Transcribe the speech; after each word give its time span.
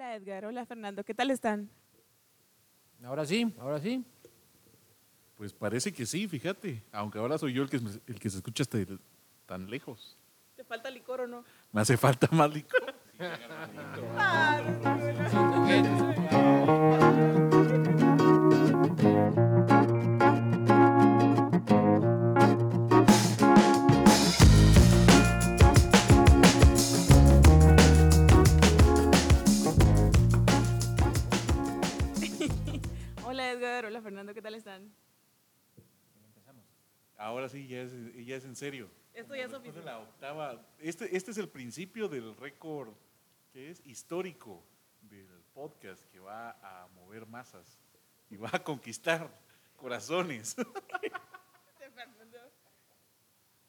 Hola 0.00 0.16
Edgar, 0.16 0.46
hola 0.46 0.64
Fernando, 0.64 1.04
¿qué 1.04 1.12
tal 1.12 1.30
están? 1.30 1.68
Ahora 3.04 3.26
sí, 3.26 3.54
ahora 3.58 3.78
sí. 3.78 4.02
Pues 5.36 5.52
parece 5.52 5.92
que 5.92 6.06
sí, 6.06 6.26
fíjate. 6.26 6.82
Aunque 6.90 7.18
ahora 7.18 7.36
soy 7.36 7.52
yo 7.52 7.62
el 7.62 7.68
que, 7.68 7.76
el 7.76 8.18
que 8.18 8.30
se 8.30 8.38
escucha 8.38 8.62
hasta 8.62 8.78
el- 8.78 8.98
tan 9.44 9.68
lejos. 9.68 10.16
¿Te 10.56 10.64
falta 10.64 10.90
licor 10.90 11.20
o 11.20 11.26
no? 11.26 11.44
Me 11.70 11.82
hace 11.82 11.98
falta 11.98 12.28
más 12.32 12.50
licor. 12.50 12.94
Edgar, 33.70 33.86
hola 33.86 34.02
Fernando, 34.02 34.34
¿qué 34.34 34.42
tal 34.42 34.54
están? 34.56 34.92
Ahora 37.16 37.48
sí, 37.48 37.68
ya 37.68 37.82
es, 37.82 37.92
ya 38.26 38.34
es 38.34 38.44
en 38.44 38.56
serio. 38.56 38.90
Esto 39.14 39.36
ya 39.36 39.44
es 39.44 39.52
oficial. 39.52 39.84
la 39.84 39.98
octava. 40.00 40.60
Este, 40.80 41.16
este 41.16 41.30
es 41.30 41.38
el 41.38 41.48
principio 41.48 42.08
del 42.08 42.34
récord 42.34 42.92
que 43.52 43.70
es 43.70 43.80
histórico 43.86 44.64
del 45.02 45.28
podcast 45.54 46.04
que 46.10 46.18
va 46.18 46.50
a 46.62 46.88
mover 46.88 47.26
masas 47.26 47.78
y 48.28 48.36
va 48.36 48.50
a 48.52 48.64
conquistar 48.64 49.30
corazones. 49.76 50.56
Fernando. 51.94 52.38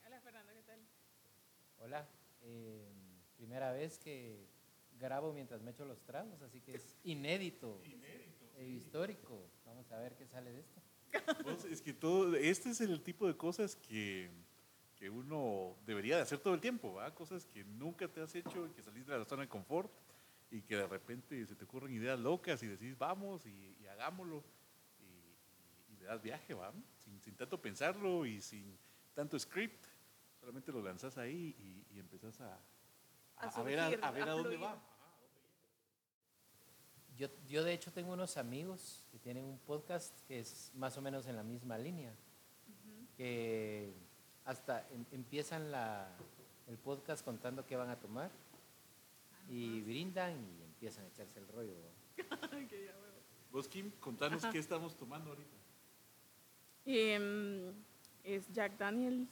Hola 0.04 0.20
Fernando, 0.22 0.52
¿qué 0.54 0.64
tal? 0.64 0.80
Hola. 1.78 2.10
eh, 2.42 2.92
primera 3.38 3.72
vez 3.72 4.00
que 4.00 4.48
grabo 5.00 5.32
mientras 5.32 5.62
me 5.62 5.72
echo 5.72 5.86
los 5.86 6.02
tragos, 6.02 6.42
así 6.42 6.60
que 6.60 6.76
es 6.76 6.98
inédito. 7.04 7.84
e 8.58 8.66
histórico. 8.66 9.50
Vamos 9.72 9.90
a 9.94 9.98
ver 10.00 10.16
qué 10.18 10.28
sale 10.28 10.52
de 10.52 10.60
esto. 10.60 10.82
Pues, 11.44 11.64
es 11.66 11.82
que 11.82 11.94
todo, 11.94 12.36
este 12.36 12.70
es 12.72 12.82
el 12.82 13.02
tipo 13.02 13.26
de 13.26 13.38
cosas 13.38 13.78
que, 13.78 14.30
que 14.98 15.10
uno 15.10 15.78
debería 15.86 16.18
de 16.18 16.24
hacer 16.24 16.40
todo 16.40 16.54
el 16.54 16.60
tiempo, 16.60 16.94
¿va? 16.96 17.14
Cosas 17.16 17.46
que 17.46 17.64
nunca 17.64 18.08
te 18.10 18.22
has 18.22 18.36
hecho, 18.36 18.68
y 18.68 18.72
que 18.72 18.82
salís 18.84 19.08
de 19.08 19.18
la 19.18 19.24
zona 19.26 19.44
de 19.44 19.48
confort 19.48 19.90
y 20.50 20.62
que 20.62 20.76
de 20.76 20.88
repente 20.88 21.46
se 21.46 21.56
te 21.56 21.64
ocurren 21.64 21.94
ideas 21.94 22.20
locas 22.20 22.62
y 22.64 22.68
decís, 22.68 22.98
vamos 22.98 23.46
y, 23.46 23.78
y 23.82 23.88
hagámoslo. 23.88 24.44
Y, 25.00 25.04
y- 25.04 25.94
y 25.94 25.98
le 26.00 26.06
das 26.06 26.22
viaje, 26.22 26.54
¿va? 26.54 26.74
Sin, 27.06 27.22
sin 27.22 27.36
tanto 27.36 27.62
pensarlo 27.62 28.26
y 28.26 28.42
sin 28.42 28.78
tanto 29.14 29.40
script. 29.40 29.86
Solamente 30.42 30.72
lo 30.74 30.82
lanzas 30.82 31.18
ahí 31.18 31.56
y, 31.58 31.96
y 31.96 32.00
empezás 32.00 32.42
a, 32.42 32.54
a, 33.38 33.48
A 33.48 33.48
a 33.48 33.64
ver, 33.64 33.80
a, 33.80 33.90
ver 34.12 34.24
a 34.24 34.26
a 34.26 34.36
dónde 34.36 34.58
va. 34.58 34.82
Yo, 37.22 37.28
yo 37.48 37.64
de 37.64 37.72
hecho 37.72 37.92
tengo 37.92 38.14
unos 38.14 38.36
amigos 38.38 39.06
que 39.12 39.20
tienen 39.20 39.46
un 39.46 39.60
podcast 39.60 40.12
que 40.28 40.40
es 40.40 40.72
más 40.74 40.98
o 40.98 41.04
menos 41.04 41.28
en 41.28 41.36
la 41.36 41.44
misma 41.44 41.78
línea, 41.78 42.12
que 43.16 43.94
hasta 44.44 44.90
em- 44.90 45.06
empiezan 45.12 45.70
la, 45.70 46.18
el 46.68 46.80
podcast 46.80 47.24
contando 47.24 47.64
qué 47.64 47.76
van 47.76 47.92
a 47.92 48.00
tomar 48.00 48.32
y 49.48 49.82
brindan 49.82 50.32
y 50.32 50.64
empiezan 50.64 51.06
a 51.06 51.10
echarse 51.10 51.38
el 51.38 51.48
rollo. 51.50 51.76
Vos, 53.52 53.68
Kim, 53.68 53.92
contanos 54.00 54.44
qué 54.48 54.58
estamos 54.58 54.98
tomando 54.98 55.30
ahorita. 55.30 55.58
Em, 56.86 57.72
es 58.24 58.52
Jack 58.52 58.80
Daniels, 58.80 59.30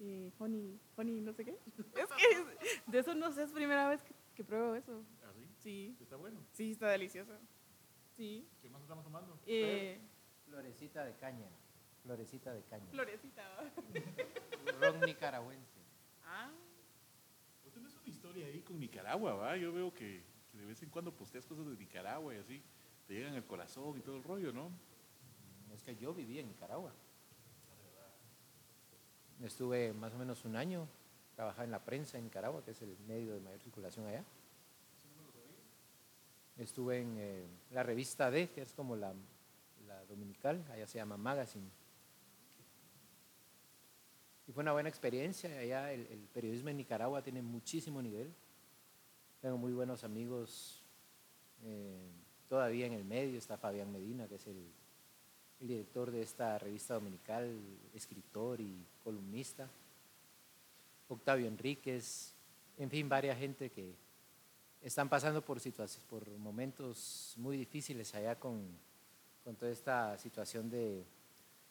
eh, 0.00 0.32
Honey, 0.38 0.80
Honey, 0.96 1.20
no 1.20 1.34
sé 1.34 1.44
qué. 1.44 1.58
Es 2.00 2.08
que 2.16 2.80
de 2.90 2.98
eso 2.98 3.14
no 3.14 3.30
sé, 3.30 3.42
es 3.42 3.52
primera 3.52 3.90
vez 3.90 4.02
que, 4.02 4.14
que 4.36 4.42
pruebo 4.42 4.74
eso. 4.74 5.04
Sí, 5.64 5.96
¿Está 5.98 6.16
bueno? 6.16 6.38
sí, 6.52 6.72
está 6.72 6.88
delicioso. 6.90 7.32
Sí. 8.16 8.46
¿Qué 8.60 8.68
más 8.68 8.82
estamos 8.82 9.02
tomando? 9.02 9.38
Eh, 9.46 9.98
Florecita 10.46 11.04
de 11.06 11.16
caña, 11.16 11.48
florecita 12.02 12.52
de 12.52 12.62
caña. 12.64 12.84
florecita. 12.90 13.72
Ron 14.80 15.00
nicaragüense. 15.00 15.80
Ah, 16.22 16.52
Vos 17.64 17.72
tenés 17.72 17.94
una 17.94 18.06
historia 18.08 18.46
ahí 18.46 18.60
con 18.60 18.78
Nicaragua, 18.78 19.34
¿va? 19.36 19.56
Yo 19.56 19.72
veo 19.72 19.92
que, 19.94 20.22
que 20.52 20.58
de 20.58 20.66
vez 20.66 20.82
en 20.82 20.90
cuando 20.90 21.16
posteas 21.16 21.46
cosas 21.46 21.64
de 21.66 21.76
Nicaragua 21.78 22.34
y 22.34 22.38
así, 22.38 22.62
te 23.08 23.14
llegan 23.14 23.34
al 23.34 23.46
corazón 23.46 23.96
y 23.96 24.02
todo 24.02 24.16
el 24.18 24.22
rollo, 24.22 24.52
¿no? 24.52 24.70
Es 25.74 25.82
que 25.82 25.96
yo 25.96 26.12
viví 26.12 26.38
en 26.38 26.48
Nicaragua. 26.48 26.92
Estuve 29.42 29.92
más 29.94 30.12
o 30.12 30.18
menos 30.18 30.44
un 30.44 30.56
año, 30.56 30.86
trabajaba 31.34 31.64
en 31.64 31.70
la 31.70 31.82
prensa 31.84 32.18
en 32.18 32.24
Nicaragua, 32.24 32.62
que 32.64 32.70
es 32.72 32.82
el 32.82 32.96
medio 33.00 33.32
de 33.34 33.40
mayor 33.40 33.60
circulación 33.60 34.06
allá. 34.06 34.24
Estuve 36.56 37.00
en 37.00 37.16
eh, 37.18 37.46
la 37.72 37.82
revista 37.82 38.30
D, 38.30 38.50
que 38.50 38.62
es 38.62 38.72
como 38.72 38.94
la, 38.96 39.14
dominical, 40.08 40.64
allá 40.70 40.86
se 40.86 40.98
llama 40.98 41.16
Magazine. 41.16 41.68
Y 44.46 44.52
fue 44.52 44.62
una 44.62 44.72
buena 44.72 44.88
experiencia, 44.88 45.58
allá 45.58 45.92
el, 45.92 46.28
periodismo 46.32 46.68
en 46.68 46.76
Nicaragua 46.76 47.22
tiene 47.22 47.42
muchísimo 47.42 48.02
nivel. 48.02 48.32
Tengo 49.40 49.56
muy 49.56 49.72
buenos 49.72 50.04
amigos 50.04 50.82
eh, 51.64 52.10
todavía 52.48 52.86
en 52.86 52.92
el 52.92 53.04
medio, 53.04 53.38
está 53.38 53.56
Fabián 53.56 53.90
Medina, 53.90 54.28
que 54.28 54.36
es 54.36 54.46
el, 54.46 54.70
el 55.60 55.68
director 55.68 56.10
de 56.10 56.22
esta 56.22 56.58
revista 56.58 56.94
dominical, 56.94 57.58
escritor 57.94 58.60
y 58.60 58.86
columnista. 59.02 59.68
Octavio 61.08 61.46
Enríquez, 61.46 62.34
en 62.76 62.90
fin, 62.90 63.08
varias 63.08 63.38
gente 63.38 63.70
que 63.70 63.94
están 64.84 65.08
pasando 65.08 65.42
por 65.42 65.60
situaciones, 65.60 66.06
por 66.08 66.28
momentos 66.36 67.34
muy 67.38 67.56
difíciles 67.56 68.14
allá 68.14 68.38
con, 68.38 68.68
con 69.42 69.56
toda 69.56 69.72
esta 69.72 70.18
situación 70.18 70.68
de 70.68 71.04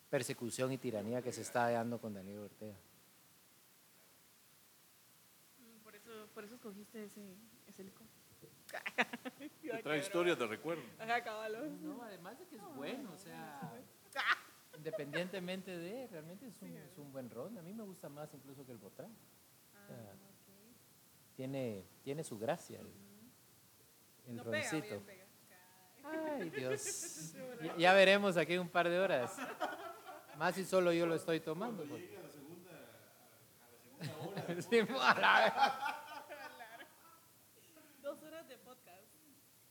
persecución 0.09 0.71
y 0.71 0.79
tiranía 0.79 1.21
que 1.21 1.31
se 1.31 1.41
está 1.41 1.69
dando 1.69 1.99
con 1.99 2.13
Daniel 2.13 2.39
Ortega. 2.39 2.75
mm, 5.59 5.83
por 5.83 5.95
eso, 5.95 6.27
por 6.33 6.43
eso 6.43 6.55
escogiste 6.55 7.05
ese, 7.05 7.21
ese 7.67 7.83
licor. 7.83 8.07
Te 9.61 9.83
trae 9.83 9.99
historias 9.99 10.39
de 10.39 10.47
recuerdo. 10.47 10.81
Ajá, 10.97 11.23
caballo. 11.23 11.67
No, 11.81 12.01
además 12.01 12.39
de 12.39 12.47
que 12.47 12.55
es 12.55 12.63
bueno, 12.75 13.11
o 13.13 13.17
sea, 13.17 13.73
independientemente 14.75 15.77
de, 15.77 16.07
realmente 16.07 16.47
es 16.47 16.59
un, 16.63 16.75
es 16.77 16.97
un 16.97 17.11
buen 17.11 17.29
ron. 17.29 17.57
A 17.59 17.61
mí 17.61 17.73
me 17.73 17.83
gusta 17.83 18.09
más 18.09 18.33
incluso 18.33 18.65
que 18.65 18.71
el. 18.71 18.79
O 18.83 18.89
sea, 18.89 19.07
tiene, 21.35 21.85
tiene 22.03 22.23
su 22.23 22.37
gracia 22.37 22.79
el, 22.79 22.91
el 24.27 24.35
No 24.37 24.43
pega, 24.43 24.69
roncito. 24.71 24.87
bien 24.87 25.03
pega. 25.05 25.23
Ay, 26.05 26.49
Dios. 26.57 27.33
Ya, 27.61 27.77
ya 27.77 27.93
veremos 27.93 28.35
aquí 28.37 28.53
en 28.53 28.61
un 28.61 28.69
par 28.69 28.89
de 28.89 28.99
horas. 28.99 29.35
Más 30.37 30.55
si 30.55 30.65
solo 30.65 30.91
yo 30.91 31.05
lo 31.05 31.15
estoy 31.15 31.39
tomando. 31.39 31.83
pues. 31.85 32.03
Sí, 34.69 34.79
a 34.79 35.19
la- 35.19 35.99
Dos 38.01 38.21
horas 38.23 38.47
de 38.49 38.57
podcast. 38.57 39.03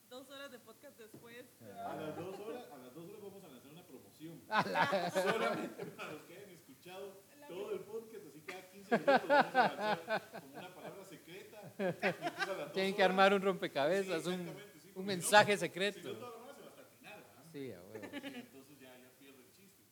Dos 0.09 0.31
horas 0.31 0.51
de 0.51 0.59
podcast 0.59 0.99
después. 0.99 1.47
A 1.87 1.97
las 1.97 2.17
dos 2.17 2.41
horas, 2.41 2.65
a 2.73 2.79
las 2.79 2.95
dos 2.95 3.05
horas 3.09 3.21
vamos 3.23 3.45
a 3.45 3.49
lanzar 3.49 3.71
una 3.73 3.85
promoción. 3.87 4.41
Solamente 5.13 5.85
para 5.87 6.13
los 6.13 6.23
que 6.23 6.37
hayan 6.39 6.51
escuchado 6.51 7.21
todo 7.55 7.73
el 7.73 7.81
podcast, 7.81 8.27
así 8.27 8.41
cada 8.41 8.63
15 8.71 8.99
minutos 8.99 9.29
vamos 9.29 9.55
a 9.55 9.75
lanzar 9.75 10.31
como 10.43 10.57
una 10.59 10.75
palabra 10.75 11.05
secreta. 11.05 12.73
Tienen 12.73 12.95
que 12.95 13.03
armar 13.03 13.35
un 13.35 13.43
rompecabezas, 13.43 14.23
Sí, 14.25 14.29
un, 14.31 14.47
sí, 14.83 14.91
un 14.95 15.05
mensaje 15.07 15.53
Si 15.57 15.57
no, 15.57 15.61
secreto. 15.61 16.13
la 16.13 16.27
hora 16.29 16.55
se 16.55 16.63
va 16.63 16.69
hasta 16.69 16.81
el 16.83 16.87
final, 16.89 17.21
¿verdad? 17.23 17.45
Sí, 17.53 17.73
a 17.73 17.81
huevo. 17.83 18.05
Entonces 18.37 18.81
ya, 18.81 18.99
ya 18.99 19.11
pierde 19.19 19.41
el 19.43 19.53
chiste. 19.53 19.83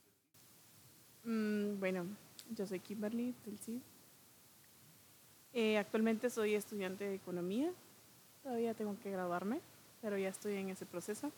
Mm, 1.25 1.79
bueno, 1.81 2.07
yo 2.51 2.67
soy 2.67 2.81
Kimberly 2.81 3.35
del 3.45 3.59
CID. 3.59 3.81
Eh, 5.53 5.79
actualmente 5.79 6.31
soy 6.31 6.55
estudiante 6.55 7.05
de 7.09 7.15
economía. 7.15 7.73
Todavía 8.43 8.73
tengo 8.75 8.97
que 9.01 9.11
graduarme, 9.11 9.61
pero 10.01 10.17
ya 10.17 10.29
estoy 10.29 10.55
en 10.57 10.71
ese 10.71 10.87
proceso. 10.87 11.31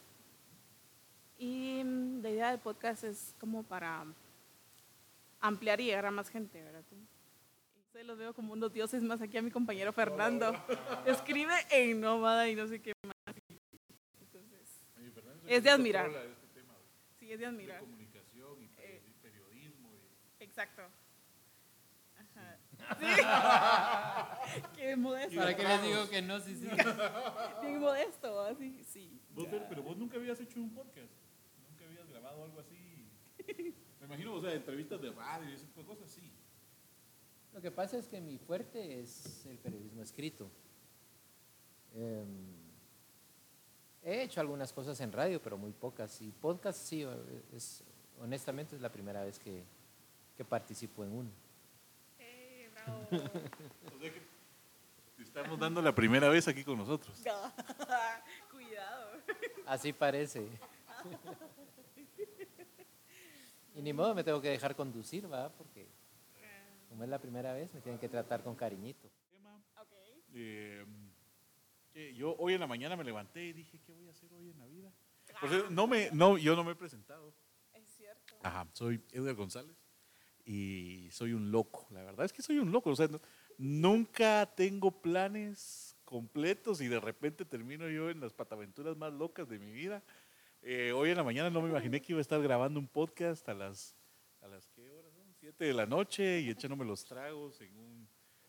Y 1.39 1.83
mm, 1.85 2.23
la 2.23 2.31
idea 2.31 2.51
del 2.51 2.61
podcast 2.61 3.05
es 3.05 3.35
como 3.41 3.63
para 3.63 4.05
ampliar 5.43 5.81
y 5.81 5.85
llegar 5.87 6.07
a 6.07 6.11
más 6.11 6.31
gente, 6.31 6.63
¿verdad? 6.63 6.83
Se 7.93 8.03
los 8.05 8.17
veo 8.17 8.33
como 8.33 8.55
unos 8.55 8.73
dioses 8.73 9.03
más 9.03 9.21
aquí 9.21 9.37
a 9.37 9.43
mi 9.43 9.51
compañero 9.51 9.93
Fernando. 9.93 10.55
Escribe 11.05 11.53
en 11.71 12.01
nómada 12.01 12.49
y 12.49 12.55
no 12.57 12.67
sé 12.67 12.81
qué 12.81 12.93
más. 13.07 13.37
Entonces, 14.21 14.83
Es 15.47 15.63
de 15.63 15.69
admirar. 15.71 16.09
este 16.11 16.63
sí, 17.19 17.27
es 17.33 17.39
de 17.39 17.45
de 17.45 17.47
admirar. 17.47 17.81
comunicación 17.81 18.63
y 18.63 18.65
Eh. 18.79 19.03
periodi- 19.05 19.13
periodismo. 19.21 19.91
Exacto. 20.41 20.83
Ajá. 22.17 22.59
Sí. 22.99 23.07
Qué 24.77 24.97
modesto. 24.97 25.37
¿Para 25.39 25.55
qué 25.57 25.63
les 25.65 25.83
digo 25.83 26.09
que 26.09 26.23
no? 26.23 26.41
Sí, 26.41 26.57
sí. 26.57 26.67
Bien 27.61 27.79
modesto, 27.79 28.41
así, 28.41 28.83
sí. 28.85 29.21
Vos, 29.31 29.47
pero 29.69 29.83
vos 29.83 29.97
nunca 29.99 30.17
habías 30.17 30.41
hecho 30.41 30.59
un 30.61 30.73
podcast. 30.75 31.13
Nunca 31.69 31.85
habías 31.85 32.09
grabado 32.09 32.45
algo 32.45 32.61
así. 32.61 33.11
Me 34.03 34.07
imagino, 34.07 34.35
o 34.35 34.43
sea, 34.43 34.53
entrevistas 34.53 35.01
de 35.01 35.11
radio 35.13 35.49
y 35.49 35.55
ese 35.55 35.65
tipo 35.65 35.81
de 35.81 35.87
cosas, 35.87 36.11
sí. 36.11 36.31
Lo 37.55 37.63
que 37.63 37.71
pasa 37.71 37.97
es 37.97 38.09
que 38.09 38.21
mi 38.21 38.37
fuerte 38.37 39.01
es 39.01 39.47
el 39.47 39.57
periodismo 39.59 40.03
escrito. 40.03 40.51
Em, 41.95 42.63
He 44.05 44.23
hecho 44.23 44.41
algunas 44.41 44.73
cosas 44.73 45.01
en 45.01 45.13
radio, 45.13 45.41
pero 45.41 45.57
muy 45.57 45.73
pocas. 45.73 46.21
Y 46.21 46.33
podcast 46.33 46.81
sí, 46.81 47.07
es, 47.55 47.85
honestamente 48.21 48.75
es 48.75 48.83
la 48.83 48.91
primera 48.91 49.23
vez 49.23 49.39
que, 49.39 49.63
que 50.37 50.45
participo 50.45 51.05
en 51.05 51.13
uno. 51.13 51.31
Eh, 52.19 52.69
bravo. 52.75 53.07
O 53.95 53.99
sea 54.01 54.13
que 54.13 54.23
te 55.17 55.23
estamos 55.23 55.57
dando 55.57 55.81
la 55.81 55.95
primera 55.95 56.29
vez 56.29 56.49
aquí 56.49 56.65
con 56.65 56.79
nosotros. 56.79 57.17
Cuidado. 58.51 59.13
Así 59.67 59.93
parece. 59.93 60.49
y 63.75 63.83
ni 63.83 63.93
modo, 63.93 64.15
me 64.15 64.25
tengo 64.25 64.41
que 64.41 64.49
dejar 64.49 64.75
conducir, 64.77 65.31
¿va? 65.33 65.51
Porque 65.53 65.89
como 66.89 67.05
es 67.05 67.11
la 67.11 67.19
primera 67.19 67.53
vez, 67.55 67.73
me 67.73 67.81
tienen 67.81 67.99
que 67.99 68.09
tratar 68.09 68.43
con 68.43 68.55
cariñito. 68.55 69.09
Ok. 69.77 69.93
Eh, 70.35 70.85
yo 72.17 72.35
hoy 72.39 72.55
en 72.55 72.61
la 72.61 72.67
mañana 72.67 72.97
me 72.97 73.05
levanté 73.05 73.45
y 73.45 73.53
dije, 73.53 73.79
¿qué 73.85 73.93
voy 73.93 74.09
a 74.09 74.11
hacer 74.13 74.33
hoy 74.33 74.51
en 74.51 74.59
la 74.59 74.67
vida? 74.67 74.93
Por 75.41 75.49
cierto, 75.51 75.71
no 75.71 75.87
me, 75.87 76.11
no, 76.13 76.39
yo 76.39 76.55
no 76.57 76.65
me 76.65 76.73
he 76.73 76.75
presentado. 76.75 77.35
Es 77.75 77.89
cierto. 77.97 78.35
Ajá, 78.43 78.67
soy 78.73 79.03
Edgar 79.13 79.35
González 79.35 79.77
y 80.45 81.09
soy 81.11 81.33
un 81.33 81.51
loco. 81.51 81.87
La 81.91 82.03
verdad 82.03 82.27
es 82.27 82.33
que 82.33 82.43
soy 82.43 82.59
un 82.59 82.73
loco. 82.73 82.91
O 82.91 82.97
sea, 82.97 83.09
no- 83.09 83.21
nunca 83.59 84.51
tengo 84.55 84.91
planes 84.91 85.97
completos 86.05 86.81
y 86.81 86.89
de 86.89 87.01
repente 87.01 87.45
termino 87.45 87.89
yo 87.89 88.11
en 88.11 88.21
las 88.21 88.33
pataventuras 88.33 88.97
más 88.97 89.13
locas 89.13 89.49
de 89.49 89.59
mi 89.59 89.71
vida. 89.73 90.03
Eh, 90.63 90.93
hoy 90.93 91.11
en 91.11 91.17
la 91.17 91.25
mañana 91.25 91.51
no 91.51 91.61
me 91.61 91.69
imaginé 91.69 92.01
que 92.01 92.13
iba 92.13 92.19
a 92.19 92.23
estar 92.23 92.41
grabando 92.41 92.79
un 92.79 92.87
podcast 92.87 93.49
a 93.49 93.55
las, 93.55 93.97
a 94.41 94.47
las 94.47 94.69
¿qué 94.69 94.89
horas 94.91 95.13
son? 95.13 95.35
7 95.41 95.65
de 95.65 95.75
la 95.75 95.87
noche 95.87 96.41
y 96.41 96.51
echándome 96.51 96.85
los 96.85 97.05
tragos 97.05 97.61
en 97.61 97.77
un, 97.77 98.09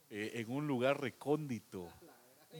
eh, 0.10 0.32
en 0.36 0.52
un 0.52 0.68
lugar 0.68 1.02
recóndito 1.02 1.90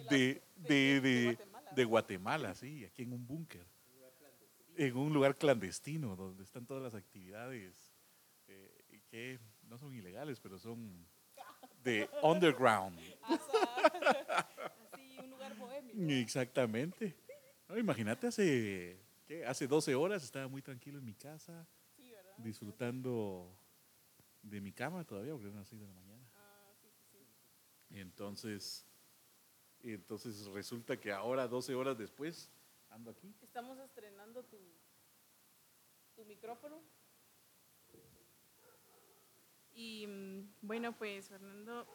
de, 0.10 0.42
de, 0.56 1.02
de, 1.02 1.38
de 1.76 1.86
Guatemala, 1.86 2.56
sí, 2.56 2.84
aquí 2.84 3.04
en 3.04 3.14
un 3.14 3.28
búnker 3.28 3.66
en 4.76 4.98
un 4.98 5.14
lugar 5.14 5.36
clandestino 5.36 6.16
donde 6.16 6.44
están 6.44 6.66
todas 6.66 6.84
las 6.84 6.96
actividades 6.96 7.94
eh, 8.48 9.02
que 9.10 9.40
no 9.68 9.78
son 9.78 9.94
ilegales, 9.94 10.40
pero 10.40 10.58
son 10.58 11.06
de 11.84 12.10
underground. 12.22 12.98
Así, 13.22 15.18
un 15.20 15.30
lugar 15.30 15.56
bohemio. 15.56 16.18
Exactamente. 16.18 17.16
No, 17.68 17.78
imagínate, 17.78 18.28
hace, 18.28 19.00
¿qué? 19.34 19.46
hace 19.46 19.68
12 19.68 19.96
horas 19.96 20.24
estaba 20.24 20.48
muy 20.48 20.62
tranquilo 20.62 21.00
en 21.00 21.06
mi 21.06 21.16
casa, 21.16 21.68
disfrutando 22.38 23.56
de 24.42 24.60
mi 24.62 24.72
cama 24.72 25.06
todavía, 25.06 25.34
porque 25.34 25.48
eran 25.48 25.60
las 25.60 25.68
6 25.68 25.82
de 25.82 25.88
la 25.88 25.94
mañana. 25.94 26.30
Ah, 26.36 26.72
sí, 26.82 26.88
sí. 27.12 27.96
Y 27.96 28.00
entonces, 28.00 28.86
y 29.82 29.94
entonces 29.94 30.46
resulta 30.48 31.00
que 31.00 31.12
ahora, 31.12 31.48
12 31.48 31.74
horas 31.76 31.98
después, 31.98 32.52
ando 32.90 33.12
aquí. 33.12 33.34
Estamos 33.42 33.80
estrenando 33.80 34.44
tu, 34.44 34.58
tu 36.16 36.26
micrófono. 36.26 36.82
Y 39.76 40.06
mm, 40.06 40.54
bueno, 40.62 40.96
pues 40.96 41.30
Fernando, 41.30 41.88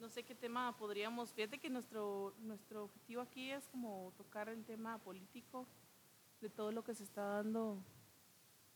no 0.00 0.08
sé 0.08 0.22
qué 0.22 0.34
tema 0.34 0.74
podríamos, 0.78 1.32
fíjate 1.32 1.58
que 1.58 1.68
nuestro, 1.68 2.34
nuestro 2.40 2.84
objetivo 2.84 3.20
aquí 3.20 3.50
es 3.50 3.68
como 3.68 4.12
tocar 4.16 4.48
el 4.48 4.64
tema 4.64 4.98
político 4.98 5.66
de 6.40 6.48
todo 6.48 6.72
lo 6.72 6.82
que 6.82 6.94
se 6.94 7.04
está 7.04 7.22
dando 7.22 7.84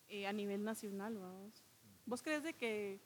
eh, 0.09 0.27
a 0.27 0.33
nivel 0.33 0.63
nacional, 0.63 1.17
vamos. 1.17 1.65
¿Vos 2.05 2.23
crees 2.23 2.43
de 2.43 2.53
que, 2.53 3.01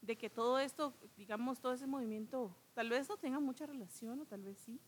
de 0.00 0.16
que 0.16 0.30
todo 0.30 0.58
esto, 0.58 0.94
digamos, 1.16 1.60
todo 1.60 1.74
ese 1.74 1.86
movimiento, 1.86 2.56
tal 2.72 2.88
vez 2.88 3.08
no 3.08 3.18
tenga 3.18 3.38
mucha 3.38 3.66
relación 3.66 4.20
o 4.20 4.24
tal 4.24 4.42
vez 4.42 4.56
sí, 4.58 4.80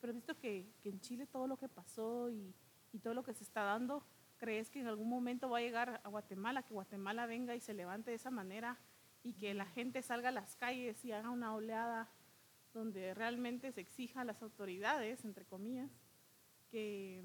pero 0.00 0.12
visto 0.12 0.36
que, 0.36 0.66
que 0.82 0.88
en 0.88 1.00
Chile 1.00 1.26
todo 1.26 1.46
lo 1.46 1.56
que 1.56 1.68
pasó 1.68 2.28
y, 2.30 2.52
y 2.92 2.98
todo 2.98 3.14
lo 3.14 3.22
que 3.22 3.32
se 3.32 3.44
está 3.44 3.62
dando, 3.62 4.02
¿crees 4.38 4.70
que 4.70 4.80
en 4.80 4.88
algún 4.88 5.08
momento 5.08 5.48
va 5.48 5.58
a 5.58 5.62
llegar 5.62 6.00
a 6.02 6.08
Guatemala, 6.08 6.64
que 6.64 6.74
Guatemala 6.74 7.26
venga 7.26 7.54
y 7.54 7.60
se 7.60 7.74
levante 7.74 8.10
de 8.10 8.16
esa 8.16 8.32
manera 8.32 8.76
y 9.22 9.34
que 9.34 9.54
la 9.54 9.66
gente 9.66 10.02
salga 10.02 10.28
a 10.30 10.32
las 10.32 10.56
calles 10.56 11.04
y 11.04 11.12
haga 11.12 11.30
una 11.30 11.54
oleada 11.54 12.10
donde 12.72 13.14
realmente 13.14 13.72
se 13.72 13.80
exija 13.80 14.20
a 14.20 14.24
las 14.24 14.42
autoridades, 14.42 15.24
entre 15.24 15.44
comillas, 15.44 15.90
que, 16.70 17.24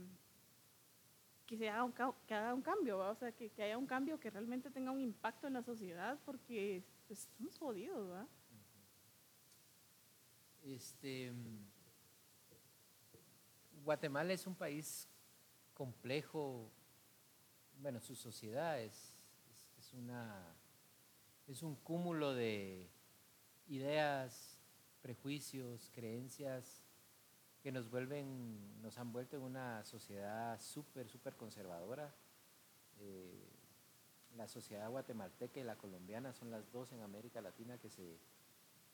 que 1.45 1.57
se 1.57 1.69
haga 1.69 1.83
un, 1.83 1.93
que 1.93 2.33
haga 2.33 2.53
un 2.53 2.61
cambio, 2.61 2.99
o 2.99 3.15
sea, 3.15 3.31
que, 3.33 3.49
que 3.51 3.63
haya 3.63 3.77
un 3.77 3.85
cambio 3.87 4.19
que 4.19 4.29
realmente 4.29 4.71
tenga 4.71 4.91
un 4.91 5.01
impacto 5.01 5.47
en 5.47 5.53
la 5.53 5.63
sociedad, 5.63 6.19
porque 6.25 6.83
pues, 7.07 7.19
estamos 7.19 7.57
jodidos, 7.59 8.09
¿va? 8.11 8.27
Este, 10.63 11.33
Guatemala 13.83 14.31
es 14.33 14.47
un 14.47 14.55
país 14.55 15.09
complejo, 15.73 16.71
bueno, 17.79 17.99
su 17.99 18.15
sociedad 18.15 18.79
es- 18.81 19.27
es 19.77 19.93
una, 19.93 20.52
es 21.53 21.61
un 21.61 21.75
cúmulo 21.75 22.33
de 22.33 22.89
ideas, 23.67 24.57
prejuicios, 25.03 25.91
creencias 25.93 26.81
que 27.61 27.71
nos 27.71 27.91
vuelven, 27.91 28.81
nos 28.81 28.97
han 28.97 29.13
vuelto 29.13 29.37
en 29.37 29.43
una 29.43 29.85
sociedad 29.85 30.59
súper, 30.59 31.07
súper 31.07 31.35
conservadora. 31.35 32.11
Eh, 32.99 33.51
la 34.35 34.47
sociedad 34.47 34.89
guatemalteca 34.89 35.59
y 35.59 35.63
la 35.63 35.75
colombiana 35.75 36.33
son 36.33 36.49
las 36.49 36.71
dos 36.71 36.91
en 36.91 37.01
América 37.01 37.39
Latina 37.39 37.77
que 37.77 37.91
se 37.91 38.17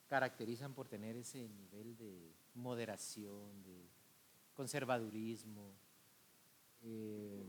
caracterizan 0.10 0.74
por 0.74 0.90
tener 0.90 1.16
ese 1.16 1.48
nivel 1.48 1.96
de 1.96 2.34
moderación, 2.56 3.64
de 3.64 3.88
conservadurismo, 4.54 5.72
eh, 6.82 7.46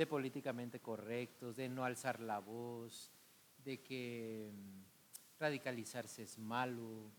de 0.00 0.06
políticamente 0.06 0.80
correctos, 0.80 1.56
de 1.56 1.68
no 1.68 1.84
alzar 1.84 2.20
la 2.20 2.38
voz, 2.38 3.12
de 3.62 3.82
que 3.82 4.50
mm, 4.50 5.38
radicalizarse 5.38 6.22
es 6.22 6.38
malo, 6.38 7.10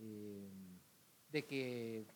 eh, 0.00 0.50
de 1.30 1.46
que, 1.46 2.06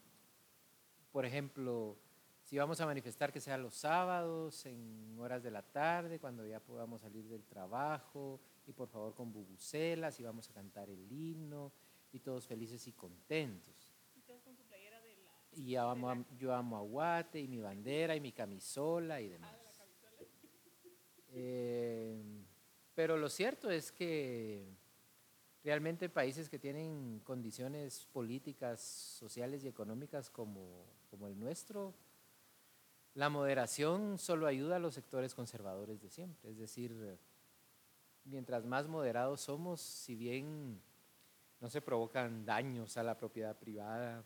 por 1.12 1.24
ejemplo, 1.24 1.96
si 2.42 2.58
vamos 2.58 2.80
a 2.80 2.86
manifestar 2.86 3.32
que 3.32 3.40
sea 3.40 3.56
los 3.56 3.76
sábados, 3.76 4.66
en 4.66 5.16
horas 5.20 5.44
de 5.44 5.52
la 5.52 5.62
tarde, 5.62 6.18
cuando 6.18 6.44
ya 6.44 6.58
podamos 6.58 7.02
salir 7.02 7.24
del 7.28 7.44
trabajo, 7.44 8.40
y 8.66 8.72
por 8.72 8.88
favor 8.88 9.14
con 9.14 9.32
bubucelas, 9.32 10.18
y 10.18 10.24
vamos 10.24 10.50
a 10.50 10.52
cantar 10.52 10.90
el 10.90 11.12
himno, 11.12 11.70
y 12.12 12.18
todos 12.18 12.44
felices 12.48 12.84
y 12.88 12.92
contentos. 12.92 13.94
Y 15.52 15.70
ya 15.70 15.88
amo 15.88 16.10
a- 16.10 16.24
yo 16.36 16.52
amo 16.52 16.76
a 16.76 16.80
Guate, 16.80 17.38
y 17.40 17.46
mi 17.46 17.60
bandera, 17.60 18.16
y 18.16 18.20
mi 18.20 18.32
camisola, 18.32 19.20
y 19.20 19.28
demás. 19.28 19.52
Eh, 21.32 22.20
pero 22.94 23.16
lo 23.16 23.28
cierto 23.28 23.70
es 23.70 23.90
que 23.90 24.66
realmente 25.64 26.08
países 26.08 26.48
que 26.48 26.58
tienen 26.58 27.20
condiciones 27.24 28.06
políticas, 28.12 28.80
sociales 28.80 29.64
y 29.64 29.68
económicas 29.68 30.28
como, 30.28 30.84
como 31.10 31.28
el 31.28 31.38
nuestro, 31.38 31.94
la 33.14 33.28
moderación 33.28 34.18
solo 34.18 34.46
ayuda 34.46 34.76
a 34.76 34.78
los 34.78 34.94
sectores 34.94 35.34
conservadores 35.34 36.00
de 36.00 36.08
siempre. 36.08 36.50
Es 36.50 36.58
decir, 36.58 37.18
mientras 38.24 38.64
más 38.64 38.88
moderados 38.88 39.40
somos, 39.42 39.80
si 39.80 40.14
bien 40.14 40.80
no 41.60 41.68
se 41.68 41.80
provocan 41.80 42.44
daños 42.44 42.96
a 42.96 43.02
la 43.02 43.16
propiedad 43.16 43.56
privada 43.56 44.24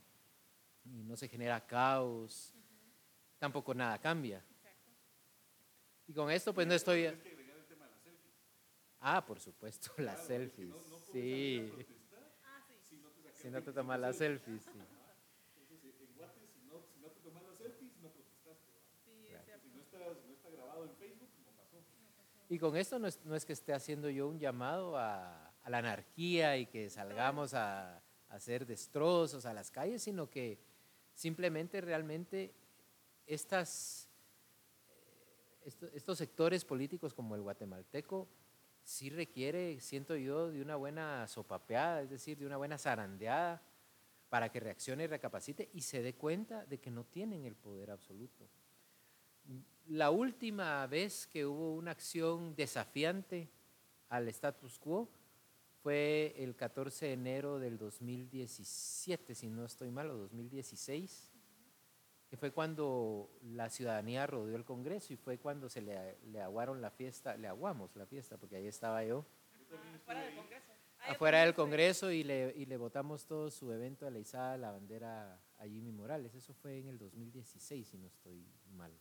y 0.84 1.02
no 1.02 1.16
se 1.16 1.28
genera 1.28 1.66
caos, 1.66 2.54
tampoco 3.38 3.75
nada 3.75 3.98
cambia. 3.98 4.42
Y 6.08 6.12
con 6.12 6.30
esto 6.30 6.54
pues 6.54 6.66
no 6.66 6.75
estoy... 6.75 7.10
Ah, 9.00 9.25
por 9.25 9.38
supuesto, 9.40 9.92
las 9.98 10.26
selfies. 10.26 10.75
Sí. 11.12 11.70
Si 13.34 13.50
no 13.50 13.62
te 13.62 13.72
tomas 13.72 14.00
las 14.00 14.16
selfies, 14.16 14.64
sí. 14.64 14.70
Y 22.48 22.58
con 22.58 22.76
esto 22.76 22.98
no 22.98 23.08
es, 23.08 23.25
no 23.25 23.34
es 23.34 23.44
que 23.44 23.52
esté 23.52 23.72
haciendo 23.72 24.08
yo 24.08 24.28
un 24.28 24.38
llamado 24.38 24.96
a, 24.96 25.48
a 25.62 25.70
la 25.70 25.78
anarquía 25.78 26.56
y 26.56 26.66
que 26.66 26.88
salgamos 26.88 27.54
a, 27.54 27.96
a 27.96 28.02
hacer 28.28 28.66
destrozos 28.66 29.46
a 29.46 29.52
las 29.52 29.72
calles, 29.72 30.02
sino 30.02 30.30
que 30.30 30.60
simplemente 31.12 31.80
realmente 31.80 32.54
estas, 33.26 34.05
esto- 35.66 35.88
estos 35.92 36.18
sectores 36.18 36.64
políticos 36.64 37.12
como 37.12 37.35
el 37.35 37.42
guatemalteco 37.42 38.28
sí 38.82 39.11
requiere, 39.11 39.80
siento 39.80 40.16
yo, 40.16 40.50
de 40.50 40.62
una 40.62 40.76
buena 40.76 41.26
sopapeada, 41.26 42.02
es 42.02 42.11
decir, 42.11 42.38
de 42.38 42.46
una 42.46 42.56
buena 42.56 42.78
zarandeada 42.78 43.62
para 44.28 44.50
que 44.50 44.61
reaccione 44.61 45.04
y 45.04 45.06
recapacite 45.08 45.70
y 45.73 45.82
se 45.82 46.02
dé 46.02 46.14
cuenta 46.14 46.64
de 46.66 46.78
que 46.78 46.90
no 46.90 47.04
tienen 47.04 47.44
el 47.44 47.56
poder 47.56 47.90
absoluto. 47.90 48.49
La 49.88 50.11
última 50.11 50.87
vez 50.87 51.26
que 51.26 51.46
hubo 51.46 51.75
una 51.75 51.92
acción 51.92 52.54
desafiante 52.56 53.49
al 54.08 54.28
status 54.28 54.78
quo 54.78 55.08
fue 55.82 56.35
el 56.38 56.56
14 56.56 57.06
de 57.06 57.12
enero 57.12 57.58
del 57.61 57.78
2017, 57.78 59.35
si 59.35 59.49
no 59.49 59.64
estoy 59.64 59.90
mal, 59.90 60.11
o 60.11 60.16
2016, 60.16 61.32
que 62.28 62.37
fue 62.37 62.50
cuando 62.50 63.30
la 63.42 63.71
ciudadanía 63.71 64.26
rodeó 64.26 64.56
el 64.56 64.64
Congreso 64.64 65.12
y 65.12 65.16
fue 65.16 65.38
cuando 65.38 65.68
se 65.68 65.80
le, 65.80 66.18
le 66.26 66.40
aguaron 66.40 66.80
la 66.80 66.90
fiesta, 66.90 67.37
le 67.37 67.49
aguamos 67.49 67.95
la 67.95 68.06
fiesta, 68.06 68.37
porque 68.37 68.56
ahí 68.56 68.66
estaba 68.66 69.04
yo. 69.04 69.25
Fuera 70.04 70.23
del 70.23 70.35
Congreso. 70.35 70.73
Afuera 71.09 71.40
del 71.42 71.54
Congreso 71.54 72.11
y 72.11 72.25
le, 72.25 72.52
y 72.56 72.66
le 72.66 72.76
votamos 72.76 73.26
todo 73.26 73.50
su 73.50 73.73
evento 73.73 74.04
de 74.04 74.11
la 74.11 74.18
izada 74.18 74.52
de 74.52 74.59
la 74.59 74.73
bandera 74.73 75.40
a 75.59 75.64
Jimmy 75.66 75.92
Morales. 75.92 76.35
Eso 76.35 76.52
fue 76.52 76.78
en 76.78 76.88
el 76.88 76.99
2016, 76.99 77.87
si 77.87 77.97
no 77.97 78.09
estoy 78.09 78.45
mal. 78.73 78.92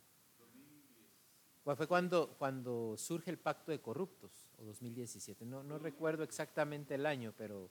Fue 1.74 1.88
cuando, 1.88 2.36
cuando 2.38 2.96
surge 2.96 3.28
el 3.28 3.38
pacto 3.38 3.72
de 3.72 3.80
corruptos, 3.80 4.52
o 4.58 4.64
2017. 4.64 5.44
No, 5.44 5.64
no 5.64 5.78
recuerdo 5.78 6.22
exactamente 6.22 6.94
el 6.94 7.06
año, 7.06 7.34
pero, 7.36 7.70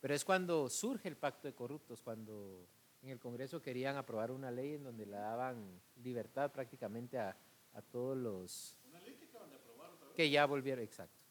pero 0.00 0.14
es 0.14 0.24
cuando 0.24 0.70
surge 0.70 1.08
el 1.08 1.16
pacto 1.16 1.48
de 1.48 1.54
corruptos, 1.54 2.00
cuando 2.00 2.68
en 3.04 3.10
el 3.10 3.18
Congreso 3.18 3.60
querían 3.60 3.96
aprobar 3.96 4.30
una 4.30 4.50
ley 4.50 4.74
en 4.74 4.84
donde 4.84 5.04
le 5.04 5.16
daban 5.16 5.80
libertad 6.02 6.50
prácticamente 6.50 7.18
a, 7.18 7.36
a 7.74 7.82
todos 7.82 8.16
los... 8.16 8.76
Una 8.88 9.00
ley 9.00 9.14
que 9.14 9.26
acaban 9.26 9.50
de 9.50 9.56
aprobar 9.56 9.90
otra 9.90 10.06
vez. 10.06 10.16
Que 10.16 10.30
ya 10.30 10.46
volvieron, 10.46 10.82
exacto. 10.82 11.22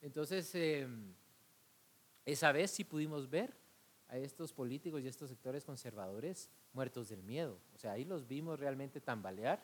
Entonces, 0.00 0.52
eh, 0.56 0.88
esa 2.26 2.50
vez 2.50 2.72
sí 2.72 2.82
pudimos 2.82 3.30
ver 3.30 3.54
a 4.08 4.18
estos 4.18 4.52
políticos 4.52 5.00
y 5.02 5.06
estos 5.06 5.30
sectores 5.30 5.64
conservadores 5.64 6.50
muertos 6.72 7.08
del 7.08 7.22
miedo. 7.22 7.60
O 7.72 7.78
sea, 7.78 7.92
ahí 7.92 8.04
los 8.04 8.26
vimos 8.26 8.58
realmente 8.58 9.00
tambalear 9.00 9.62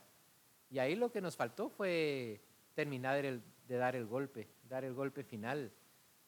y 0.71 0.79
ahí 0.79 0.95
lo 0.95 1.11
que 1.11 1.21
nos 1.21 1.37
faltó 1.37 1.69
fue 1.69 2.41
terminar 2.75 3.21
de 3.21 3.77
dar 3.77 3.97
el 3.97 4.07
golpe, 4.07 4.49
dar 4.69 4.85
el 4.85 4.95
golpe 4.95 5.25
final, 5.25 5.73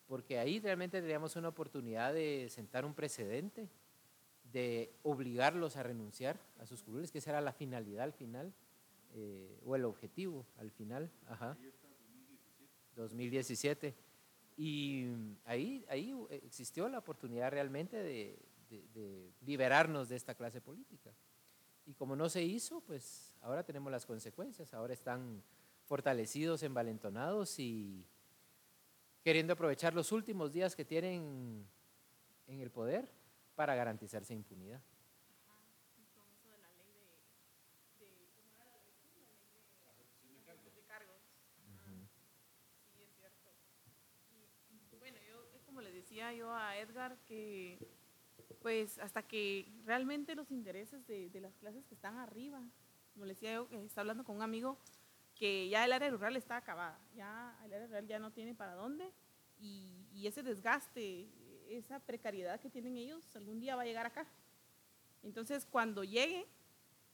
porque 0.09 0.41
ahí 0.41 0.59
realmente 0.59 1.01
teníamos 1.01 1.37
una 1.37 1.49
oportunidad 1.49 2.13
de 2.13 2.49
sentar 2.51 2.85
un 2.85 2.95
precedente, 2.95 3.69
de 4.53 4.93
obligarlos 5.03 5.77
a 5.77 5.83
renunciar 5.83 6.41
a 6.59 6.67
sus 6.67 6.83
curules, 6.83 7.11
que 7.11 7.19
esa 7.19 7.31
era 7.31 7.41
la 7.41 7.53
finalidad 7.53 8.05
al 8.05 8.13
final, 8.13 8.53
eh, 9.15 9.61
o 9.65 9.77
el 9.77 9.85
objetivo 9.85 10.47
al 10.59 10.71
final. 10.71 11.11
Ajá. 11.29 11.57
2017. 12.97 13.95
Y 14.57 15.07
ahí, 15.45 15.85
ahí 15.89 16.15
existió 16.31 16.89
la 16.89 16.99
oportunidad 16.99 17.51
realmente 17.51 17.97
de, 17.97 18.39
de 18.69 19.33
liberarnos 19.41 20.09
de 20.09 20.17
esta 20.17 20.35
clase 20.35 20.61
política. 20.61 21.11
Y 21.87 21.95
como 21.95 22.15
no 22.15 22.29
se 22.29 22.43
hizo, 22.43 22.81
pues 22.83 23.33
ahora 23.41 23.65
tenemos 23.65 23.91
las 23.91 24.05
consecuencias. 24.05 24.75
Ahora 24.75 24.93
están 24.93 25.43
fortalecidos, 25.87 26.63
envalentonados 26.63 27.59
y 27.59 28.05
queriendo 29.25 29.55
aprovechar 29.55 29.95
los 29.95 30.13
últimos 30.13 30.53
días 30.53 30.77
que 30.77 30.85
tienen 30.85 31.67
en 32.47 32.61
el 32.61 32.71
poder 32.71 33.11
para 33.61 33.75
garantizarse 33.75 34.33
impunidad. 34.33 34.81
Bueno, 44.99 45.19
yo, 45.29 45.63
como 45.67 45.83
le 45.83 45.93
decía 45.93 46.33
yo 46.33 46.55
a 46.55 46.79
Edgar, 46.79 47.19
que 47.29 47.79
pues 48.63 48.99
hasta 48.99 49.25
que 49.25 49.71
realmente 49.85 50.35
los 50.35 50.51
intereses 50.51 51.07
de, 51.07 51.31
las 51.43 51.55
clases 51.57 51.85
que 51.85 51.95
están 51.95 52.17
arriba, 52.17 52.63
como 53.13 53.27
le 53.27 53.35
decía 53.35 53.53
yo, 53.53 53.69
que 53.69 53.85
está 53.85 54.01
hablando 54.01 54.25
con 54.25 54.37
un 54.37 54.43
amigo, 54.43 54.79
que 55.35 55.69
ya 55.69 55.85
el 55.85 55.93
área 55.93 56.09
rural 56.09 56.35
está 56.37 56.57
acabada, 56.57 56.99
ya 57.15 57.61
el 57.67 57.75
área 57.75 57.87
rural 57.89 58.07
ya 58.07 58.19
no 58.19 58.31
tiene 58.33 58.55
para 58.55 58.75
dónde 58.75 59.13
y, 59.59 60.27
ese 60.27 60.43
desgaste, 60.43 61.29
esa 61.71 62.01
precariedad 62.01 62.61
que 62.61 62.71
tienen 62.71 62.97
ellos, 62.97 63.25
algún 63.37 63.61
día 63.61 63.77
va 63.77 63.83
a 63.83 63.87
llegar 63.87 64.07
acá. 64.07 64.27
Entonces, 65.23 65.67
cuando 65.67 66.05
llegue, 66.05 66.47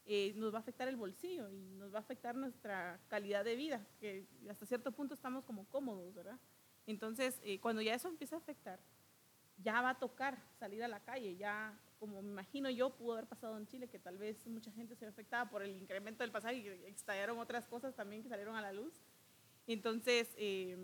eh, 0.05 0.33
nos 0.35 0.53
va 0.53 0.57
a 0.57 0.61
afectar 0.61 0.87
el 0.87 0.95
bolsillo 0.95 1.49
y 1.49 1.59
nos 1.75 1.93
va 1.93 1.97
a 1.97 2.01
afectar 2.01 2.35
nuestra 2.35 2.99
calidad 3.09 3.43
de 3.43 3.55
vida, 3.55 3.85
que 3.99 4.25
hasta 4.49 4.65
cierto 4.65 4.91
punto 4.91 5.13
estamos 5.13 5.43
como 5.43 5.65
cómodos, 5.65 6.13
¿verdad? 6.13 6.39
Entonces, 6.85 7.39
eh, 7.43 7.59
cuando 7.59 7.81
ya 7.81 7.93
eso 7.93 8.07
empieza 8.07 8.37
a 8.37 8.39
afectar, 8.39 8.79
ya 9.57 9.81
va 9.81 9.91
a 9.91 9.99
tocar 9.99 10.41
salir 10.59 10.83
a 10.83 10.87
la 10.87 11.01
calle, 11.01 11.35
ya 11.35 11.77
como 11.99 12.21
me 12.21 12.29
imagino 12.29 12.69
yo 12.69 12.91
pudo 12.91 13.13
haber 13.13 13.27
pasado 13.27 13.57
en 13.57 13.67
Chile, 13.67 13.89
que 13.89 13.99
tal 13.99 14.17
vez 14.17 14.45
mucha 14.47 14.71
gente 14.71 14.95
se 14.95 15.05
ve 15.05 15.09
afectada 15.09 15.49
por 15.49 15.63
el 15.63 15.75
incremento 15.75 16.23
del 16.23 16.31
pasaje 16.31 16.57
y 16.57 16.67
estallaron 16.89 17.39
otras 17.39 17.67
cosas 17.67 17.95
también 17.95 18.21
que 18.23 18.29
salieron 18.29 18.55
a 18.55 18.61
la 18.61 18.71
luz. 18.71 18.93
Entonces, 19.65 20.29
eh, 20.37 20.77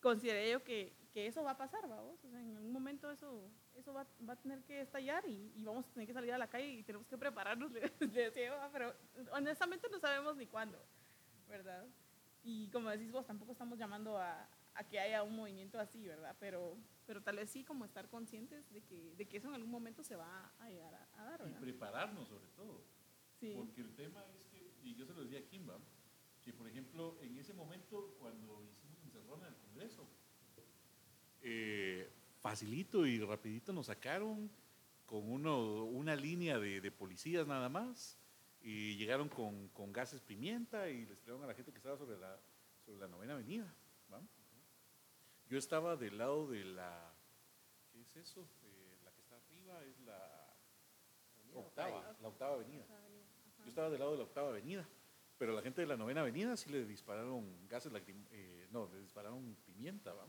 consideré 0.00 0.50
yo 0.50 0.64
que, 0.64 0.92
que, 1.12 1.26
eso 1.26 1.42
va 1.42 1.52
a 1.52 1.56
pasar, 1.56 1.88
vamos. 1.88 2.24
O 2.24 2.28
sea, 2.28 2.40
en 2.40 2.56
algún 2.56 2.72
momento 2.72 3.10
eso, 3.10 3.50
eso 3.74 3.92
va, 3.92 4.06
va 4.28 4.34
a 4.34 4.40
tener 4.40 4.62
que 4.64 4.80
estallar 4.80 5.24
y, 5.26 5.52
y, 5.54 5.64
vamos 5.64 5.86
a 5.86 5.92
tener 5.92 6.06
que 6.06 6.14
salir 6.14 6.32
a 6.32 6.38
la 6.38 6.48
calle 6.48 6.68
y 6.68 6.82
tenemos 6.82 7.06
que 7.06 7.18
prepararnos, 7.18 7.70
le, 7.72 7.80
decía, 8.10 8.70
pero 8.72 8.94
honestamente 9.32 9.88
no 9.90 9.98
sabemos 9.98 10.36
ni 10.36 10.46
cuándo, 10.46 10.78
¿verdad? 11.48 11.86
Y 12.42 12.68
como 12.70 12.90
decís 12.90 13.12
vos, 13.12 13.26
tampoco 13.26 13.52
estamos 13.52 13.78
llamando 13.78 14.18
a, 14.18 14.48
a 14.74 14.84
que 14.84 14.98
haya 14.98 15.22
un 15.22 15.36
movimiento 15.36 15.78
así, 15.78 16.06
¿verdad? 16.06 16.36
Pero, 16.40 16.76
pero 17.06 17.22
tal 17.22 17.36
vez 17.36 17.50
sí 17.50 17.64
como 17.64 17.84
estar 17.84 18.08
conscientes 18.08 18.70
de 18.72 18.82
que, 18.82 19.14
de 19.14 19.28
que 19.28 19.36
eso 19.36 19.48
en 19.48 19.54
algún 19.54 19.70
momento 19.70 20.02
se 20.02 20.16
va 20.16 20.52
a 20.58 20.68
llegar 20.70 20.94
a, 20.94 21.24
dar, 21.24 21.42
¿verdad? 21.42 21.58
Y 21.58 21.60
prepararnos 21.60 22.28
sobre 22.28 22.48
todo. 22.48 22.84
Sí. 23.38 23.54
Porque 23.56 23.80
el 23.80 23.94
tema 23.94 24.24
es 24.34 24.44
que, 24.46 24.74
y 24.82 24.94
yo 24.94 25.06
se 25.06 25.14
lo 25.14 25.22
decía 25.22 25.40
a 25.40 25.42
Kimba, 25.42 25.78
que 26.42 26.52
por 26.52 26.68
ejemplo 26.68 27.18
en 27.20 27.36
ese 27.38 27.54
momento 27.54 28.16
cuando 28.18 28.64
hicimos 28.64 29.02
encerrona 29.04 29.46
en 29.46 29.54
el 29.54 29.60
Congreso, 29.60 30.08
eh, 31.42 32.10
facilito 32.40 33.06
y 33.06 33.20
rapidito 33.20 33.72
nos 33.72 33.86
sacaron 33.86 34.50
con 35.06 35.30
uno, 35.30 35.84
una 35.84 36.16
línea 36.16 36.58
de, 36.58 36.80
de, 36.80 36.90
policías 36.90 37.46
nada 37.46 37.68
más 37.68 38.18
y 38.62 38.96
llegaron 38.96 39.28
con, 39.28 39.68
con 39.68 39.92
gases 39.92 40.20
pimienta 40.20 40.88
y 40.88 41.04
les 41.06 41.18
tiraron 41.20 41.44
a 41.44 41.46
la 41.46 41.54
gente 41.54 41.72
que 41.72 41.78
estaba 41.78 41.96
sobre 41.96 42.16
la, 42.16 42.38
sobre 42.84 43.00
la 43.00 43.08
novena 43.08 43.34
avenida. 43.34 43.72
¿va? 44.12 44.20
Yo 45.48 45.58
estaba 45.58 45.96
del 45.96 46.16
lado 46.16 46.46
de 46.46 46.64
la, 46.64 47.12
¿qué 47.92 48.00
es 48.00 48.16
eso? 48.16 48.48
Eh, 48.62 48.96
la 49.04 49.12
que 49.12 49.20
está 49.20 49.36
arriba 49.36 49.84
es 49.84 50.00
la 50.00 50.56
octava, 51.54 52.16
la 52.20 52.28
octava 52.28 52.54
avenida. 52.54 52.84
Yo 53.58 53.68
estaba 53.68 53.90
del 53.90 53.98
lado 54.00 54.12
de 54.12 54.18
la 54.18 54.24
octava 54.24 54.48
avenida, 54.48 54.88
pero 55.38 55.52
la 55.52 55.62
gente 55.62 55.80
de 55.80 55.86
la 55.86 55.96
novena 55.96 56.22
avenida 56.22 56.56
sí 56.56 56.70
le 56.70 56.84
dispararon 56.84 57.68
gases, 57.68 57.92
eh, 58.30 58.68
no, 58.70 58.88
le 58.92 59.00
dispararon 59.00 59.56
pimienta, 59.66 60.12
¿va? 60.14 60.26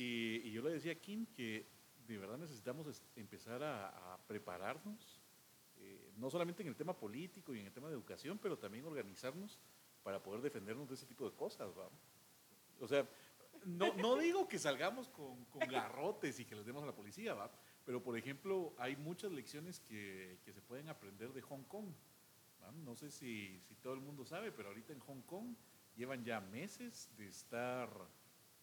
Y, 0.00 0.52
yo 0.52 0.62
le 0.62 0.70
decía 0.70 0.92
a 0.92 0.94
Kim 0.94 1.26
que 1.26 1.66
de 2.06 2.18
verdad 2.18 2.38
necesitamos 2.38 3.02
empezar 3.16 3.64
a, 3.64 4.16
prepararnos, 4.28 5.20
eh, 5.76 6.12
no 6.16 6.30
solamente 6.30 6.62
en 6.62 6.68
el 6.68 6.76
tema 6.76 6.96
político 6.96 7.52
y 7.52 7.58
en 7.58 7.66
el 7.66 7.72
tema 7.72 7.88
de 7.88 7.94
educación, 7.94 8.38
pero 8.38 8.56
también 8.56 8.84
organizarnos 8.84 9.58
para 10.04 10.22
poder 10.22 10.40
defendernos 10.40 10.88
de 10.88 10.94
ese 10.94 11.04
tipo 11.04 11.28
de 11.28 11.34
cosas, 11.34 11.76
¿va? 11.76 11.90
O 12.78 12.86
sea, 12.86 13.08
no, 13.64 13.92
no 13.94 14.16
digo 14.16 14.46
que 14.46 14.60
salgamos 14.60 15.08
con, 15.08 15.44
garrotes 15.68 16.38
y 16.38 16.44
que 16.44 16.54
les 16.54 16.64
demos 16.64 16.84
a 16.84 16.86
la 16.86 16.94
policía, 16.94 17.34
¿va? 17.34 17.50
Pero, 17.84 18.00
por 18.00 18.16
ejemplo, 18.16 18.74
hay 18.78 18.94
muchas 18.94 19.32
lecciones 19.32 19.80
que, 19.80 20.38
que 20.44 20.52
se 20.52 20.62
pueden 20.62 20.88
aprender 20.88 21.32
de 21.32 21.42
Hong 21.42 21.64
Kong. 21.64 21.88
No 22.84 22.94
sé 22.94 23.10
si, 23.10 23.60
si, 23.66 23.74
todo 23.76 23.94
el 23.94 24.00
mundo 24.00 24.24
sabe, 24.24 24.52
pero 24.52 24.68
ahorita 24.68 24.92
en 24.92 25.00
Hong 25.00 25.22
Kong 25.22 25.56
llevan 25.96 26.22
ya 26.24 26.40
meses 26.40 27.10
de 27.16 27.26
estar 27.26 27.90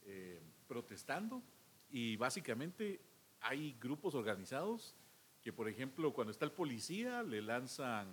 eh, 0.06 0.42
protestando 0.68 1.44
y 1.90 2.16
básicamente 2.18 3.02
hay 3.42 3.76
grupos 3.80 4.16
organizados 4.16 4.96
que, 5.42 5.54
por 5.54 5.70
ejemplo, 5.70 6.14
cuando 6.14 6.32
está 6.32 6.46
el 6.46 6.52
policía 6.52 7.22
le 7.22 7.42
lanzan 7.42 8.08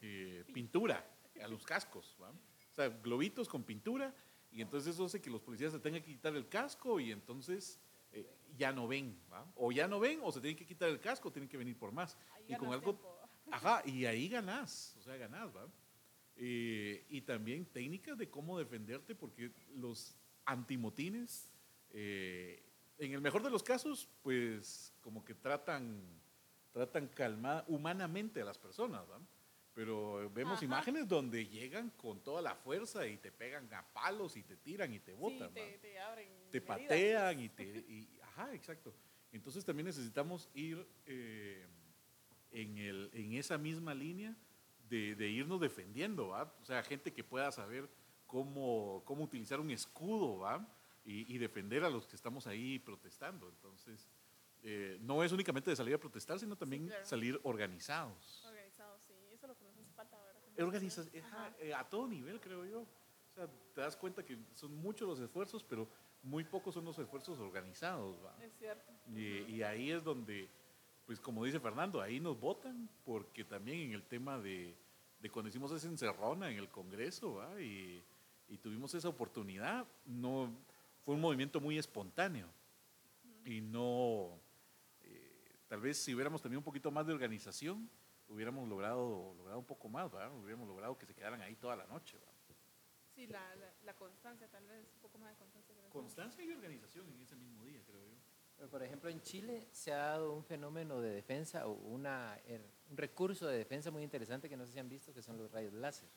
eh, 0.00 0.44
pintura 0.52 1.04
a 1.42 1.48
los 1.48 1.64
cascos, 1.64 2.16
¿va? 2.20 2.30
o 2.30 2.74
sea, 2.74 2.88
globitos 2.88 3.48
con 3.48 3.62
pintura 3.62 4.14
y 4.50 4.60
entonces 4.60 4.94
eso 4.94 5.06
hace 5.06 5.20
que 5.20 5.30
los 5.30 5.40
policías 5.40 5.72
se 5.72 5.78
tengan 5.78 6.02
que 6.02 6.12
quitar 6.12 6.34
el 6.36 6.48
casco 6.48 7.00
y 7.00 7.10
entonces 7.10 7.80
eh, 8.12 8.26
ya 8.56 8.72
no 8.72 8.86
ven, 8.86 9.18
¿va? 9.32 9.50
O 9.56 9.72
ya 9.72 9.88
no 9.88 9.98
ven, 9.98 10.20
o 10.22 10.30
se 10.30 10.40
tienen 10.40 10.56
que 10.56 10.66
quitar 10.66 10.90
el 10.90 11.00
casco, 11.00 11.32
tienen 11.32 11.48
que 11.48 11.56
venir 11.56 11.78
por 11.78 11.92
más. 11.92 12.18
y 12.46 12.54
con 12.56 12.70
algo. 12.70 12.98
Ajá, 13.50 13.82
y 13.86 14.04
ahí 14.04 14.28
ganás, 14.28 14.94
o 14.98 15.02
sea, 15.02 15.16
ganás, 15.16 15.54
¿va? 15.54 15.66
Eh, 16.36 17.04
y 17.08 17.22
también 17.22 17.64
técnicas 17.66 18.16
de 18.18 18.28
cómo 18.28 18.58
defenderte, 18.58 19.14
porque 19.14 19.52
los 19.74 20.16
antimotines, 20.44 21.50
eh, 21.90 22.62
en 22.98 23.12
el 23.12 23.20
mejor 23.20 23.42
de 23.42 23.50
los 23.50 23.62
casos, 23.62 24.08
pues 24.22 24.92
como 25.00 25.24
que 25.24 25.34
tratan, 25.34 26.02
tratan 26.72 27.08
calmada, 27.08 27.64
humanamente 27.68 28.40
a 28.40 28.44
las 28.44 28.58
personas, 28.58 29.02
¿va? 29.10 29.20
Pero 29.74 30.30
vemos 30.30 30.62
imágenes 30.62 31.08
donde 31.08 31.46
llegan 31.46 31.90
con 31.90 32.22
toda 32.22 32.42
la 32.42 32.54
fuerza 32.54 33.06
y 33.06 33.16
te 33.16 33.32
pegan 33.32 33.72
a 33.72 33.82
palos 33.92 34.36
y 34.36 34.42
te 34.42 34.56
tiran 34.58 34.92
y 34.92 35.00
te 35.00 35.14
botan. 35.14 35.48
Sí, 35.48 35.54
te, 35.54 35.78
te, 35.78 35.98
abren. 35.98 36.28
Te 36.50 36.60
patean 36.60 37.40
y 37.40 37.48
te... 37.48 37.62
Y, 37.88 38.08
ajá, 38.22 38.54
exacto. 38.54 38.94
Entonces 39.32 39.64
también 39.64 39.86
necesitamos 39.86 40.50
ir 40.54 40.86
eh, 41.06 41.66
en, 42.50 42.76
el, 42.76 43.10
en 43.14 43.32
esa 43.32 43.56
misma 43.56 43.94
línea 43.94 44.36
de, 44.90 45.14
de, 45.14 45.28
irnos 45.30 45.58
defendiendo, 45.58 46.28
¿va? 46.28 46.54
O 46.60 46.64
sea, 46.66 46.82
gente 46.82 47.14
que 47.14 47.24
pueda 47.24 47.50
saber 47.50 47.88
cómo, 48.32 49.02
cómo 49.04 49.24
utilizar 49.24 49.60
un 49.60 49.70
escudo, 49.70 50.38
¿va? 50.38 50.66
Y, 51.04 51.34
y 51.34 51.36
defender 51.36 51.84
a 51.84 51.90
los 51.90 52.06
que 52.06 52.16
estamos 52.16 52.46
ahí 52.46 52.78
protestando. 52.78 53.46
Entonces, 53.50 54.08
eh, 54.62 54.96
no 55.02 55.22
es 55.22 55.32
únicamente 55.32 55.68
de 55.68 55.76
salir 55.76 55.94
a 55.94 55.98
protestar, 55.98 56.38
sino 56.38 56.56
también 56.56 56.84
sí, 56.84 56.88
claro. 56.88 57.04
salir 57.04 57.40
organizados. 57.42 58.42
Organizados, 58.46 59.02
sí. 59.02 59.12
Organiza, 60.58 61.02
ajá, 61.02 61.54
eh, 61.60 61.74
a 61.74 61.84
todo 61.84 62.08
nivel, 62.08 62.40
creo 62.40 62.64
yo. 62.64 62.80
O 62.80 63.34
sea, 63.34 63.48
te 63.74 63.80
das 63.80 63.96
cuenta 63.96 64.24
que 64.24 64.38
son 64.54 64.74
muchos 64.76 65.06
los 65.06 65.20
esfuerzos, 65.20 65.62
pero 65.62 65.86
muy 66.22 66.44
pocos 66.44 66.72
son 66.72 66.84
los 66.86 66.98
esfuerzos 66.98 67.38
organizados. 67.38 68.16
¿va? 68.24 68.34
Es 68.42 68.54
cierto. 68.58 68.92
Y, 69.14 69.56
y 69.56 69.62
ahí 69.62 69.90
es 69.90 70.02
donde, 70.04 70.48
pues 71.04 71.20
como 71.20 71.44
dice 71.44 71.60
Fernando, 71.60 72.00
ahí 72.00 72.20
nos 72.20 72.38
votan, 72.38 72.88
porque 73.04 73.44
también 73.44 73.80
en 73.80 73.92
el 73.92 74.04
tema 74.04 74.38
de, 74.38 74.74
de 75.20 75.30
cuando 75.30 75.48
hicimos 75.48 75.72
esa 75.72 75.88
encerrona 75.88 76.50
en 76.50 76.58
el 76.58 76.68
Congreso, 76.68 77.34
¿va? 77.34 77.60
Y, 77.60 78.02
y 78.52 78.58
tuvimos 78.58 78.92
esa 78.94 79.08
oportunidad, 79.08 79.86
no, 80.04 80.50
fue 81.04 81.14
un 81.14 81.20
movimiento 81.22 81.58
muy 81.58 81.78
espontáneo 81.78 82.48
y 83.46 83.60
no, 83.62 84.38
eh, 85.00 85.56
tal 85.68 85.80
vez 85.80 85.96
si 85.96 86.14
hubiéramos 86.14 86.42
tenido 86.42 86.60
un 86.60 86.64
poquito 86.64 86.90
más 86.90 87.06
de 87.06 87.14
organización, 87.14 87.88
hubiéramos 88.28 88.68
logrado, 88.68 89.34
logrado 89.38 89.58
un 89.58 89.64
poco 89.64 89.88
más, 89.88 90.14
¿va? 90.14 90.30
hubiéramos 90.30 90.68
logrado 90.68 90.98
que 90.98 91.06
se 91.06 91.14
quedaran 91.14 91.40
ahí 91.40 91.56
toda 91.56 91.76
la 91.76 91.86
noche. 91.86 92.18
Sí, 93.14 93.26
la, 93.26 93.54
la, 93.56 93.72
la 93.84 93.94
constancia, 93.94 94.48
tal 94.48 94.66
vez, 94.66 94.86
un 94.94 95.00
poco 95.00 95.18
más 95.18 95.30
de 95.30 95.36
constancia. 95.36 95.74
Constancia 95.90 96.44
y 96.44 96.50
organización 96.52 97.08
en 97.10 97.20
ese 97.22 97.36
mismo 97.36 97.64
día, 97.64 97.82
creo 97.86 98.04
yo. 98.04 98.16
Pero, 98.56 98.68
por 98.70 98.82
ejemplo, 98.82 99.08
en 99.10 99.20
Chile 99.22 99.66
se 99.72 99.92
ha 99.92 99.98
dado 99.98 100.32
un 100.32 100.44
fenómeno 100.44 101.00
de 101.00 101.10
defensa 101.10 101.66
o 101.66 101.72
una, 101.72 102.38
er- 102.46 102.64
un 102.90 102.96
recurso 102.96 103.46
de 103.46 103.56
defensa 103.58 103.90
muy 103.90 104.02
interesante 104.02 104.48
que 104.48 104.56
no 104.56 104.66
sé 104.66 104.72
si 104.72 104.78
han 104.78 104.88
visto, 104.88 105.12
que 105.12 105.22
son 105.22 105.36
los 105.38 105.50
rayos 105.50 105.72
láser. 105.72 106.08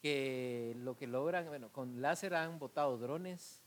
Que 0.00 0.74
lo 0.78 0.96
que 0.96 1.06
logran, 1.06 1.46
bueno, 1.48 1.70
con 1.70 2.00
láser 2.00 2.34
han 2.34 2.58
botado 2.58 2.96
drones 2.98 3.62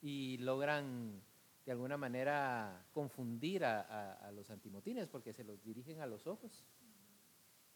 y 0.00 0.38
logran 0.38 1.22
de 1.64 1.72
alguna 1.72 1.96
manera 1.96 2.86
confundir 2.92 3.64
a, 3.64 4.30
los 4.34 4.50
antimotines 4.50 5.08
porque 5.08 5.32
se 5.32 5.44
los 5.44 5.62
dirigen 5.62 6.00
a 6.00 6.06
los 6.06 6.26
ojos. 6.26 6.64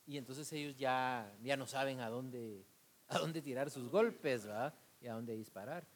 Y 0.07 0.19
entonces 0.19 0.53
ellos 0.53 0.77
ya, 0.77 1.33
ya 1.43 1.57
no 1.57 1.67
saben 1.67 2.01
a 2.01 2.09
dónde, 2.09 2.65
a 3.09 3.19
dónde 3.19 3.43
tirar 3.43 3.71
sus 3.71 3.89
golpes, 3.89 4.47
¿verdad? 4.47 4.75
Y 5.01 5.07
a 5.07 5.15
dónde 5.15 5.37
disparar. 5.37 5.87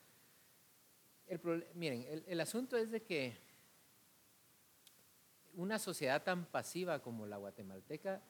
Miren, 1.75 2.05
el, 2.09 2.25
el 2.27 2.41
asunto 2.41 2.77
es 2.77 2.91
de 2.91 3.03
que 3.03 3.37
una 5.55 5.79
sociedad 5.79 6.23
tan 6.23 6.45
pasiva 6.47 7.01
como 7.01 7.27
la 7.27 7.37
guatemalteca, 7.37 8.23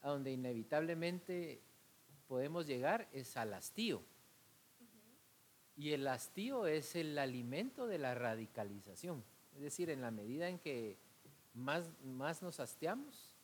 a 0.00 0.10
donde 0.10 0.32
inevitablemente 0.32 1.62
podemos 2.26 2.66
llegar 2.66 3.08
es 3.12 3.36
al 3.36 3.54
hastío. 3.54 4.02
Y 5.76 5.92
el 5.92 6.06
hastío 6.08 6.66
es 6.66 6.96
el 6.96 7.18
alimento 7.18 7.86
de 7.86 7.98
la 7.98 8.14
radicalización. 8.14 9.22
Es 9.54 9.62
decir, 9.62 9.90
en 9.90 10.00
la 10.00 10.10
medida 10.10 10.48
en 10.48 10.58
que 10.58 10.96
más, 11.54 11.90
más 12.02 12.42
nos 12.42 12.60
hastiamos, 12.60 13.36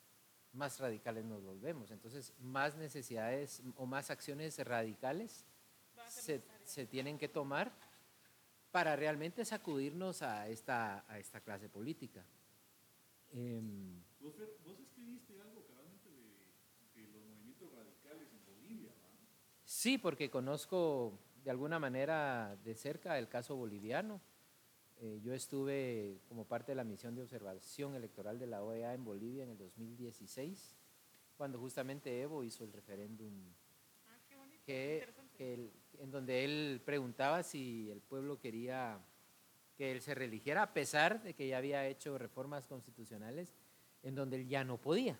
más 0.52 0.78
radicales 0.80 1.24
nos 1.24 1.42
volvemos. 1.42 1.90
Entonces, 1.90 2.32
más 2.40 2.76
necesidades 2.76 3.62
o 3.76 3.86
más 3.86 4.10
acciones 4.10 4.58
radicales 4.58 5.44
se, 6.08 6.42
se 6.64 6.86
tienen 6.86 7.18
que 7.18 7.28
tomar 7.28 7.72
para 8.70 8.96
realmente 8.96 9.44
sacudirnos 9.44 10.22
a 10.22 10.48
esta, 10.48 11.04
a 11.06 11.18
esta 11.18 11.40
clase 11.40 11.68
política. 11.68 12.24
Em, 13.30 14.02
Vos, 14.20 14.34
Fer, 14.34 14.58
vos 14.64 14.78
escribiste 14.80 15.40
algo 15.40 15.64
cabalmente 15.66 16.08
de, 16.10 17.00
de 17.00 17.08
los 17.08 17.22
movimientos 17.24 17.72
radicales 17.74 18.28
en 18.32 18.44
Bolivia, 18.46 18.92
¿va? 19.02 19.10
Sí, 19.82 19.98
porque 19.98 20.30
conozco 20.30 21.18
de 21.42 21.50
alguna 21.50 21.80
manera 21.80 22.56
de 22.64 22.76
cerca 22.76 23.18
el 23.18 23.28
caso 23.28 23.56
boliviano. 23.56 24.20
Eh, 25.00 25.20
yo 25.24 25.34
estuve 25.34 26.20
como 26.28 26.44
parte 26.44 26.70
de 26.70 26.76
la 26.76 26.84
misión 26.84 27.16
de 27.16 27.22
observación 27.22 27.96
electoral 27.96 28.38
de 28.38 28.46
la 28.46 28.62
OEA 28.62 28.94
en 28.94 29.04
Bolivia 29.04 29.42
en 29.42 29.50
el 29.50 29.58
2016, 29.58 30.76
cuando 31.36 31.58
justamente 31.58 32.22
Evo 32.22 32.44
hizo 32.44 32.62
el 32.62 32.73
referéndum 32.73 33.32
Ah, 34.06 34.16
que, 34.64 34.99
interesante. 34.99 35.36
que 35.36 35.54
él- 35.54 35.73
en 35.99 36.10
donde 36.12 36.45
él 36.45 36.80
preguntaba 36.84 37.42
si 37.42 37.90
el 37.90 38.00
pueblo 38.02 38.38
quería 38.38 39.00
que 39.76 39.90
él 39.90 40.00
se 40.00 40.14
religiera, 40.14 40.62
a 40.62 40.73
pesar 40.73 41.21
de 41.25 41.34
que 41.34 41.49
ya 41.49 41.58
había 41.58 41.88
hecho 41.88 42.16
reformas 42.18 42.68
constitucionales 42.68 43.52
en 44.04 44.14
donde 44.14 44.36
él 44.36 44.47
ya 44.47 44.62
no 44.62 44.78
podía. 44.80 45.18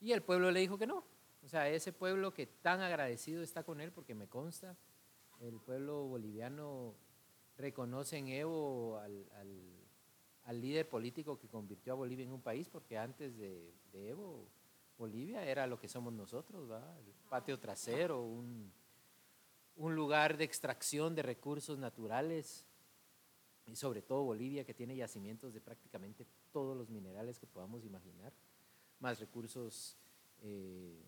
Y 0.00 0.12
el 0.12 0.22
pueblo 0.22 0.50
le 0.50 0.60
dijo 0.60 0.76
que 0.76 0.86
no. 0.86 1.10
O 1.42 1.48
sea, 1.48 1.68
ese 1.68 1.92
pueblo 1.92 2.32
que 2.32 2.46
tan 2.46 2.80
agradecido 2.80 3.42
está 3.42 3.64
con 3.64 3.80
él, 3.80 3.92
porque 3.92 4.14
me 4.14 4.28
consta, 4.28 4.76
el 5.40 5.58
pueblo 5.60 6.04
boliviano 6.06 6.94
reconoce 7.56 8.16
en 8.18 8.28
Evo 8.28 8.98
al, 8.98 9.26
al- 10.44 10.60
líder 10.60 10.88
político 10.88 11.38
que 11.38 11.48
convirtió 11.48 11.92
a 11.94 11.96
Bolivia 11.96 12.24
en 12.24 12.32
un 12.32 12.42
país, 12.42 12.68
porque 12.68 12.98
antes 12.98 13.36
de, 13.38 13.74
Evo, 13.92 14.46
Bolivia 14.98 15.44
era 15.46 15.66
lo 15.66 15.78
que 15.78 15.88
somos 15.88 16.12
nosotros, 16.12 16.70
¿va? 16.70 16.96
el 16.98 17.12
patio 17.28 17.58
trasero, 17.58 18.22
un, 18.22 18.70
un 19.76 19.94
lugar 19.94 20.36
de 20.36 20.44
extracción 20.44 21.14
de 21.14 21.22
recursos 21.22 21.78
naturales, 21.78 22.66
y 23.66 23.76
sobre 23.76 24.02
todo 24.02 24.24
Bolivia, 24.24 24.64
que 24.64 24.74
tiene 24.74 24.94
yacimientos 24.96 25.54
de 25.54 25.60
prácticamente 25.60 26.26
todos 26.52 26.76
los 26.76 26.90
minerales 26.90 27.38
que 27.38 27.46
podamos 27.46 27.84
imaginar, 27.84 28.32
más 29.00 29.18
recursos 29.20 29.96
eh, 30.42 31.02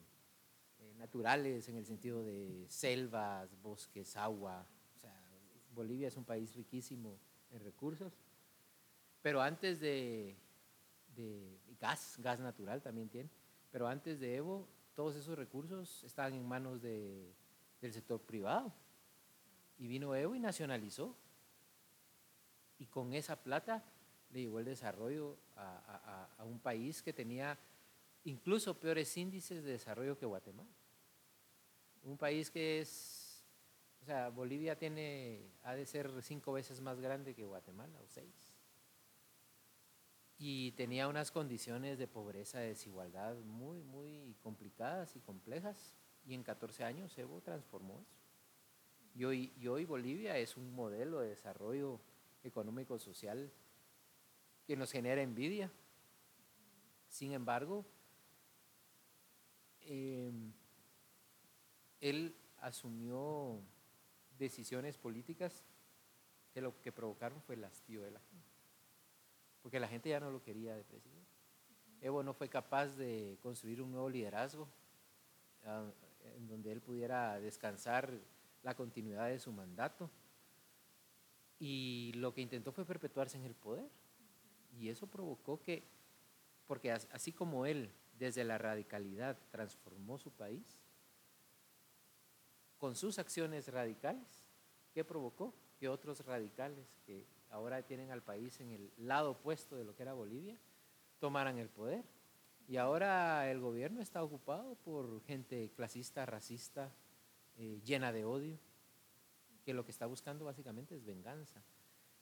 eh, 0.85 0.95
naturales 0.99 1.69
en 1.69 1.77
el 1.77 1.87
sentido 1.87 2.23
de 2.23 2.67
selvas, 2.69 3.55
bosques, 3.63 4.17
agua. 4.17 4.67
O 4.97 5.01
sea, 5.01 5.15
Bolivia 5.75 6.09
es 6.09 6.17
un 6.17 6.25
país 6.25 6.55
riquísimo 6.55 7.19
en 7.51 7.61
recursos, 7.61 8.13
pero 9.23 9.41
antes 9.41 9.81
de, 9.81 10.37
gas, 11.81 12.17
gas 12.19 12.41
natural 12.41 12.83
también 12.83 13.09
tiene, 13.09 13.31
pero 13.71 13.87
antes 13.89 14.21
de 14.21 14.37
Evo, 14.37 14.69
todos 14.95 15.17
esos 15.17 15.37
recursos 15.37 16.05
estaban 16.05 16.35
en 16.35 16.47
manos 16.47 16.81
de- 16.83 17.33
del 17.81 17.93
sector 17.93 18.21
privado. 18.21 18.73
Y 19.79 19.87
vino 19.89 20.15
Evo 20.15 20.35
y 20.35 20.41
nacionalizó. 20.41 21.17
Y 22.79 22.87
con 22.87 23.13
esa 23.15 23.37
plata 23.43 23.83
le 24.31 24.41
llevó 24.43 24.59
el 24.59 24.65
desarrollo 24.67 25.37
a- 25.57 26.29
a- 26.37 26.43
a 26.43 26.45
un 26.45 26.59
país 26.61 27.03
que 27.03 27.13
tenía 27.13 27.59
incluso 28.25 28.79
peores 28.79 29.17
índices 29.17 29.63
de 29.63 29.73
desarrollo 29.73 30.19
que 30.19 30.27
Guatemala. 30.27 30.71
Un 32.03 32.19
país 32.19 32.51
que 32.51 32.81
es, 32.81 33.45
o 34.03 34.05
sea, 34.05 34.29
Bolivia 34.31 34.77
tiene, 34.77 35.51
ha 35.63 35.75
de 35.75 35.87
ser 35.87 36.11
cinco 36.23 36.53
veces 36.53 36.81
más 36.81 37.01
grande 37.01 37.35
que 37.35 37.45
Guatemala, 37.45 37.99
o 38.03 38.07
seis. 38.07 38.55
Y 40.37 40.73
tenía 40.73 41.09
unas 41.09 41.31
condiciones 41.31 41.99
de 41.99 42.09
pobreza, 42.09 42.59
de 42.59 42.69
desigualdad 42.69 43.37
muy, 43.37 43.83
muy 43.83 44.37
complicadas 44.43 45.15
y 45.17 45.21
complejas. 45.21 45.95
Y 46.27 46.35
en 46.35 46.43
14 46.43 46.85
años 46.85 47.17
Evo 47.19 47.41
transformó 47.41 48.01
eso. 48.01 48.19
Y 49.15 49.25
hoy, 49.25 49.53
y 49.57 49.69
hoy 49.69 49.85
Bolivia 49.85 50.37
es 50.39 50.57
un 50.57 50.75
modelo 50.75 51.21
de 51.21 51.29
desarrollo 51.29 52.01
económico-social 52.43 53.53
que 54.67 54.77
nos 54.77 54.91
genera 54.91 55.23
envidia. 55.23 55.71
Sin 57.09 57.33
embargo, 57.33 57.87
eh, 59.85 60.31
él 62.01 62.35
asumió 62.59 63.61
decisiones 64.39 64.97
políticas 64.99 65.65
que 66.53 66.61
lo 66.61 66.81
que 66.81 66.93
provocaron 66.93 67.41
fue 67.43 67.55
el 67.57 67.65
hastío 67.65 68.03
de 68.03 68.11
la 68.11 68.21
gente. 68.21 68.49
Porque 69.63 69.81
la 69.81 69.89
gente 69.89 70.11
ya 70.11 70.21
no 70.21 70.31
lo 70.31 70.43
quería 70.43 70.75
de 70.77 70.85
presidente. 70.85 71.23
Evo 72.01 72.23
no 72.23 72.35
fue 72.35 72.49
capaz 72.49 72.89
de 72.97 73.39
construir 73.43 73.81
un 73.81 73.91
nuevo 73.91 74.09
liderazgo 74.11 74.69
ah, 75.65 75.91
en 76.37 76.47
donde 76.47 76.71
él 76.73 76.81
pudiera 76.81 77.41
descansar 77.41 78.11
la 78.63 78.75
continuidad 78.75 79.29
de 79.29 79.39
su 79.39 79.53
mandato. 79.53 80.11
Y 81.59 82.13
lo 82.17 82.35
que 82.35 82.43
intentó 82.43 82.73
fue 82.73 82.85
perpetuarse 82.85 83.37
en 83.39 83.45
el 83.45 83.55
poder. 83.55 83.89
Y 84.79 84.89
eso 84.89 85.07
provocó 85.07 85.61
que, 85.63 85.83
porque 86.67 86.91
as- 86.93 87.09
así 87.13 87.33
como 87.33 87.65
él 87.65 87.91
desde 88.19 88.45
la 88.45 88.59
radicalidad 88.59 89.39
transformó 89.51 90.19
su 90.19 90.31
país, 90.31 90.79
con 92.79 92.97
sus 92.97 93.19
acciones 93.19 93.69
radicales, 93.69 94.45
¿qué 94.93 95.05
provocó? 95.05 95.55
Que 95.79 95.89
otros 95.89 96.25
radicales 96.25 96.99
que 97.07 97.27
ahora 97.51 97.83
tienen 97.83 98.11
al 98.11 98.23
país 98.23 98.61
en 98.61 98.73
el 98.73 98.93
lado 98.99 99.33
opuesto 99.33 99.77
de 99.77 99.85
lo 99.85 99.95
que 99.95 100.03
era 100.03 100.13
Bolivia, 100.13 100.59
tomaran 101.19 101.59
el 101.59 101.69
poder. 101.69 102.05
Y 102.67 102.77
ahora 102.77 103.51
el 103.51 103.61
gobierno 103.61 104.01
está 104.01 104.23
ocupado 104.23 104.75
por 104.77 105.23
gente 105.25 105.71
clasista, 105.77 106.27
racista, 106.27 106.93
eh, 107.57 107.81
llena 107.85 108.13
de 108.13 108.25
odio, 108.25 108.59
que 109.65 109.75
lo 109.75 109.85
que 109.85 109.91
está 109.91 110.07
buscando 110.07 110.45
básicamente 110.45 110.95
es 110.95 111.05
venganza. 111.05 111.63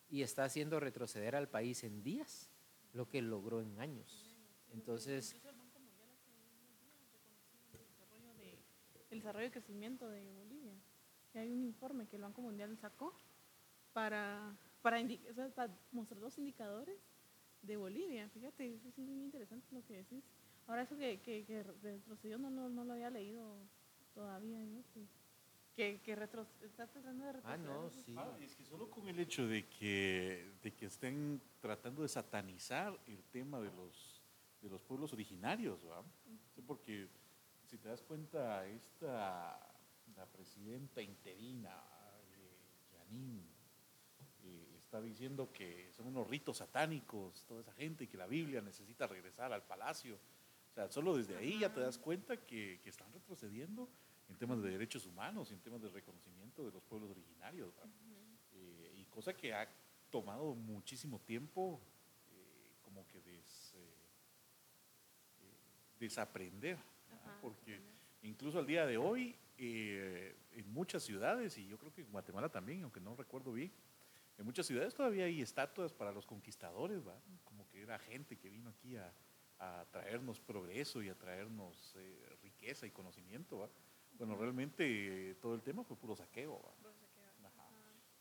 Y 0.08 0.22
está 0.22 0.44
haciendo 0.44 0.78
retroceder 0.78 1.34
al 1.34 1.48
país 1.48 1.84
en 1.84 2.02
días 2.02 2.50
lo 2.92 3.08
que 3.08 3.22
logró 3.22 3.62
en 3.62 3.80
años. 3.80 4.36
Entonces, 4.72 5.32
Incluso 5.34 5.48
el 5.48 5.56
Banco 5.56 5.78
Mundial 5.80 6.08
hace 6.12 6.30
unos 6.30 6.50
días 6.50 6.70
reconoció 7.12 7.80
el 7.80 7.86
desarrollo, 7.86 8.34
de, 8.34 8.58
el 9.12 9.18
desarrollo 9.20 9.46
y 9.46 9.50
crecimiento 9.50 10.08
de 10.08 10.30
Bolivia. 10.32 10.74
Y 11.34 11.38
hay 11.38 11.50
un 11.50 11.62
informe 11.64 12.06
que 12.08 12.16
el 12.16 12.22
Banco 12.22 12.42
Mundial 12.42 12.76
sacó 12.78 13.14
para, 13.92 14.56
para, 14.82 15.00
indi- 15.00 15.20
o 15.30 15.34
sea, 15.34 15.48
para 15.50 15.72
mostrar 15.92 16.20
los 16.20 16.36
indicadores 16.38 16.98
de 17.62 17.76
Bolivia. 17.76 18.28
Fíjate, 18.30 18.74
es 18.86 18.98
muy 18.98 19.22
interesante 19.24 19.66
lo 19.74 19.84
que 19.84 19.98
decís. 19.98 20.24
Ahora 20.66 20.82
eso 20.82 20.96
que, 20.96 21.20
que, 21.20 21.44
que 21.44 21.62
retrocedió 21.62 22.38
no, 22.38 22.50
no, 22.50 22.68
no 22.68 22.84
lo 22.84 22.92
había 22.94 23.10
leído 23.10 23.56
todavía. 24.14 24.58
¿no? 24.58 24.82
Que, 24.94 25.06
que, 25.74 26.00
que 26.02 26.14
retro, 26.16 26.46
está 26.62 26.86
tratando 26.86 27.24
de 27.24 27.30
Ah, 27.30 27.32
retroceder. 27.32 27.66
no, 27.66 27.90
sí. 27.90 28.14
Ah, 28.16 28.36
es 28.40 28.54
que 28.56 28.64
solo 28.64 28.90
con 28.90 29.08
el 29.08 29.18
hecho 29.18 29.46
de 29.46 29.66
que, 29.68 30.52
de 30.62 30.74
que 30.74 30.86
estén 30.86 31.40
tratando 31.60 32.02
de 32.02 32.08
satanizar 32.08 32.98
el 33.06 33.22
tema 33.24 33.58
de 33.60 33.70
los, 33.72 34.22
de 34.60 34.68
los 34.68 34.82
pueblos 34.82 35.12
originarios, 35.12 35.86
¿va? 35.86 36.02
Sí, 36.54 36.60
porque 36.62 37.08
si 37.72 37.78
te 37.78 37.88
das 37.88 38.02
cuenta, 38.02 38.66
esta, 38.66 39.58
la 40.14 40.26
presidenta 40.26 41.00
interina, 41.00 41.74
eh, 42.30 42.58
Janine, 42.92 43.46
eh, 44.44 44.76
está 44.76 45.00
diciendo 45.00 45.50
que 45.50 45.90
son 45.90 46.08
unos 46.08 46.28
ritos 46.28 46.58
satánicos, 46.58 47.46
toda 47.46 47.62
esa 47.62 47.72
gente, 47.72 48.04
y 48.04 48.08
que 48.08 48.18
la 48.18 48.26
Biblia 48.26 48.60
necesita 48.60 49.06
regresar 49.06 49.54
al 49.54 49.62
palacio. 49.62 50.16
O 50.70 50.74
sea, 50.74 50.90
solo 50.90 51.16
desde 51.16 51.34
ahí 51.34 51.60
ya 51.60 51.72
te 51.72 51.80
das 51.80 51.96
cuenta 51.96 52.36
que, 52.44 52.78
que 52.82 52.90
están 52.90 53.10
retrocediendo 53.10 53.88
en 54.28 54.36
temas 54.36 54.60
de 54.60 54.70
derechos 54.70 55.06
humanos 55.06 55.50
y 55.50 55.54
en 55.54 55.60
temas 55.60 55.80
de 55.80 55.88
reconocimiento 55.88 56.66
de 56.66 56.72
los 56.72 56.82
pueblos 56.82 57.10
originarios. 57.12 57.72
Eh, 58.52 58.96
y 58.98 59.06
cosa 59.06 59.32
que 59.32 59.54
ha 59.54 59.66
tomado 60.10 60.54
muchísimo 60.54 61.20
tiempo 61.20 61.80
eh, 62.32 62.74
como 62.82 63.08
que 63.08 63.22
des, 63.22 63.74
desaprender. 65.98 66.91
Ajá, 67.12 67.38
porque 67.40 67.80
incluso 68.22 68.58
al 68.58 68.66
día 68.66 68.86
de 68.86 68.96
hoy 68.98 69.36
eh, 69.58 70.34
en 70.52 70.72
muchas 70.72 71.02
ciudades, 71.02 71.56
y 71.58 71.66
yo 71.66 71.78
creo 71.78 71.92
que 71.92 72.02
en 72.02 72.10
Guatemala 72.10 72.48
también, 72.48 72.82
aunque 72.82 73.00
no 73.00 73.14
recuerdo 73.14 73.52
bien, 73.52 73.72
en 74.38 74.44
muchas 74.44 74.66
ciudades 74.66 74.94
todavía 74.94 75.26
hay 75.26 75.40
estatuas 75.40 75.92
para 75.92 76.12
los 76.12 76.26
conquistadores, 76.26 77.06
¿va? 77.06 77.16
como 77.44 77.68
que 77.68 77.82
era 77.82 77.98
gente 77.98 78.36
que 78.36 78.48
vino 78.48 78.70
aquí 78.70 78.96
a, 78.96 79.12
a 79.58 79.84
traernos 79.90 80.40
progreso 80.40 81.02
y 81.02 81.08
a 81.08 81.14
traernos 81.14 81.94
eh, 81.96 82.36
riqueza 82.42 82.86
y 82.86 82.90
conocimiento. 82.90 83.58
¿va? 83.58 83.70
Bueno, 84.18 84.36
realmente 84.36 85.30
eh, 85.30 85.34
todo 85.36 85.54
el 85.54 85.62
tema 85.62 85.84
fue 85.84 85.96
puro 85.96 86.16
saqueo. 86.16 86.60
¿va? 86.60 86.90
Ajá. 87.46 87.68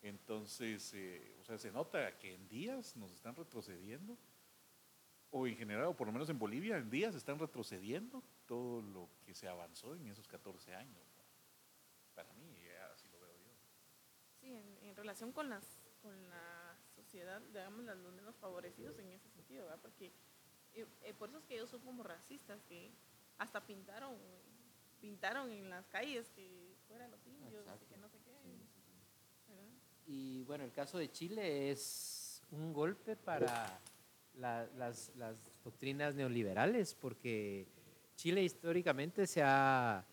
Entonces, 0.02 0.94
eh, 0.94 1.38
o 1.42 1.44
sea, 1.44 1.58
se 1.58 1.72
nota 1.72 2.18
que 2.20 2.36
en 2.36 2.48
días 2.48 2.96
nos 2.96 3.12
están 3.12 3.36
retrocediendo, 3.36 4.18
o 5.32 5.48
en 5.48 5.56
general, 5.56 5.86
o 5.86 5.96
por 5.96 6.08
lo 6.08 6.14
menos 6.14 6.30
en 6.30 6.38
Bolivia, 6.38 6.78
en 6.78 6.90
días 6.90 7.16
están 7.16 7.40
retrocediendo 7.40 8.22
todo 8.52 8.82
lo 8.82 9.08
que 9.26 9.34
se 9.34 9.48
avanzó 9.48 9.96
en 9.96 10.08
esos 10.08 10.28
14 10.28 10.76
años. 10.76 11.02
Para 12.14 12.34
mí, 12.34 12.54
eh, 12.58 12.78
así 12.94 13.08
lo 13.08 13.18
veo 13.22 13.34
yo. 13.38 13.52
Sí, 14.42 14.52
en, 14.54 14.78
en 14.90 14.94
relación 14.98 15.32
con 15.32 15.50
las 15.50 15.64
con 16.02 16.30
la 16.30 16.76
sociedad, 16.96 17.40
digamos, 17.54 17.86
los 17.86 18.14
menos 18.14 18.36
favorecidos 18.36 18.98
en 19.00 19.08
ese 19.14 19.30
sentido, 19.30 19.64
¿verdad? 19.64 19.80
Porque 19.82 20.12
eh, 20.74 20.86
eh, 21.04 21.14
por 21.14 21.30
eso 21.30 21.38
es 21.38 21.46
que 21.46 21.54
ellos 21.54 21.70
son 21.70 21.80
como 21.82 22.04
racistas, 22.04 22.62
que 22.64 22.92
hasta 23.38 23.66
pintaron 23.66 24.18
pintaron 25.00 25.50
en 25.50 25.70
las 25.70 25.88
calles 25.88 26.30
que 26.32 26.76
fueran 26.90 27.10
los 27.10 27.26
indios, 27.26 27.62
Exacto. 27.66 27.86
y 27.86 27.88
que 27.88 27.98
no 27.98 28.10
sé 28.10 28.18
qué, 28.20 28.32
Sí. 29.48 30.12
Y 30.12 30.44
bueno, 30.44 30.66
el 30.66 30.74
caso 30.74 30.98
de 30.98 31.10
Chile 31.10 31.72
es 31.72 32.44
un 32.52 32.74
golpe 32.74 33.16
para 33.16 33.80
la- 34.34 34.66
las, 34.76 35.16
las 35.16 35.38
doctrinas 35.64 36.16
neoliberales, 36.16 36.94
porque 36.96 37.68
Chile 38.22 38.44
históricamente 38.44 39.26
se 39.26 39.42
ha, 39.42 40.06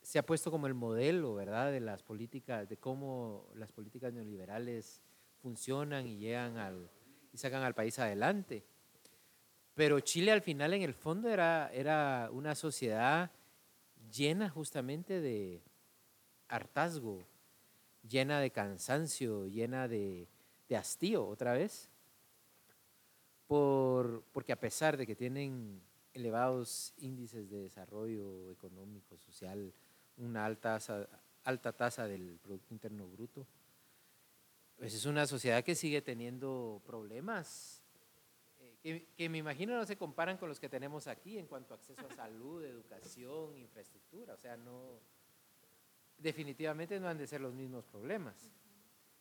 se 0.00 0.18
ha 0.18 0.24
puesto 0.24 0.50
como 0.50 0.66
el 0.66 0.72
modelo, 0.72 1.34
¿verdad?, 1.34 1.72
de 1.72 1.80
las 1.80 2.02
políticas, 2.02 2.66
de 2.66 2.78
cómo 2.78 3.50
las 3.54 3.70
políticas 3.70 4.14
neoliberales 4.14 5.02
funcionan 5.42 6.06
y 6.06 6.16
llegan 6.16 6.56
al, 6.56 6.90
y 7.34 7.36
sacan 7.36 7.62
al 7.62 7.74
país 7.74 7.98
adelante. 7.98 8.64
Pero 9.74 10.00
Chile 10.00 10.32
al 10.32 10.40
final 10.40 10.72
en 10.72 10.80
el 10.80 10.94
fondo 10.94 11.28
era, 11.28 11.70
era 11.74 12.30
una 12.32 12.54
sociedad 12.54 13.30
llena 14.10 14.48
justamente 14.48 15.20
de 15.20 15.62
hartazgo, 16.48 17.26
llena 18.08 18.40
de 18.40 18.52
cansancio, 18.52 19.48
llena 19.48 19.86
de, 19.86 20.28
de 20.66 20.76
hastío 20.78 21.26
otra 21.26 21.52
vez, 21.52 21.90
por, 23.46 24.22
porque 24.32 24.52
a 24.52 24.58
pesar 24.58 24.96
de 24.96 25.06
que 25.06 25.14
tienen 25.14 25.82
elevados 26.14 26.94
índices 26.98 27.50
de 27.50 27.58
desarrollo 27.62 28.50
económico, 28.50 29.18
social, 29.18 29.72
una 30.16 30.46
alta 30.46 30.74
tasa, 30.74 31.08
alta 31.44 31.72
tasa 31.72 32.06
del 32.06 32.38
Producto 32.42 32.72
Interno 32.72 33.06
Bruto, 33.08 33.46
pues 34.76 34.94
es 34.94 35.04
una 35.06 35.26
sociedad 35.26 35.62
que 35.62 35.74
sigue 35.74 36.00
teniendo 36.02 36.80
problemas 36.86 37.82
eh, 38.58 38.76
que, 38.82 39.06
que 39.16 39.28
me 39.28 39.38
imagino 39.38 39.76
no 39.76 39.84
se 39.86 39.96
comparan 39.96 40.36
con 40.38 40.48
los 40.48 40.58
que 40.58 40.68
tenemos 40.68 41.06
aquí 41.06 41.38
en 41.38 41.46
cuanto 41.46 41.74
a 41.74 41.76
acceso 41.76 42.06
a 42.06 42.14
salud, 42.14 42.64
educación, 42.64 43.56
infraestructura. 43.56 44.34
O 44.34 44.38
sea, 44.38 44.56
no, 44.56 44.98
definitivamente 46.18 46.98
no 47.00 47.08
han 47.08 47.18
de 47.18 47.26
ser 47.26 47.40
los 47.40 47.54
mismos 47.54 47.84
problemas. 47.86 48.50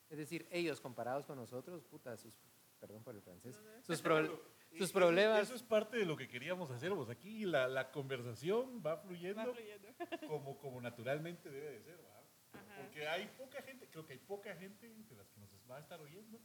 Es 0.10 0.18
decir, 0.18 0.48
ellos 0.52 0.80
comparados 0.80 1.26
con 1.26 1.38
nosotros, 1.38 1.84
puta, 1.86 2.16
sus, 2.18 2.34
perdón 2.80 3.04
por 3.04 3.16
el 3.16 3.22
francés, 3.22 3.56
sus, 3.82 4.02
pro- 4.02 4.42
sus 4.78 4.90
eso- 4.90 4.94
problemas, 4.94 5.42
Eso 5.42 5.56
es 5.56 5.64
parte 5.64 5.98
de 5.98 6.06
lo 6.06 6.16
que 6.18 6.28
queríamos 6.28 6.70
hacer. 6.72 6.92
Pues 6.94 7.10
aquí 7.10 7.46
la, 7.46 7.68
la 7.68 7.92
conversación 7.92 8.82
va 8.86 8.98
fluyendo, 8.98 9.42
Va 9.48 9.54
fluyendo. 9.54 9.88
Como, 10.28 10.58
como 10.58 10.82
naturalmente 10.82 11.50
debe 11.50 11.72
de 11.72 11.82
ser. 11.84 12.00
Porque 12.78 13.08
hay 13.08 13.28
poca 13.38 13.62
gente, 13.62 13.90
creo 13.90 14.06
que 14.06 14.14
hay 14.14 14.20
poca 14.20 14.56
gente 14.56 14.88
de 14.90 15.16
las 15.16 15.30
que 15.30 15.40
nos 15.40 15.50
va 15.70 15.78
a 15.78 15.80
estar 15.80 16.00
oyendo 16.02 16.40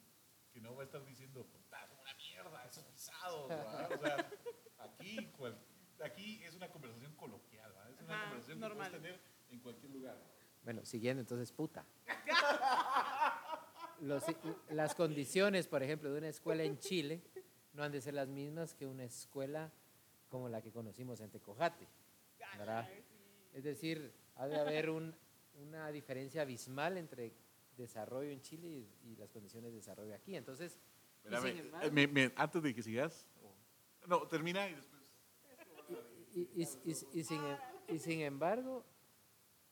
que 0.53 0.61
no 0.61 0.75
va 0.75 0.83
a 0.83 0.85
estar 0.87 1.05
diciendo, 1.05 1.45
puta, 1.47 1.87
son 1.87 1.99
una 2.01 2.15
mierda, 2.15 2.65
esos 2.65 2.85
pisados. 2.85 3.51
O 3.95 3.99
sea, 3.99 4.31
aquí, 4.79 5.27
cual- 5.37 5.59
aquí 6.03 6.43
es 6.45 6.55
una 6.55 6.69
conversación 6.71 7.15
coloquial. 7.17 7.71
Es 7.93 8.01
una 8.03 8.15
Ajá, 8.15 8.23
conversación 8.25 8.61
normal. 8.61 8.91
que 8.91 8.99
puedes 8.99 9.03
tener 9.17 9.21
en 9.51 9.61
cualquier 9.61 9.91
lugar. 9.93 10.19
bueno, 10.63 10.85
siguiendo 10.85 11.21
entonces, 11.21 11.53
puta. 11.53 11.85
Los- 14.01 14.25
las 14.71 14.95
condiciones, 14.95 15.67
por 15.67 15.83
ejemplo, 15.83 16.13
de 16.13 16.19
una 16.19 16.29
escuela 16.29 16.63
en 16.63 16.79
Chile 16.79 17.21
no 17.79 17.85
han 17.85 17.93
de 17.93 18.01
ser 18.01 18.15
las 18.15 18.27
mismas 18.29 18.75
que 18.75 18.87
una 18.87 19.05
escuela 19.05 19.71
como 20.29 20.49
la 20.49 20.61
que 20.61 20.73
conocimos 20.73 21.21
en 21.21 21.31
Tecojate. 21.31 21.87
¿verdad? 22.59 22.89
Es 23.55 23.63
decir, 23.65 24.13
ha 24.35 24.47
de 24.49 24.59
haber 24.59 24.91
un- 24.91 25.15
una 25.61 25.91
diferencia 25.93 26.43
abismal 26.43 26.99
entre 26.99 27.33
desarrollo 27.77 28.31
en 28.31 28.41
Chile 28.43 28.67
y, 28.69 29.11
y 29.13 29.17
las 29.17 29.31
condiciones 29.31 29.71
de 29.71 29.77
desarrollo 29.77 30.13
aquí. 30.15 30.35
Entonces, 30.35 30.77
embargo- 31.25 31.87
eh, 31.87 31.91
me- 31.93 32.07
me- 32.09 32.33
antes 32.35 32.63
de 32.63 32.75
que 32.75 32.83
sigas, 32.83 33.27
o- 33.45 34.07
no, 34.09 34.27
termina 34.27 34.69
y 34.69 34.75
después. 34.75 35.03
y, 36.35 36.41
y- 36.41 36.63
y- 36.85 37.21
y 37.21 37.25
sin, 37.25 37.41
y 37.89 37.99
sin 38.01 38.21
embargo, 38.23 38.85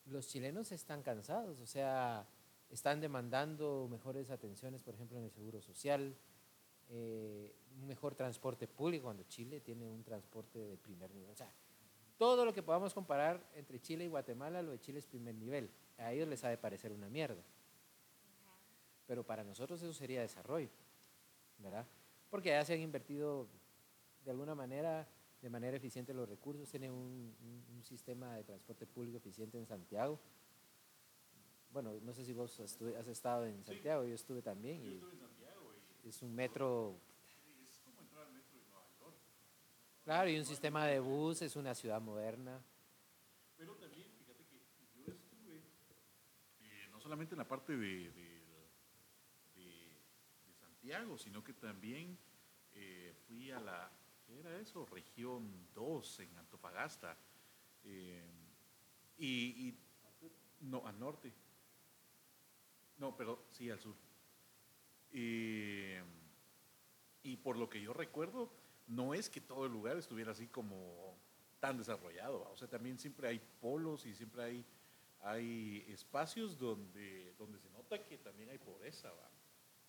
los 0.07 0.29
chilenos 0.29 0.71
están 0.71 1.03
cansados, 1.03 1.61
o 1.61 1.67
sea, 1.67 2.27
están 2.71 3.01
demandando 3.01 3.89
mejores 3.91 4.31
atenciones, 4.31 4.83
por 4.83 4.95
ejemplo, 4.95 5.19
en 5.19 5.25
el 5.25 5.31
seguro 5.33 5.61
social, 5.61 6.17
eh, 6.89 7.53
un 7.77 7.87
mejor 7.87 8.15
transporte 8.15 8.67
público, 8.67 9.05
cuando 9.05 9.23
Chile 9.25 9.61
tiene 9.61 9.87
un 9.89 10.03
transporte 10.03 10.59
de 10.59 10.77
primer 10.79 11.13
nivel. 11.15 11.31
O 11.31 11.37
sea, 11.37 11.51
todo 12.19 12.45
lo 12.45 12.53
que 12.55 12.63
podamos 12.63 12.95
comparar 12.95 13.47
entre 13.55 13.81
Chile 13.81 14.05
y 14.05 14.09
Guatemala, 14.09 14.63
lo 14.63 14.71
de 14.73 14.81
Chile 14.81 14.99
es 14.99 15.07
primer 15.07 15.35
nivel. 15.35 15.71
A 15.99 16.13
ellos 16.13 16.27
les 16.29 16.43
ha 16.45 16.49
de 16.49 16.57
parecer 16.59 16.93
una 16.93 17.09
mierda. 17.09 17.43
Pero 19.07 19.25
para 19.25 19.45
nosotros 19.45 19.81
eso 19.83 19.93
sería 19.93 20.21
desarrollo, 20.23 20.69
¿verdad? 21.59 21.87
Porque 22.31 22.49
ya 22.49 22.65
se 22.65 22.75
han 22.75 22.81
invertido 22.81 23.47
de 24.25 24.31
alguna 24.33 24.55
manera, 24.55 25.07
de 25.41 25.51
manera 25.51 25.77
eficiente 25.77 26.13
los 26.13 26.29
recursos, 26.29 26.69
tienen 26.69 26.91
un, 26.91 27.37
un- 27.41 27.65
un 27.77 27.85
sistema 27.85 28.35
de 28.37 28.43
transporte 28.45 28.85
público 28.87 29.19
eficiente 29.19 29.59
en 29.59 29.67
Santiago. 29.67 30.19
Bueno, 31.73 31.93
no 32.03 32.13
sé 32.15 32.25
si 32.25 32.33
vos 32.33 32.59
has 32.59 33.07
estado 33.07 33.45
en 33.47 33.63
Santiago, 33.65 34.05
yo 34.05 34.15
estuve 34.15 34.41
también. 34.43 34.83
y 34.83 34.99
es 36.09 36.23
un 36.23 36.35
metro. 36.35 36.97
Claro, 40.07 40.31
y 40.31 40.39
un 40.39 40.45
sistema 40.45 40.87
de 40.87 41.01
bus, 41.01 41.43
es 41.43 41.57
una 41.57 41.75
ciudad 41.75 42.01
moderna. 42.01 42.63
Pero 43.57 43.75
también, 43.75 44.09
fíjate 44.17 44.45
que 44.45 44.63
yo 44.95 45.13
estuve, 45.13 45.65
eh, 46.61 46.89
no 46.93 47.01
solamente 47.01 47.35
en 47.35 47.39
la 47.39 47.49
parte 47.49 47.77
de, 47.77 48.13
Santiago, 50.61 51.19
sino 51.19 51.43
que 51.43 51.55
también 51.55 52.17
eh, 52.73 53.17
fui 53.27 53.51
a 53.51 53.59
la, 53.59 53.91
¿qué 54.25 54.39
era 54.39 54.57
eso? 54.61 54.87
Región 54.87 55.67
2 55.75 56.21
en 56.21 56.39
Antofagasta. 56.39 57.17
Eh, 57.83 58.25
y, 59.19 59.69
y- 59.71 59.79
no, 60.61 60.87
al 60.87 61.01
norte. 61.01 61.33
No, 62.99 63.17
pero 63.17 63.49
sí, 63.51 63.69
al 63.71 63.81
sur. 63.81 63.97
Eh, 65.11 66.01
y 67.25 67.37
por 67.39 67.57
lo 67.57 67.69
que 67.69 67.83
yo 67.83 67.93
recuerdo, 67.93 68.66
no 68.87 69.15
es 69.15 69.29
que 69.29 69.41
todo 69.41 69.67
el 69.67 69.73
lugar 69.73 69.97
estuviera 69.97 70.33
así 70.33 70.47
como 70.47 71.17
tan 71.61 71.79
desarrollado. 71.79 72.41
¿va? 72.41 72.51
O 72.51 72.57
sea, 72.57 72.69
también 72.69 72.99
siempre 72.99 73.29
hay 73.29 73.41
polos 73.61 74.07
y 74.07 74.15
siempre 74.15 74.43
hay, 74.43 74.65
hay 75.23 75.85
espacios 75.89 76.59
donde, 76.59 77.35
donde 77.39 77.59
se 77.59 77.71
nota 77.71 78.03
que 78.05 78.19
también 78.19 78.51
hay 78.51 78.59
pobreza. 78.59 79.11
¿va? 79.11 79.31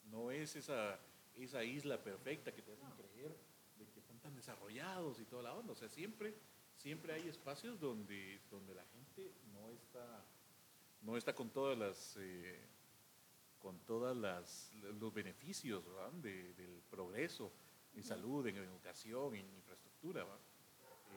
No 0.05 0.31
es 0.31 0.55
esa, 0.55 0.99
esa 1.35 1.63
isla 1.63 2.01
perfecta 2.03 2.53
que 2.53 2.61
te 2.61 2.73
hacen 2.73 2.89
creer 2.91 3.35
de 3.77 3.85
que 3.87 3.99
están 3.99 4.19
tan 4.19 4.35
desarrollados 4.35 5.19
y 5.19 5.25
toda 5.25 5.43
la 5.43 5.53
onda. 5.53 5.73
O 5.73 5.75
sea, 5.75 5.89
siempre, 5.89 6.33
siempre 6.75 7.13
hay 7.13 7.27
espacios 7.27 7.79
donde, 7.79 8.41
donde 8.49 8.73
la 8.73 8.85
gente 8.85 9.31
no 9.53 9.69
está, 9.69 10.25
no 11.01 11.17
está 11.17 11.35
con 11.35 11.49
todas 11.49 11.77
las... 11.77 12.17
Eh, 12.19 12.59
con 13.59 13.79
todos 13.79 14.15
los 14.15 15.13
beneficios 15.13 15.83
del 16.21 16.81
progreso 16.91 17.51
en 17.97 18.03
salud, 18.03 18.45
en 18.47 18.57
educación, 18.57 19.35
en 19.35 19.49
infraestructura. 19.55 20.25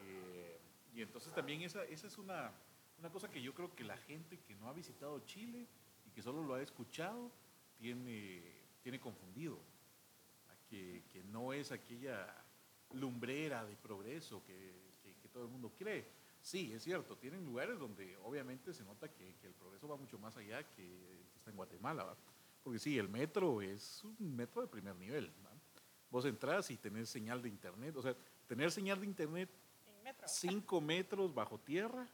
Eh, 0.03 0.59
y 0.93 1.01
entonces 1.01 1.33
también 1.33 1.61
esa, 1.61 1.83
esa 1.85 2.07
es 2.07 2.17
una, 2.17 2.51
una 2.99 3.09
cosa 3.11 3.29
que 3.29 3.41
yo 3.41 3.53
creo 3.53 3.73
que 3.75 3.83
la 3.83 3.97
gente 3.97 4.39
que 4.39 4.55
no 4.55 4.67
ha 4.67 4.73
visitado 4.73 5.19
Chile 5.25 5.67
y 6.05 6.09
que 6.09 6.21
solo 6.21 6.43
lo 6.43 6.55
ha 6.55 6.61
escuchado 6.61 7.31
tiene, 7.77 8.41
tiene 8.81 8.99
confundido. 8.99 9.59
Que, 10.69 11.03
que 11.11 11.21
no 11.23 11.51
es 11.51 11.71
aquella 11.73 12.33
lumbrera 12.93 13.65
de 13.65 13.75
progreso 13.75 14.41
que, 14.45 14.91
que, 15.21 15.27
todo 15.27 15.43
el 15.43 15.49
mundo 15.49 15.73
cree. 15.77 16.05
Sí, 16.41 16.73
es 16.73 16.83
cierto, 16.83 17.17
tienen 17.17 17.45
lugares 17.45 17.77
donde 17.77 18.17
obviamente 18.17 18.73
se 18.73 18.83
nota 18.83 19.09
que, 19.09 19.35
el 19.43 19.53
progreso 19.53 19.87
va 19.87 19.97
mucho 19.97 20.17
más 20.17 20.35
allá 20.37 20.63
que 20.69 21.21
que 21.31 21.37
está 21.37 21.51
en 21.51 21.57
Guatemala. 21.57 22.15
Porque 22.63 22.79
sí, 22.79 22.97
el 22.97 23.09
metro 23.09 23.61
es 23.61 24.03
un 24.03 24.35
metro 24.35 24.61
de 24.61 24.67
primer 24.67 24.95
nivel. 24.95 25.31
Vos 26.11 26.25
entras 26.25 26.69
y 26.69 26.77
tenés 26.77 27.09
señal 27.09 27.41
de 27.41 27.49
internet, 27.49 27.95
o 27.95 28.01
sea, 28.01 28.15
tener 28.47 28.69
señal 28.71 28.99
de 28.99 29.05
internet 29.05 29.49
5 30.25 30.81
metros 30.81 31.33
bajo 31.33 31.57
tierra 31.59 32.07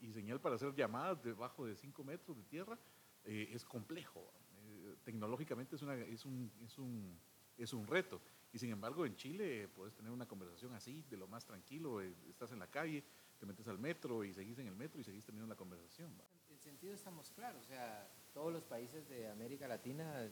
y 0.00 0.12
señal 0.12 0.40
para 0.40 0.56
hacer 0.56 0.74
llamadas 0.74 1.22
debajo 1.22 1.66
de 1.66 1.76
5 1.76 2.04
metros 2.04 2.36
de 2.36 2.42
tierra 2.44 2.78
eh, 3.24 3.50
es 3.52 3.64
complejo. 3.64 4.32
Eh, 4.66 4.96
tecnológicamente 5.04 5.76
es, 5.76 5.82
una, 5.82 5.94
es, 5.94 6.24
un, 6.24 6.50
es, 6.64 6.78
un, 6.78 7.18
es 7.56 7.72
un 7.72 7.86
reto. 7.86 8.20
Y 8.52 8.58
sin 8.58 8.70
embargo, 8.70 9.04
en 9.04 9.14
Chile 9.16 9.68
puedes 9.68 9.94
tener 9.94 10.10
una 10.10 10.26
conversación 10.26 10.72
así, 10.72 11.04
de 11.10 11.16
lo 11.16 11.28
más 11.28 11.44
tranquilo. 11.44 12.00
Eh, 12.00 12.14
estás 12.28 12.52
en 12.52 12.58
la 12.58 12.68
calle, 12.68 13.04
te 13.38 13.46
metes 13.46 13.68
al 13.68 13.78
metro 13.78 14.24
y 14.24 14.32
seguís 14.32 14.58
en 14.58 14.66
el 14.66 14.74
metro 14.74 15.00
y 15.00 15.04
seguís 15.04 15.24
teniendo 15.24 15.46
la 15.46 15.56
conversación. 15.56 16.12
En 16.48 16.54
el 16.54 16.60
sentido 16.60 16.94
estamos 16.94 17.30
claros. 17.30 17.62
O 17.62 17.66
sea, 17.66 18.10
todos 18.32 18.52
los 18.52 18.64
países 18.64 19.08
de 19.08 19.28
América 19.28 19.68
Latina 19.68 20.28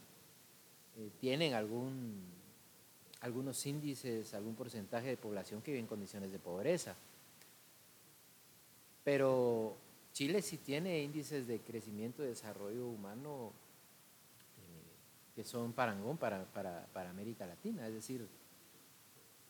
tienen 1.19 1.55
algún, 1.55 2.23
algunos 3.21 3.65
índices, 3.67 4.33
algún 4.35 4.55
porcentaje 4.55 5.09
de 5.09 5.17
población 5.17 5.63
que 5.63 5.73
vive 5.73 5.81
en 5.81 5.87
condiciones 5.87 6.33
de 6.33 6.39
pobreza. 6.39 6.97
Pero 9.05 9.77
Chile 10.13 10.43
sí 10.43 10.59
tiene 10.59 11.03
índices 11.03 11.47
de 11.47 11.61
crecimiento 11.61 12.25
y 12.25 12.29
desarrollo 12.29 12.89
humano 12.89 13.53
eh, 14.57 15.35
que 15.35 15.45
son 15.45 15.73
parangón 15.73 16.17
para, 16.17 16.45
para, 16.45 17.11
América 17.11 17.47
Latina. 17.47 17.87
Es 17.87 17.95
decir, 17.95 18.27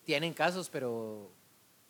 tienen 0.05 0.35
casos, 0.35 0.69
pero 0.69 1.31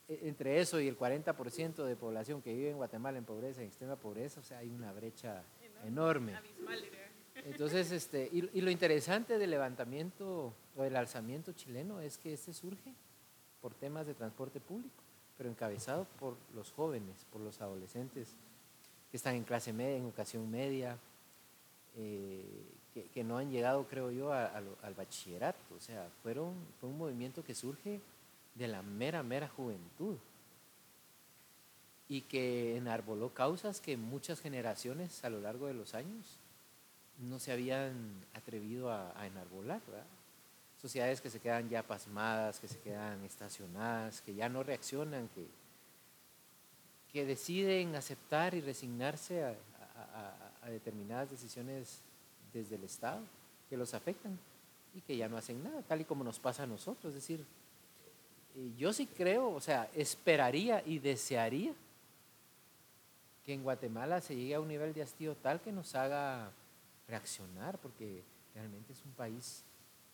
e, 0.09 0.29
entre 0.29 0.61
eso 0.61 0.79
y 0.79 0.89
el 0.89 0.99
40% 0.99 1.85
de 1.85 1.97
población 1.97 2.43
que 2.43 2.53
vive 2.53 2.71
en 2.71 2.77
Guatemala 2.77 3.19
en 3.19 3.25
pobreza, 3.25 3.63
en 3.63 3.69
extrema 3.69 3.97
pobreza, 3.97 4.41
o 4.41 4.45
sea, 4.45 4.59
hay 4.59 4.71
una 4.71 4.93
brecha 4.93 5.43
enorme. 5.85 6.35
Entonces, 7.47 7.93
este, 7.93 8.29
y, 8.33 8.61
lo 8.61 8.71
interesante 8.71 9.39
del 9.39 9.51
levantamiento 9.51 10.53
o 10.77 10.83
del 10.83 10.97
alzamiento 10.97 11.53
chileno 11.53 12.01
es 12.01 12.19
que 12.19 12.33
este 12.33 12.53
surge 12.53 12.93
por 13.61 13.73
temas 13.73 14.09
de 14.09 14.15
transporte 14.15 14.59
público, 14.59 15.03
pero 15.39 15.49
encabezado 15.49 16.07
por 16.19 16.37
los 16.55 16.73
jóvenes, 16.73 17.25
por 17.33 17.41
los 17.41 17.61
adolescentes 17.61 18.35
que 19.11 19.17
están 19.17 19.37
en 19.37 19.45
clase 19.45 19.73
media, 19.73 19.97
en 19.97 20.03
educación 20.03 20.51
media, 20.51 20.99
eh, 21.97 22.45
que, 23.13 23.23
no 23.23 23.39
han 23.39 23.51
llegado, 23.51 23.87
creo 23.87 24.11
yo, 24.11 24.33
al 24.33 24.95
bachillerato. 24.97 25.75
O 25.77 25.81
sea, 25.81 26.09
fueron, 26.23 26.55
fue 26.81 26.89
un 26.89 26.99
movimiento 26.99 27.45
que 27.45 27.55
surge 27.55 28.01
de 28.57 28.67
la 28.67 28.83
mera, 28.83 29.23
mera 29.23 29.49
juventud 29.49 30.17
y 32.09 32.23
que 32.23 32.77
enarboló 32.77 33.35
causas 33.35 33.81
que 33.81 33.97
muchas 33.97 34.41
generaciones 34.41 35.23
a 35.25 35.31
lo 35.31 35.41
largo 35.41 35.67
de 35.67 35.75
los 35.75 35.95
años 35.95 36.39
no 37.19 37.39
se 37.39 37.53
habían 37.53 38.25
atrevido 38.35 38.91
a, 38.91 39.27
enarbolar. 39.27 39.81
Sociedades 40.81 41.21
que 41.21 41.31
se 41.31 41.41
quedan 41.41 41.69
ya 41.69 41.83
pasmadas, 41.83 42.61
que 42.61 42.69
se 42.69 42.79
quedan 42.79 43.25
estacionadas, 43.25 44.21
que 44.21 44.35
ya 44.35 44.49
no 44.49 44.63
reaccionan, 44.63 45.29
que, 45.29 45.47
que 47.13 47.25
deciden 47.25 47.95
aceptar 47.95 48.55
y 48.55 48.61
resignarse 48.61 49.45
a, 49.45 49.55
determinadas 50.69 51.31
decisiones 51.31 52.01
desde 52.53 52.75
el 52.75 52.83
Estado 52.83 53.21
que 53.71 53.77
los 53.77 53.95
afectan 53.95 54.37
y 54.97 55.01
que 55.01 55.17
ya 55.17 55.29
no 55.29 55.37
hacen 55.37 55.63
nada, 55.63 55.81
tal 55.83 56.01
y 56.01 56.05
como 56.05 56.25
nos 56.25 56.41
pasa 56.41 56.65
a 56.65 56.67
nosotros. 56.67 57.15
Es 57.15 57.23
decir, 57.23 57.45
eh, 58.57 58.73
yo 58.77 58.93
sí 58.93 59.07
creo, 59.07 59.51
o 59.51 59.61
sea, 59.61 59.89
esperaría 59.95 60.83
y 60.85 60.99
desearía 60.99 61.73
que 63.45 63.55
en 63.55 63.63
Guatemala 63.63 64.21
se 64.21 64.35
llegue 64.35 64.57
a 64.57 64.61
un 64.61 64.67
nivel 64.67 64.93
de 64.93 65.03
hastío 65.03 65.37
tal 65.37 65.61
que 65.61 65.71
nos 65.71 65.95
haga 65.95 66.51
reaccionar, 67.09 67.79
porque 67.81 68.25
realmente 68.55 68.93
es 68.93 69.05
un 69.05 69.13
país 69.13 69.65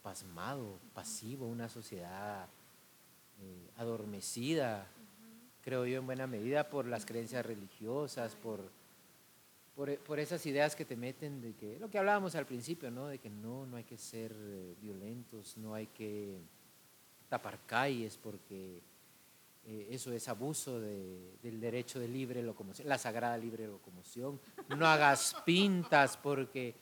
pasmado, 0.03 0.79
pasivo, 0.95 1.47
una 1.47 1.69
sociedad 1.69 2.49
eh, 3.41 3.71
adormecida, 3.77 4.87
creo 5.63 5.87
yo, 5.87 5.99
en 5.99 6.07
buena 6.07 6.27
medida 6.27 6.69
por 6.69 6.87
las 6.87 7.07
creencias 7.07 7.47
religiosas, 7.47 8.35
por, 8.35 8.71
por, 9.75 10.19
esas 10.19 10.45
ideas 10.47 10.77
que 10.77 10.85
te 10.85 10.97
meten 10.97 11.41
de 11.41 11.55
que, 11.55 11.79
lo 11.79 11.89
que 11.89 11.99
hablábamos 11.99 12.35
al 12.35 12.47
principio, 12.47 12.91
¿no? 12.91 13.07
De 13.07 13.19
que 13.19 13.31
no, 13.31 13.67
no 13.67 13.77
hay 13.77 13.85
que 13.85 13.97
ser 13.97 14.33
eh, 14.35 14.75
violentos, 14.81 15.57
no 15.57 15.75
hay 15.75 15.87
que 15.87 16.41
tapar 17.29 17.59
calles 17.67 18.19
porque 18.23 18.83
eh, 19.65 19.89
eso 19.91 20.13
es 20.13 20.29
abuso 20.29 20.81
del 20.81 21.61
derecho 21.61 22.01
de 22.01 22.09
libre 22.09 22.43
locomoción, 22.43 22.89
la 22.89 22.99
sagrada 22.99 23.37
libre 23.37 23.67
locomoción. 23.67 24.41
No 24.77 24.87
hagas 24.87 25.37
pintas 25.45 26.17
porque... 26.17 26.75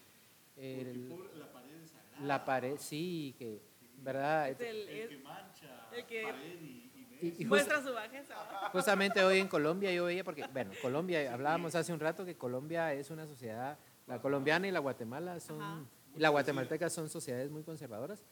la 0.56 1.52
pared 1.52 1.82
es 1.82 1.90
sagrada. 1.90 2.26
La 2.26 2.44
pared, 2.44 2.76
sí, 2.78 3.34
que, 3.38 3.60
¿verdad? 3.98 4.48
el, 4.48 4.56
que 4.58 5.20
mancha 5.22 5.88
el 5.92 6.06
que, 6.06 6.22
pared 6.22 6.60
y 6.62 6.90
y, 7.22 7.44
Muestra 7.44 7.82
su 7.82 7.92
bajeza. 7.92 8.34
Justamente 8.72 9.22
hoy 9.22 9.38
en 9.38 9.48
Colombia 9.48 9.92
yo 9.92 10.04
veía, 10.04 10.24
porque, 10.24 10.46
bueno, 10.52 10.72
Colombia, 10.80 11.32
hablábamos 11.32 11.74
hace 11.74 11.92
un 11.92 12.00
rato 12.00 12.24
que 12.24 12.36
Colombia 12.36 12.92
es 12.94 13.10
una 13.10 13.26
sociedad, 13.26 13.78
la 14.06 14.20
colombiana 14.20 14.66
y 14.68 14.70
la 14.70 14.78
Guatemala 14.78 15.38
son, 15.40 15.88
y 16.14 16.20
la 16.20 16.30
guatemalteca 16.30 16.88
son 16.88 17.08
sociedades 17.08 17.50
muy 17.50 17.62
conservadoras, 17.62 18.24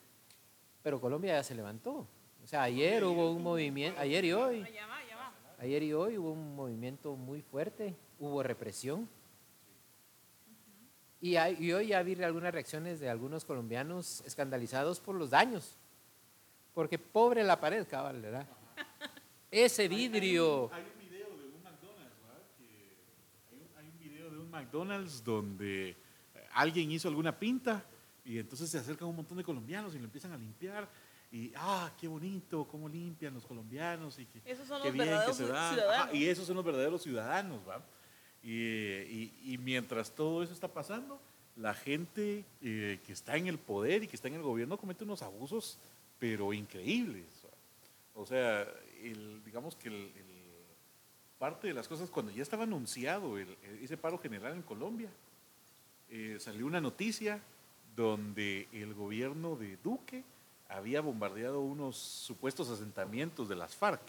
pero 0.82 1.00
Colombia 1.00 1.34
ya 1.34 1.42
se 1.42 1.54
levantó. 1.54 2.08
O 2.48 2.50
sea, 2.50 2.62
ayer 2.62 3.04
hubo 3.04 3.30
un 3.30 3.42
movimiento, 3.42 4.00
ayer 4.00 4.24
y 4.24 4.32
hoy, 4.32 4.66
ayer 5.58 5.82
y 5.82 5.92
hoy 5.92 6.16
hubo 6.16 6.32
un 6.32 6.56
movimiento 6.56 7.14
muy 7.14 7.42
fuerte, 7.42 7.94
hubo 8.18 8.42
represión. 8.42 9.06
Y, 11.20 11.37
y 11.37 11.72
hoy 11.74 11.88
ya 11.88 12.02
vi 12.02 12.14
algunas 12.24 12.50
reacciones 12.54 13.00
de 13.00 13.11
algunos 13.11 13.44
colombianos 13.44 14.22
escandalizados 14.24 14.98
por 14.98 15.14
los 15.14 15.28
daños. 15.28 15.76
Porque 16.72 16.98
pobre 16.98 17.44
la 17.44 17.61
pared, 17.61 17.87
cabal, 17.87 18.22
¿verdad? 18.22 18.46
Ese 19.50 19.87
vidrio. 19.87 20.70
Hay, 20.72 20.84
un 20.84 21.06
video 21.06 21.28
de 21.37 21.44
un 21.48 21.62
McDonald's, 21.62 22.16
¿verdad? 22.22 22.42
hay, 23.76 23.88
un, 23.88 23.98
video 23.98 24.30
de 24.30 24.38
un 24.38 24.50
McDonald's 24.50 25.22
donde 25.22 25.94
alguien 26.54 26.90
hizo 26.92 27.08
alguna 27.08 27.38
pinta 27.38 27.84
y 28.24 28.38
entonces 28.38 28.70
se 28.70 28.78
acercan 28.78 29.06
un 29.06 29.16
montón 29.16 29.37
de 29.37 29.44
colombianos 29.44 29.94
y 29.94 29.98
lo 29.98 30.04
empiezan 30.04 30.32
a 30.32 30.38
limpiar. 30.38 30.88
Y, 31.30 31.52
ah, 31.56 31.92
qué 32.00 32.08
bonito, 32.08 32.66
cómo 32.66 32.88
limpian 32.88 33.34
los 33.34 33.44
colombianos. 33.44 34.18
Y 34.18 34.26
qué, 34.26 34.40
esos 34.44 34.66
son 34.66 34.82
los 34.82 34.96
verdaderos 34.96 35.36
ciudadanos. 35.36 36.14
y 36.14 36.26
esos 36.26 36.46
son 36.46 36.56
los 36.56 36.64
verdaderos 36.64 37.02
ciudadanos, 37.02 37.60
¿va? 37.68 37.82
Y, 38.42 39.32
y, 39.44 39.58
mientras 39.58 40.10
todo 40.12 40.42
eso 40.42 40.52
está 40.52 40.68
pasando, 40.68 41.20
la 41.56 41.74
gente 41.74 42.44
eh, 42.62 43.00
que 43.04 43.12
está 43.12 43.36
en 43.36 43.46
el 43.46 43.58
poder 43.58 44.04
y 44.04 44.06
que 44.06 44.16
está 44.16 44.28
en 44.28 44.34
el 44.34 44.42
gobierno 44.42 44.78
comete 44.78 45.04
unos 45.04 45.22
abusos, 45.22 45.78
pero 46.18 46.52
increíbles. 46.52 47.26
O 48.14 48.24
sea, 48.24 48.66
digamos 49.44 49.76
que 49.76 50.10
parte 51.38 51.68
de 51.68 51.74
las 51.74 51.86
cosas, 51.86 52.10
cuando 52.10 52.32
ya 52.32 52.42
estaba 52.42 52.64
anunciado 52.64 53.38
ese 53.38 53.96
paro 53.96 54.18
general 54.18 54.54
en 54.54 54.62
Colombia, 54.62 55.08
eh, 56.10 56.36
salió 56.40 56.66
una 56.66 56.80
noticia 56.80 57.40
donde 57.94 58.68
el 58.72 58.94
gobierno 58.94 59.56
de 59.56 59.76
Duque 59.76 60.24
había 60.68 61.00
bombardeado 61.00 61.61
unos 61.61 61.96
supuestos 61.96 62.68
asentamientos 62.68 63.48
de 63.48 63.57
las 63.57 63.74
FARC. 63.74 64.02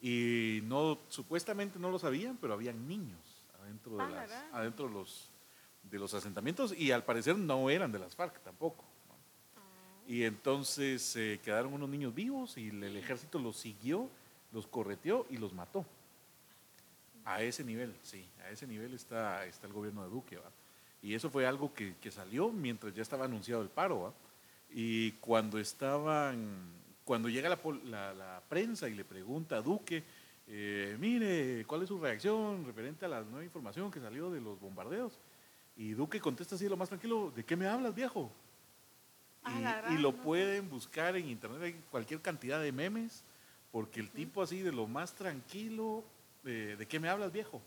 Y 0.00 0.60
no, 0.64 0.98
supuestamente 1.08 1.78
no 1.78 1.90
lo 1.90 1.98
sabían, 1.98 2.36
pero 2.40 2.54
habían 2.54 2.86
niños 2.86 3.18
adentro 3.60 3.96
de, 3.96 4.02
ah, 4.02 4.48
adentro 4.52 4.88
los, 4.88 5.28
de 5.82 5.98
los 5.98 6.14
asentamientos 6.14 6.72
y 6.76 6.92
al 6.92 7.04
parecer 7.04 7.36
no 7.36 7.70
eran 7.70 7.90
de 7.92 7.98
las 7.98 8.14
FARC 8.14 8.40
tampoco. 8.42 8.84
Y 10.06 10.24
entonces 10.24 11.16
eh, 11.16 11.38
quedaron 11.44 11.74
unos 11.74 11.88
niños 11.88 12.14
vivos 12.14 12.56
y 12.56 12.68
el, 12.68 12.96
ejército 12.96 13.38
los 13.38 13.58
siguió, 13.58 14.08
los 14.52 14.66
correteó 14.66 15.26
y 15.28 15.36
los 15.36 15.52
mató. 15.52 15.84
A 17.26 17.42
ese 17.42 17.62
nivel, 17.62 17.94
sí, 18.02 18.26
a 18.42 18.48
ese 18.48 18.66
nivel 18.66 18.94
está, 18.94 19.44
está 19.44 19.66
el 19.66 19.74
gobierno 19.74 20.02
de 20.02 20.08
Duque. 20.08 20.38
¿va? 20.38 20.50
Y 21.02 21.12
eso 21.12 21.28
fue 21.28 21.46
algo 21.46 21.74
que, 21.74 21.94
salió 22.10 22.48
mientras 22.48 22.94
ya 22.94 23.02
estaba 23.02 23.26
anunciado 23.26 23.60
el 23.60 23.68
paro. 23.68 24.00
¿va? 24.00 24.12
Y 24.70 25.12
cuando 25.12 25.58
estaban, 25.58 26.72
cuando 27.04 27.28
llega 27.28 27.48
la, 27.48 27.58
la- 27.84 28.14
la 28.14 28.42
prensa 28.48 28.88
y 28.88 28.94
le 28.94 29.04
pregunta 29.04 29.56
a 29.56 29.62
Duque, 29.62 30.04
eh, 30.46 30.96
mire, 30.98 31.64
¿cuál 31.66 31.82
es 31.82 31.88
su 31.88 31.98
reacción 31.98 32.64
referente 32.64 33.04
a 33.04 33.08
la 33.08 33.22
nueva 33.22 33.44
información 33.44 33.90
que 33.90 34.00
salió 34.00 34.30
de 34.30 34.40
los 34.40 34.58
bombardeos? 34.60 35.18
Y 35.76 35.92
Duque 35.92 36.20
contesta 36.20 36.54
así 36.56 36.68
lo 36.68 36.76
más 36.76 36.88
tranquilo, 36.88 37.32
¿de 37.34 37.44
qué 37.44 37.56
me 37.56 37.66
hablas, 37.66 37.94
viejo? 37.94 38.30
Ah, 39.44 39.82
Y- 39.90 39.98
lo 39.98 40.12
no 40.12 40.22
pueden 40.22 40.68
buscar 40.68 41.16
en 41.16 41.28
internet, 41.28 41.62
hay 41.62 41.72
cualquier 41.90 42.20
cantidad 42.20 42.60
de 42.60 42.72
memes, 42.72 43.24
porque 43.72 44.00
el 44.00 44.10
tipo 44.10 44.42
así 44.42 44.60
de 44.60 44.72
lo 44.72 44.86
más 44.86 45.14
tranquilo, 45.14 46.04
eh, 46.44 46.76
¿de 46.78 46.86
qué 46.86 46.98
me 47.00 47.08
hablas, 47.08 47.32
viejo? 47.32 47.62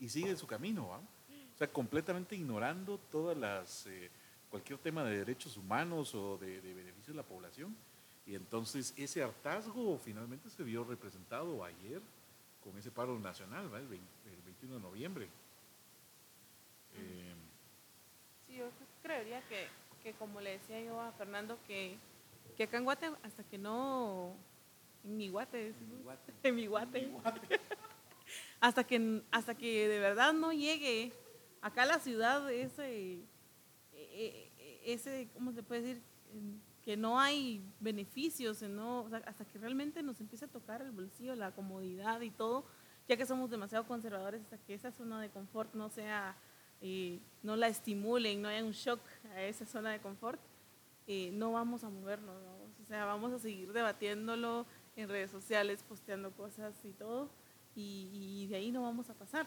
Y 0.00 0.08
sigue 0.08 0.36
su 0.36 0.46
camino, 0.46 0.88
¿va? 0.88 0.98
O 0.98 1.58
sea, 1.58 1.68
completamente 1.68 2.36
ignorando 2.36 2.98
todas 3.10 3.36
las, 3.36 3.86
eh, 3.86 4.10
cualquier 4.50 4.78
tema 4.78 5.04
de 5.04 5.18
derechos 5.18 5.56
humanos 5.56 6.14
o 6.14 6.38
de, 6.38 6.60
de 6.60 6.74
beneficio 6.74 7.12
de 7.12 7.16
la 7.16 7.22
población. 7.22 7.76
Y 8.26 8.34
entonces 8.34 8.92
ese 8.96 9.22
hartazgo 9.22 9.98
finalmente 9.98 10.50
se 10.50 10.62
vio 10.62 10.84
representado 10.84 11.62
ayer 11.64 12.00
con 12.62 12.76
ese 12.76 12.90
paro 12.90 13.18
nacional, 13.18 13.72
¿va? 13.72 13.78
El, 13.78 13.86
20 13.86 14.06
el 14.26 14.42
21 14.42 14.74
de 14.74 14.80
noviembre. 14.80 15.28
Eh, 16.94 17.34
Sí, 18.46 18.56
yo 18.56 18.66
creería 19.02 19.40
que, 19.48 19.66
que 20.02 20.12
como 20.14 20.40
le 20.40 20.58
decía 20.58 20.80
yo 20.80 21.00
a 21.00 21.12
Fernando, 21.12 21.58
que, 21.66 21.96
que 22.56 22.64
acá 22.64 22.76
en 22.76 22.84
Guate, 22.84 23.10
hasta 23.22 23.42
que 23.42 23.58
no, 23.58 24.34
en 25.04 25.16
mi 25.16 25.28
Guate, 25.28 25.72
decimos, 25.72 26.00
en 26.42 26.54
mi 26.54 26.66
Guate, 26.66 27.10
hasta 28.60 28.84
que, 28.84 29.22
hasta 29.30 29.54
que 29.54 29.88
de 29.88 29.98
verdad 29.98 30.32
no 30.32 30.52
llegue 30.52 31.12
acá 31.60 31.82
a 31.82 31.86
la 31.86 31.98
ciudad 31.98 32.50
ese, 32.52 33.18
e- 34.16 34.52
e- 34.58 34.92
ese 34.94 35.28
¿cómo 35.34 35.52
se 35.52 35.62
puede 35.62 35.82
decir? 35.82 36.02
Que 36.82 36.96
no 36.96 37.18
hay 37.20 37.62
beneficios, 37.80 38.62
en 38.62 38.76
no, 38.76 39.02
o 39.02 39.08
sea, 39.08 39.18
hasta 39.26 39.44
que 39.44 39.58
realmente 39.58 40.02
nos 40.02 40.20
empiece 40.20 40.44
a 40.44 40.48
tocar 40.48 40.82
el 40.82 40.92
bolsillo, 40.92 41.34
la 41.34 41.52
comodidad 41.52 42.20
y 42.20 42.30
todo, 42.30 42.64
ya 43.08 43.16
que 43.16 43.26
somos 43.26 43.50
demasiado 43.50 43.86
conservadores, 43.86 44.42
hasta 44.42 44.58
que 44.58 44.74
esa 44.74 44.92
zona 44.92 45.20
de 45.20 45.30
confort 45.30 45.74
no 45.74 45.88
sea, 45.88 46.36
eh, 46.80 47.20
no 47.42 47.56
la 47.56 47.68
estimulen, 47.68 48.40
no 48.42 48.48
haya 48.48 48.64
un 48.64 48.72
shock 48.72 49.00
a 49.34 49.42
esa 49.42 49.66
zona 49.66 49.90
de 49.90 50.00
confort, 50.00 50.40
eh, 51.06 51.30
no 51.32 51.52
vamos 51.52 51.84
a 51.84 51.88
movernos, 51.88 52.34
¿no? 52.42 52.56
o 52.82 52.86
sea, 52.86 53.04
vamos 53.04 53.32
a 53.32 53.38
seguir 53.38 53.72
debatiéndolo 53.72 54.66
en 54.94 55.08
redes 55.08 55.30
sociales, 55.30 55.82
posteando 55.82 56.30
cosas 56.32 56.74
y 56.84 56.92
todo, 56.92 57.28
y, 57.74 58.10
y 58.12 58.46
de 58.46 58.56
ahí 58.56 58.70
no 58.70 58.82
vamos 58.82 59.10
a 59.10 59.14
pasar. 59.14 59.46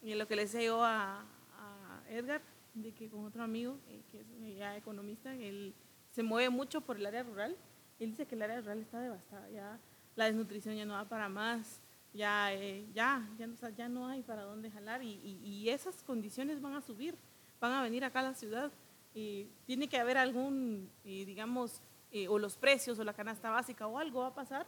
Y 0.00 0.14
lo 0.14 0.28
que 0.28 0.36
le 0.36 0.42
decía 0.42 0.62
yo 0.62 0.82
a, 0.84 1.20
a 1.20 2.02
Edgar, 2.08 2.40
de 2.74 2.92
que 2.92 3.08
con 3.08 3.24
otro 3.24 3.42
amigo, 3.42 3.78
eh, 3.88 4.02
que 4.10 4.20
es 4.20 4.56
ya 4.56 4.76
economista, 4.76 5.34
él 5.34 5.74
se 6.10 6.22
mueve 6.22 6.50
mucho 6.50 6.80
por 6.80 6.96
el 6.96 7.06
área 7.06 7.22
rural, 7.22 7.56
él 7.98 8.10
dice 8.10 8.26
que 8.26 8.34
el 8.34 8.42
área 8.42 8.60
rural 8.60 8.78
está 8.80 9.00
devastada, 9.00 9.48
ya 9.50 9.78
la 10.16 10.26
desnutrición 10.26 10.76
ya 10.76 10.84
no 10.84 10.94
va 10.94 11.08
para 11.08 11.28
más, 11.28 11.80
ya, 12.12 12.52
eh, 12.54 12.86
ya, 12.94 13.28
ya, 13.76 13.88
no- 13.88 14.08
hay 14.08 14.22
para 14.22 14.42
dónde 14.42 14.70
jalar 14.70 15.02
y, 15.02 15.10
y- 15.22 15.40
y 15.44 15.68
esas 15.70 16.02
condiciones 16.02 16.60
van 16.60 16.74
a 16.74 16.80
subir, 16.80 17.14
van 17.60 17.72
a 17.72 17.82
venir 17.82 18.04
acá 18.04 18.20
a 18.20 18.24
la 18.24 18.34
ciudad. 18.34 18.70
eh, 19.14 19.48
tiene 19.66 19.88
que 19.88 19.98
haber 19.98 20.16
algún, 20.16 20.88
eh, 21.04 21.24
digamos, 21.24 21.80
eh, 22.12 22.28
o 22.28 22.38
los 22.38 22.56
precios 22.56 22.98
o 23.00 23.04
la 23.04 23.14
canasta 23.14 23.50
básica 23.50 23.86
o 23.88 23.98
algo 23.98 24.20
va 24.20 24.28
a 24.28 24.34
pasar 24.34 24.66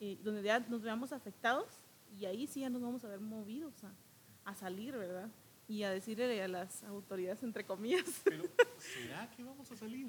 eh, 0.00 0.16
donde 0.22 0.42
ya 0.42 0.60
nos 0.60 0.80
veamos 0.82 1.12
afectados 1.12 1.66
y 2.18 2.24
ahí 2.24 2.46
sí 2.46 2.60
ya 2.60 2.70
nos 2.70 2.80
vamos 2.80 3.04
a 3.04 3.08
ver 3.08 3.20
movidos 3.20 3.74
a, 3.84 3.92
a 4.50 4.54
salir, 4.54 4.96
¿verdad? 4.96 5.28
Y 5.72 5.84
a 5.84 5.90
decirle 5.90 6.42
a 6.42 6.48
las 6.48 6.82
autoridades, 6.84 7.42
entre 7.42 7.64
comillas. 7.64 8.04
Pero, 8.24 8.44
¿será 8.78 9.30
que 9.30 9.42
vamos 9.42 9.70
a 9.70 9.76
salir? 9.76 10.08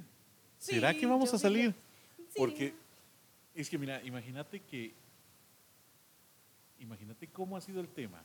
Sí, 0.57 0.75
¿Será 0.75 0.93
que 0.93 1.05
vamos 1.05 1.33
a 1.33 1.37
salir? 1.37 1.73
Sí. 2.17 2.33
Porque 2.35 2.73
es 3.55 3.69
que, 3.69 3.77
mira, 3.77 4.03
imagínate 4.03 4.59
que, 4.59 4.93
imagínate 6.79 7.27
cómo 7.27 7.55
ha 7.55 7.61
sido 7.61 7.79
el 7.79 7.87
tema. 7.87 8.21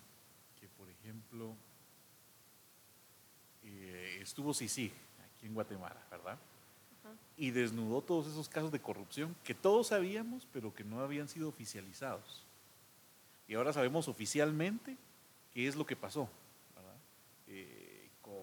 Que, 0.58 0.66
por 0.68 0.90
ejemplo, 0.90 1.54
eh, 3.62 4.18
estuvo 4.20 4.52
Sisi 4.52 4.90
aquí 5.24 5.46
en 5.46 5.54
Guatemala, 5.54 6.04
¿verdad? 6.10 6.38
Ajá. 7.04 7.14
Y 7.36 7.52
desnudó 7.52 8.02
todos 8.02 8.26
esos 8.26 8.48
casos 8.48 8.72
de 8.72 8.80
corrupción 8.80 9.36
que 9.44 9.54
todos 9.54 9.88
sabíamos, 9.88 10.46
pero 10.52 10.74
que 10.74 10.82
no 10.82 11.00
habían 11.00 11.28
sido 11.28 11.48
oficializados. 11.48 12.44
Y 13.46 13.54
ahora 13.54 13.72
sabemos 13.72 14.08
oficialmente 14.08 14.96
qué 15.52 15.68
es 15.68 15.76
lo 15.76 15.86
que 15.86 15.96
pasó, 15.96 16.28
¿verdad? 16.74 16.96
Eh, 17.46 18.10
con, 18.20 18.34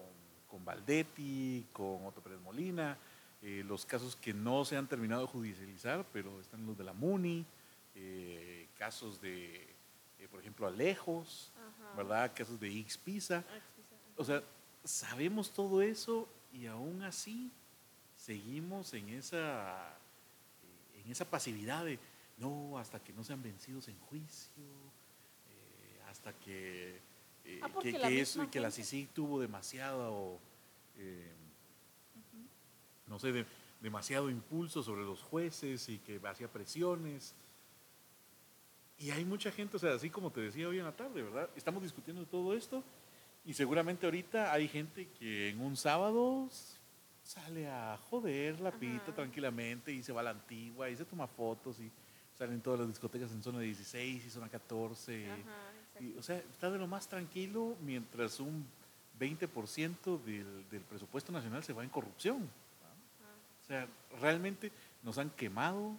con 0.48 0.55
Valdetti, 0.66 1.66
con 1.72 2.04
Otto 2.04 2.20
Pérez 2.20 2.40
Molina, 2.40 2.98
eh, 3.40 3.64
los 3.66 3.86
casos 3.86 4.16
que 4.16 4.34
no 4.34 4.64
se 4.64 4.76
han 4.76 4.86
terminado 4.86 5.22
de 5.22 5.28
judicializar, 5.28 6.04
pero 6.12 6.40
están 6.40 6.66
los 6.66 6.76
de 6.76 6.84
la 6.84 6.92
MUNI, 6.92 7.46
eh, 7.94 8.68
casos 8.76 9.20
de, 9.20 9.62
eh, 10.18 10.28
por 10.30 10.40
ejemplo, 10.40 10.66
Alejos, 10.66 11.52
Ajá. 11.56 11.96
¿verdad? 11.96 12.32
Casos 12.34 12.60
de 12.60 12.68
X 12.80 12.98
Pisa. 12.98 13.44
O 14.16 14.24
sea, 14.24 14.42
sabemos 14.84 15.50
todo 15.52 15.80
eso 15.80 16.28
y 16.52 16.66
aún 16.66 17.02
así 17.02 17.50
seguimos 18.16 18.92
en 18.92 19.08
esa, 19.10 19.96
en 21.02 21.10
esa 21.10 21.24
pasividad 21.24 21.84
de, 21.84 21.98
no, 22.36 22.78
hasta 22.78 22.98
que 22.98 23.12
no 23.12 23.24
sean 23.24 23.42
vencidos 23.42 23.88
en 23.88 23.98
juicio, 24.00 24.64
hasta 26.10 26.32
que, 26.32 27.00
eh, 27.44 27.60
Ah, 27.62 27.70
que, 27.80 28.20
eso, 28.20 28.50
que 28.50 28.58
la 28.58 28.70
CICIG 28.70 29.08
tuvo 29.10 29.40
demasiado, 29.40 30.38
eh, 30.98 31.34
no 33.06 33.18
sé, 33.18 33.32
de- 33.32 33.46
demasiado 33.80 34.30
impulso 34.30 34.82
sobre 34.82 35.04
los 35.04 35.22
jueces 35.22 35.88
y 35.88 35.98
que 35.98 36.20
hacía 36.26 36.48
presiones. 36.48 37.34
Y 38.98 39.10
hay 39.10 39.24
mucha 39.24 39.50
gente, 39.52 39.76
o 39.76 39.80
sea, 39.80 39.94
así 39.94 40.08
como 40.10 40.30
te 40.30 40.40
decía 40.40 40.68
hoy 40.68 40.78
en 40.78 40.84
la 40.84 40.96
tarde, 40.96 41.22
¿verdad? 41.22 41.50
Estamos 41.54 41.82
discutiendo 41.82 42.24
todo 42.26 42.54
esto 42.54 42.82
y 43.44 43.52
seguramente 43.52 44.06
ahorita 44.06 44.52
hay 44.52 44.66
gente 44.68 45.08
que 45.18 45.50
en 45.50 45.60
un 45.60 45.76
sábado 45.76 46.48
sale 47.22 47.68
a 47.68 47.98
joder 48.10 48.60
la 48.60 48.72
pita 48.72 49.02
Ajá. 49.04 49.14
tranquilamente 49.16 49.92
y 49.92 50.02
se 50.02 50.12
va 50.12 50.20
a 50.20 50.24
la 50.24 50.30
antigua 50.30 50.88
y 50.88 50.96
se 50.96 51.04
toma 51.04 51.26
fotos 51.26 51.78
y 51.80 51.90
salen 52.38 52.60
todas 52.60 52.80
las 52.80 52.88
discotecas 52.88 53.30
en 53.32 53.42
zona 53.42 53.60
16 53.60 54.24
y 54.24 54.30
zona 54.30 54.48
14. 54.48 55.30
Ajá, 55.30 55.42
Y, 56.00 56.16
o 56.16 56.22
sea, 56.22 56.38
está 56.38 56.70
de 56.70 56.78
lo 56.78 56.86
más 56.86 57.06
tranquilo 57.08 57.76
mientras 57.82 58.40
un 58.40 58.66
20% 59.18 60.22
del, 60.22 60.68
del 60.68 60.82
presupuesto 60.82 61.32
nacional 61.32 61.62
se 61.64 61.72
va 61.72 61.82
en 61.84 61.90
corrupción. 61.90 62.48
O 63.62 63.66
sea, 63.66 63.88
realmente 64.20 64.70
nos 65.02 65.18
han 65.18 65.30
quemado, 65.30 65.96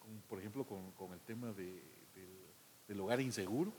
con- 0.00 0.20
por 0.28 0.38
ejemplo, 0.40 0.64
con, 0.64 0.90
con 0.92 1.12
el 1.12 1.20
tema 1.20 1.52
de- 1.52 1.82
del, 2.14 2.28
del 2.88 3.00
hogar 3.00 3.20
inseguro. 3.20 3.72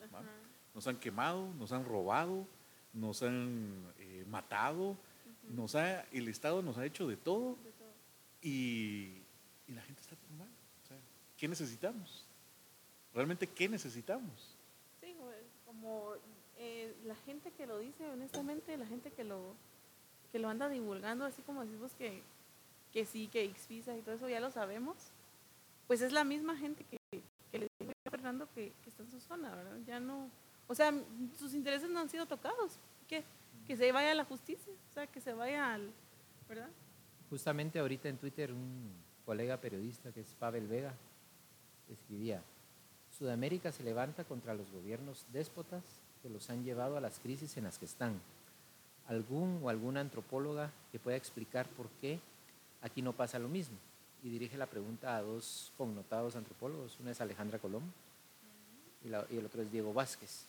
Nos 0.74 0.88
han 0.88 0.98
quemado, 0.98 1.54
nos 1.56 1.72
han 1.72 1.86
robado, 1.86 2.48
nos 2.94 3.22
han 3.24 3.92
eh, 4.00 4.26
matado, 4.30 4.96
nos 5.50 5.76
ha, 5.76 6.02
el 6.12 6.28
Estado 6.30 6.62
nos 6.62 6.78
ha 6.78 6.86
hecho 6.86 7.08
de 7.08 7.18
todo 7.18 7.58
De 7.64 7.72
todo. 7.74 7.92
y, 8.42 9.22
y 9.68 9.74
la 9.74 9.82
gente 9.82 10.02
está 10.02 10.16
mal. 10.38 10.48
O 10.84 10.88
sea, 10.88 10.98
¿qué 11.38 11.48
necesitamos? 11.48 12.26
¿Realmente 13.14 13.48
qué 13.48 13.68
necesitamos? 13.70 14.56
Sí, 15.02 15.14
como 15.66 16.14
eh, 16.66 16.96
la 17.04 17.16
gente 17.16 17.52
que 17.52 17.68
lo 17.68 17.78
dice, 17.80 18.10
honestamente, 18.10 18.78
la 18.78 18.86
gente 18.86 19.12
que 19.12 19.26
lo, 19.26 19.54
que 20.32 20.40
lo 20.40 20.48
anda 20.48 20.70
divulgando, 20.70 21.26
así 21.26 21.42
como 21.42 21.66
decimos 21.66 21.92
que, 21.96 22.24
que 22.94 23.06
sí, 23.06 23.28
que 23.28 23.54
Xvisa 23.54 23.98
y 23.98 24.02
todo 24.02 24.16
eso, 24.16 24.30
ya 24.30 24.40
lo 24.40 24.50
sabemos, 24.50 24.96
pues 25.88 26.02
es 26.02 26.14
la 26.14 26.24
misma 26.24 26.56
gente 26.56 26.86
que, 26.86 26.98
que 27.52 27.60
le 27.60 27.68
dijo 27.80 27.92
a 28.06 28.12
Fernando 28.12 28.48
que, 28.56 28.72
que 28.82 28.90
está 28.90 29.04
en 29.04 29.12
su 29.12 29.20
zona, 29.20 29.54
¿verdad? 29.54 29.78
Ya 29.86 30.00
no, 30.00 30.30
o 30.70 30.74
sea, 30.74 30.94
sus 31.38 31.54
intereses 31.54 31.90
no 31.90 32.00
han 32.00 32.08
sido 32.08 32.28
tocados, 32.28 32.80
que, 33.10 33.26
que 33.68 33.76
se 33.76 33.92
vaya 33.92 34.12
a 34.12 34.16
la 34.16 34.24
justicia, 34.24 34.72
o 34.90 34.94
sea, 34.94 35.06
que 35.06 35.20
se 35.20 35.34
vaya 35.34 35.74
al, 35.74 35.92
¿verdad? 36.48 36.70
Justamente 37.30 37.78
ahorita 37.78 38.08
en 38.08 38.18
Twitter 38.18 38.54
un 38.54 38.90
colega 39.26 39.58
periodista 39.58 40.14
que 40.14 40.22
es 40.22 40.34
Pavel 40.36 40.68
Vega 40.68 40.94
escribía, 41.90 42.42
Sudamérica 43.12 43.74
se 43.74 43.84
levanta 43.84 44.24
contra 44.24 44.54
los 44.54 44.72
gobiernos 44.72 45.26
déspotas 45.34 45.84
que 46.24 46.30
los 46.30 46.50
han 46.50 46.64
llevado 46.64 46.98
a 46.98 47.02
las 47.02 47.20
crisis 47.20 47.58
en 47.58 47.66
las 47.66 47.78
que 47.78 47.86
están. 47.86 48.20
¿Algún 49.08 49.60
o 49.62 49.70
alguna 49.70 50.00
antropóloga 50.00 50.72
que 50.92 50.98
pueda 50.98 51.18
explicar 51.18 51.68
por 51.68 51.90
qué 52.02 52.20
aquí 52.82 53.02
no 53.02 53.12
pasa 53.12 53.38
lo 53.38 53.50
mismo? 53.50 53.76
Y 54.24 54.30
dirige 54.30 54.58
la 54.58 54.66
pregunta 54.66 55.18
a 55.18 55.22
dos 55.22 55.74
connotados 55.78 56.38
antropólogos, 56.38 56.98
una 57.02 57.12
es 57.12 57.20
Alejandra 57.20 57.60
Colom 57.60 57.84
y, 59.04 59.10
y 59.10 59.38
el 59.38 59.46
otro 59.46 59.62
es 59.62 59.70
Diego 59.70 59.94
Vázquez. 59.94 60.46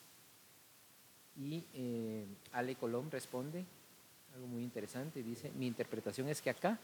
Y 1.37 1.65
eh, 1.75 2.25
Ale 2.53 2.77
Colom 2.77 3.11
responde 3.11 3.65
algo 4.35 4.47
muy 4.47 4.63
interesante. 4.63 5.25
Dice, 5.25 5.51
mi 5.57 5.67
interpretación 5.67 6.29
es 6.29 6.41
que 6.41 6.51
acá 6.51 6.79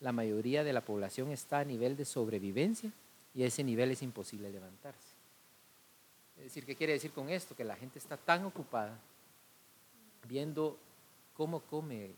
la 0.00 0.12
mayoría 0.12 0.62
de 0.64 0.74
la 0.74 0.82
población 0.82 1.30
está 1.30 1.60
a 1.60 1.64
nivel 1.64 1.96
de 1.96 2.04
sobrevivencia 2.04 2.92
y 3.34 3.42
a 3.42 3.46
ese 3.46 3.64
nivel 3.64 3.90
es 3.90 4.02
imposible 4.02 4.50
levantarse. 4.50 5.13
Es 6.36 6.44
decir, 6.44 6.66
¿qué 6.66 6.74
quiere 6.74 6.92
decir 6.94 7.12
con 7.12 7.28
esto? 7.28 7.54
Que 7.54 7.64
la 7.64 7.76
gente 7.76 7.98
está 7.98 8.16
tan 8.16 8.44
ocupada 8.44 8.98
viendo 10.28 10.76
cómo 11.36 11.60
come 11.60 12.10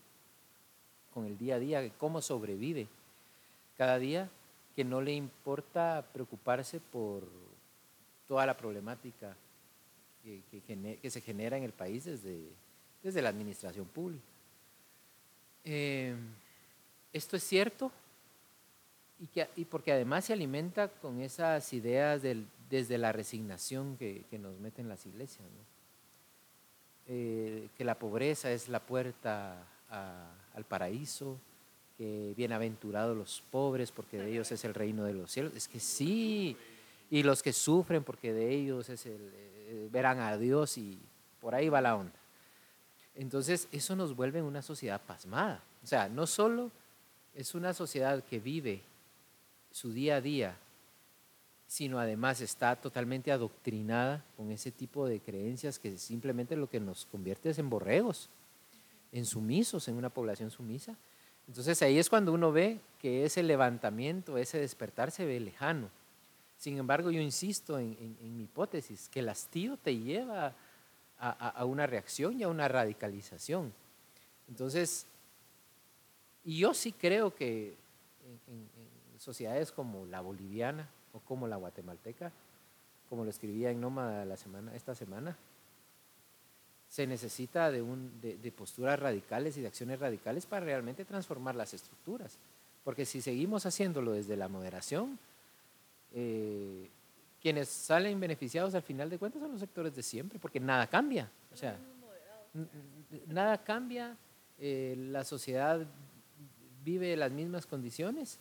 con 1.13 1.27
el 1.27 1.39
día 1.39 1.57
a 1.57 1.59
día, 1.59 1.93
cómo 1.99 2.21
sobrevive 2.21 2.87
cada 3.77 3.99
día, 3.99 4.29
que 4.75 4.85
no 4.85 5.01
le 5.01 5.13
importa 5.13 6.05
preocuparse 6.13 6.81
por 6.81 7.27
toda 8.29 8.45
la 8.47 8.57
problemática 8.57 9.37
que, 10.23 11.11
se 11.11 11.21
genera 11.21 11.57
en 11.57 11.63
el 11.63 11.73
país 11.73 12.05
desde, 12.05 12.41
desde 13.03 13.23
la 13.23 13.29
administración 13.29 13.87
pública. 13.87 14.25
Eh, 15.65 16.15
esto 17.13 17.37
es 17.37 17.45
cierto 17.45 17.91
y, 19.19 19.27
que, 19.29 19.49
y 19.57 19.65
porque 19.65 19.93
además 19.93 20.25
se 20.27 20.33
alimenta 20.33 20.89
con 20.89 21.21
esas 21.21 21.73
ideas 21.73 22.23
del- 22.23 22.47
desde 22.69 22.99
la 22.99 23.13
resignación 23.13 23.97
que, 23.97 24.25
que 24.31 24.39
nos 24.39 24.59
meten 24.59 24.89
las 24.89 25.07
iglesias, 25.07 25.43
¿no? 25.57 25.77
Eh, 27.09 27.69
que 27.77 27.85
la 27.85 27.97
pobreza 27.99 28.51
es 28.51 28.69
la 28.69 28.81
puerta 28.81 29.65
a- 29.91 30.33
al 30.55 30.65
paraíso, 30.65 31.39
que 31.97 32.35
bienaventurados 32.37 33.17
los 33.17 33.43
pobres 33.51 33.93
porque 33.93 34.19
de 34.19 34.31
ellos 34.33 34.51
es 34.53 34.65
el 34.65 34.75
reino 34.75 35.05
de 35.05 35.15
los 35.15 35.31
cielos. 35.31 35.55
Es 35.55 35.69
que 35.69 35.79
sí, 35.79 36.57
y 37.11 37.23
los 37.23 37.43
que 37.43 37.53
sufren 37.53 38.03
porque 38.03 38.33
de 38.33 38.51
ellos 38.53 38.89
es 38.89 39.07
el, 39.07 39.31
eh, 39.35 39.89
verán 39.93 40.19
a 40.19 40.37
Dios 40.37 40.77
y 40.79 40.99
por 41.41 41.55
ahí 41.55 41.69
va 41.69 41.81
la 41.81 41.95
onda. 41.97 42.13
Entonces 43.15 43.69
eso 43.71 43.95
nos 43.95 44.15
vuelve 44.17 44.43
una 44.43 44.61
sociedad 44.61 45.01
pasmada. 45.01 45.63
O 45.85 45.87
sea, 45.87 46.09
no 46.09 46.27
solo 46.27 46.71
es 47.35 47.55
una 47.55 47.73
sociedad 47.73 48.23
que 48.25 48.41
vive 48.41 48.83
su 49.71 49.93
día 49.93 50.17
a 50.17 50.21
día, 50.21 50.57
sino 51.67 51.99
además 51.99 52.41
está 52.41 52.77
totalmente 52.77 53.33
adoctrinada 53.33 54.25
con 54.37 54.53
ese 54.53 54.71
tipo 54.71 55.07
de 55.07 55.21
creencias 55.21 55.79
que 55.79 55.99
simplemente 55.99 56.57
lo 56.57 56.71
que 56.71 56.81
nos 56.81 57.07
convierte 57.07 57.51
es 57.51 57.59
en 57.59 57.69
borregos, 57.69 58.31
en 59.13 59.27
sumisos, 59.27 59.89
en 59.89 59.97
una 59.97 60.11
población 60.11 60.51
sumisa. 60.51 60.97
Entonces 61.49 61.81
ahí 61.83 61.99
es 61.99 62.09
cuando 62.09 62.33
uno 62.33 62.53
ve 62.53 62.81
que 63.01 63.25
ese 63.25 63.43
levantamiento, 63.43 64.39
ese 64.39 64.59
despertar 64.59 65.11
se 65.11 65.27
ve 65.27 65.41
lejano. 65.41 65.91
Sin 66.57 66.79
embargo, 66.79 67.11
yo 67.11 67.21
insisto 67.21 67.79
en, 67.79 68.17
mi 68.37 68.45
hipótesis, 68.45 69.09
que 69.09 69.21
el 69.21 69.29
hastío 69.29 69.77
te 69.77 69.97
lleva 69.97 70.55
a, 71.19 71.65
una 71.65 71.87
reacción 71.87 72.39
y 72.39 72.45
a 72.45 72.49
una 72.49 72.69
radicalización. 72.69 73.73
Entonces, 74.49 75.07
y 76.45 76.59
yo 76.59 76.73
sí 76.73 76.93
creo 76.93 77.35
que 77.35 77.75
en 78.47 79.21
sociedades 79.21 79.73
como 79.73 80.07
la 80.07 80.21
boliviana 80.21 80.89
o 81.17 81.21
como 81.21 81.49
la 81.49 81.57
guatemalteca, 81.57 82.31
como 83.09 83.25
lo 83.25 83.31
escribía 83.31 83.71
en 83.71 83.81
Nómada 83.81 84.25
la 84.25 84.37
semana, 84.37 84.75
esta 84.75 84.95
semana, 84.95 85.37
se 86.89 87.07
necesita 87.07 87.71
de, 87.71 87.83
un, 87.83 88.21
de, 88.21 88.37
de 88.37 88.53
posturas 88.53 88.99
radicales 88.99 89.57
y 89.57 89.61
de 89.61 89.67
acciones 89.67 89.99
radicales 89.99 90.47
para 90.47 90.65
realmente 90.65 91.05
transformar 91.05 91.55
las 91.55 91.75
estructuras. 91.75 92.39
Porque 92.85 93.05
si 93.05 93.21
seguimos 93.21 93.67
haciéndolo 93.67 94.13
desde 94.13 94.37
la 94.37 94.49
moderación, 94.49 95.19
eh, 96.13 96.89
quienes 97.41 97.69
salen 97.69 98.19
beneficiados 98.21 98.75
al 98.75 98.83
final 98.83 99.11
de 99.11 99.19
cuentas 99.19 99.43
son 99.43 99.53
los 99.53 99.61
sectores 99.61 99.95
de 99.95 100.03
siempre, 100.03 100.39
porque 100.39 100.61
nada 100.61 100.87
cambia. 100.87 101.31
O 101.53 101.57
sea, 101.57 101.79
nada 103.27 103.63
cambia, 103.63 104.17
eh, 104.59 104.95
la 104.97 105.25
sociedad 105.25 105.87
vive 106.85 107.17
las 107.17 107.33
mismas 107.33 107.67
condiciones 107.67 108.39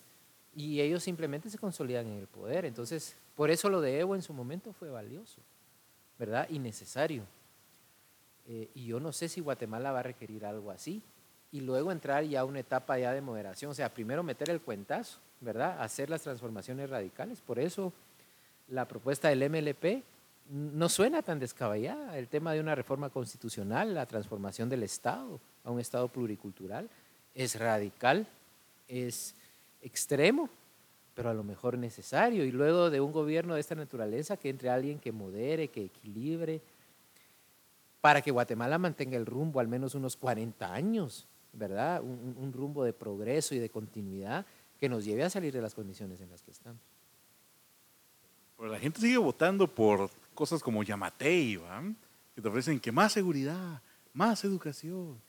y 0.55 0.79
ellos 0.79 1.03
simplemente 1.03 1.49
se 1.49 1.57
consolidan 1.57 2.07
en 2.07 2.19
el 2.19 2.27
poder. 2.27 2.65
Entonces, 2.65 3.15
por 3.35 3.51
eso 3.51 3.69
lo 3.69 3.81
de 3.81 3.99
Evo 3.99 4.15
en 4.15 4.21
su 4.21 4.33
momento 4.33 4.71
fue 4.71 4.89
valioso, 4.89 5.41
¿verdad? 6.17 6.47
Y 6.49 6.59
necesario. 6.59 7.23
Eh, 8.47 8.69
y 8.73 8.85
yo 8.85 8.99
no 8.99 9.11
sé 9.11 9.27
si 9.27 9.41
Guatemala 9.41 9.91
va 9.91 9.99
a 9.99 10.03
requerir 10.03 10.45
algo 10.45 10.71
así. 10.71 11.01
Y 11.51 11.61
luego 11.61 11.91
entrar 11.91 12.23
ya 12.23 12.41
a 12.41 12.45
una 12.45 12.59
etapa 12.59 12.97
ya 12.97 13.13
de 13.13 13.21
moderación. 13.21 13.71
O 13.71 13.73
sea, 13.73 13.93
primero 13.93 14.23
meter 14.23 14.49
el 14.49 14.61
cuentazo, 14.61 15.19
¿verdad? 15.41 15.81
Hacer 15.81 16.09
las 16.09 16.21
transformaciones 16.21 16.89
radicales. 16.89 17.41
Por 17.41 17.59
eso 17.59 17.91
la 18.69 18.87
propuesta 18.87 19.29
del 19.29 19.49
MLP 19.49 20.03
no 20.49 20.87
suena 20.89 21.21
tan 21.21 21.39
descabellada. 21.39 22.17
El 22.17 22.27
tema 22.29 22.53
de 22.53 22.61
una 22.61 22.75
reforma 22.75 23.09
constitucional, 23.09 23.93
la 23.93 24.05
transformación 24.05 24.69
del 24.69 24.83
Estado 24.83 25.39
a 25.63 25.71
un 25.71 25.79
Estado 25.79 26.07
pluricultural, 26.07 26.89
es 27.33 27.59
radical, 27.59 28.27
es 28.87 29.35
extremo, 29.85 30.49
pero 31.13 31.29
a 31.29 31.33
lo 31.33 31.43
mejor 31.43 31.77
necesario. 31.77 32.43
Y 32.43 32.51
luego 32.51 32.89
de 32.89 32.99
un 32.99 33.11
gobierno 33.11 33.55
de 33.55 33.61
esta 33.61 33.75
naturaleza, 33.75 34.35
que 34.35 34.49
entre 34.49 34.69
alguien 34.69 34.99
que 34.99 35.11
modere, 35.11 35.69
que 35.69 35.85
equilibre, 35.85 36.61
para 38.01 38.21
que 38.21 38.31
Guatemala 38.31 38.77
mantenga 38.77 39.17
el 39.17 39.25
rumbo 39.25 39.59
al 39.59 39.67
menos 39.67 39.95
unos 39.95 40.15
40 40.15 40.71
años, 40.73 41.25
¿verdad? 41.53 42.03
Un, 42.03 42.53
rumbo 42.53 42.83
de 42.83 42.93
progreso 42.93 43.55
y 43.55 43.59
de 43.59 43.69
continuidad 43.69 44.45
que 44.79 44.89
nos 44.89 45.05
lleve 45.05 45.23
a 45.23 45.29
salir 45.29 45.53
de 45.53 45.61
las 45.61 45.73
condiciones 45.73 46.19
en 46.21 46.29
las 46.29 46.41
que 46.41 46.51
estamos. 46.51 46.81
Pero 48.57 48.69
la 48.69 48.79
gente 48.79 49.01
sigue 49.01 49.17
votando 49.17 49.67
por 49.67 50.09
cosas 50.33 50.61
como 50.61 50.83
Yamatei, 50.83 51.55
¿va? 51.55 51.83
que 52.35 52.41
te 52.41 52.47
ofrecen 52.47 52.79
que 52.79 52.91
más 52.91 53.13
seguridad, 53.13 53.81
más 54.13 54.43
educación, 54.43 55.19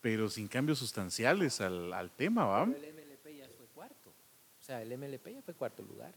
pero 0.00 0.28
sin 0.28 0.48
cambios 0.48 0.80
sustanciales 0.80 1.60
al, 1.60 1.92
al 1.92 2.10
tema, 2.10 2.44
¿va? 2.44 2.66
Pero 2.66 2.76
el 2.76 2.92
MLP 2.92 3.38
ya 3.38 3.48
fue 3.56 3.66
cuarto. 3.74 4.12
O 4.64 4.66
sea, 4.66 4.80
el 4.80 4.96
MLP 4.96 5.28
ya 5.28 5.42
fue 5.42 5.52
cuarto 5.52 5.82
lugar. 5.82 6.14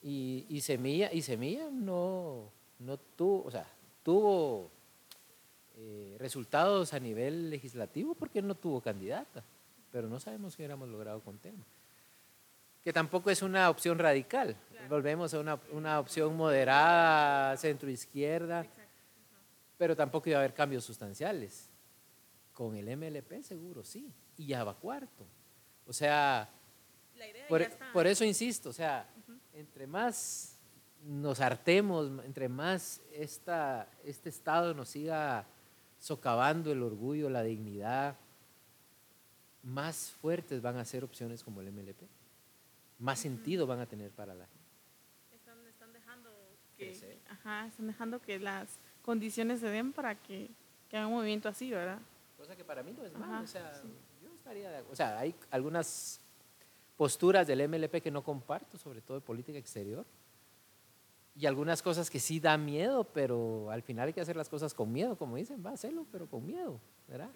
Y, 0.00 0.46
y 0.48 0.62
Semilla, 0.62 1.12
y 1.12 1.20
Semilla 1.20 1.68
no, 1.70 2.50
no 2.78 2.96
tuvo, 2.96 3.44
o 3.44 3.50
sea, 3.50 3.66
tuvo 4.02 4.70
eh, 5.76 6.16
resultados 6.18 6.94
a 6.94 6.98
nivel 6.98 7.50
legislativo 7.50 8.14
porque 8.14 8.40
no 8.40 8.54
tuvo 8.54 8.80
candidata. 8.80 9.44
Pero 9.92 10.08
no 10.08 10.18
sabemos 10.18 10.56
qué 10.56 10.62
hubiéramos 10.62 10.88
logrado 10.88 11.20
con 11.20 11.36
tema. 11.36 11.62
Que 12.82 12.90
tampoco 12.90 13.28
es 13.28 13.42
una 13.42 13.68
opción 13.68 13.98
radical. 13.98 14.56
Volvemos 14.88 15.34
a 15.34 15.40
una, 15.40 15.60
una 15.72 16.00
opción 16.00 16.34
moderada, 16.34 17.54
centro-izquierda, 17.58 18.64
pero 19.76 19.94
tampoco 19.94 20.30
iba 20.30 20.38
a 20.38 20.40
haber 20.40 20.54
cambios 20.54 20.84
sustanciales. 20.84 21.68
Con 22.54 22.76
el 22.76 22.96
MLP 22.96 23.42
seguro 23.42 23.84
sí, 23.84 24.10
y 24.38 24.46
ya 24.46 24.64
va 24.64 24.74
cuarto. 24.74 25.26
O 25.86 25.92
sea, 25.92 26.48
La 27.20 27.28
idea 27.28 27.46
por, 27.48 27.60
ya 27.60 27.66
está. 27.66 27.92
por 27.92 28.06
eso 28.06 28.24
insisto, 28.24 28.70
o 28.70 28.72
sea, 28.72 29.06
entre 29.52 29.86
más 29.86 30.56
nos 31.04 31.40
hartemos, 31.40 32.24
entre 32.24 32.48
más 32.48 33.02
esta, 33.12 33.86
este 34.04 34.30
Estado 34.30 34.72
nos 34.72 34.88
siga 34.88 35.46
socavando 35.98 36.72
el 36.72 36.82
orgullo, 36.82 37.28
la 37.28 37.42
dignidad, 37.42 38.16
más 39.62 40.12
fuertes 40.12 40.62
van 40.62 40.78
a 40.78 40.84
ser 40.86 41.04
opciones 41.04 41.44
como 41.44 41.60
el 41.60 41.70
MLP. 41.70 42.04
Más 42.98 43.18
sentido 43.18 43.66
van 43.66 43.80
a 43.80 43.86
tener 43.86 44.10
para 44.12 44.34
la 44.34 44.46
gente. 44.46 44.64
están, 45.30 45.66
están 45.66 45.92
dejando 45.92 46.30
que, 46.78 46.86
Crecer. 46.86 47.18
ajá, 47.28 47.66
están 47.66 47.86
dejando 47.86 48.22
que 48.22 48.38
las 48.38 48.78
condiciones 49.02 49.60
se 49.60 49.68
den 49.68 49.92
para 49.92 50.14
que, 50.14 50.50
que 50.88 50.96
haga 50.96 51.06
un 51.06 51.14
movimiento 51.14 51.50
así, 51.50 51.70
¿verdad? 51.70 51.98
Cosa 52.38 52.56
que 52.56 52.64
para 52.64 52.82
mí 52.82 52.92
no 52.92 53.04
es 53.04 53.12
malo. 53.12 53.26
Ajá, 53.26 53.42
o 53.42 53.46
sea, 53.46 53.74
sí. 53.74 53.92
yo 54.22 54.32
estaría 54.34 54.70
de 54.70 54.76
acuerdo. 54.76 54.92
O 54.94 54.96
sea, 54.96 55.18
hay 55.18 55.34
algunas 55.50 56.20
posturas 57.00 57.46
del 57.46 57.66
MLP 57.66 58.02
que 58.02 58.10
no 58.10 58.22
comparto, 58.22 58.76
sobre 58.76 59.00
todo 59.00 59.16
de 59.16 59.20
política 59.22 59.56
exterior. 59.56 60.04
Y 61.34 61.46
algunas 61.46 61.80
cosas 61.80 62.10
que 62.10 62.20
sí 62.20 62.40
da 62.40 62.58
miedo, 62.58 63.04
pero 63.04 63.70
al 63.70 63.80
final 63.80 64.08
hay 64.08 64.12
que 64.12 64.20
hacer 64.20 64.36
las 64.36 64.50
cosas 64.50 64.74
con 64.74 64.92
miedo, 64.92 65.16
como 65.16 65.36
dicen, 65.36 65.62
va 65.64 65.70
a 65.70 65.72
hacerlo, 65.72 66.04
pero 66.12 66.26
con 66.26 66.44
miedo, 66.44 66.78
¿verdad? 67.08 67.30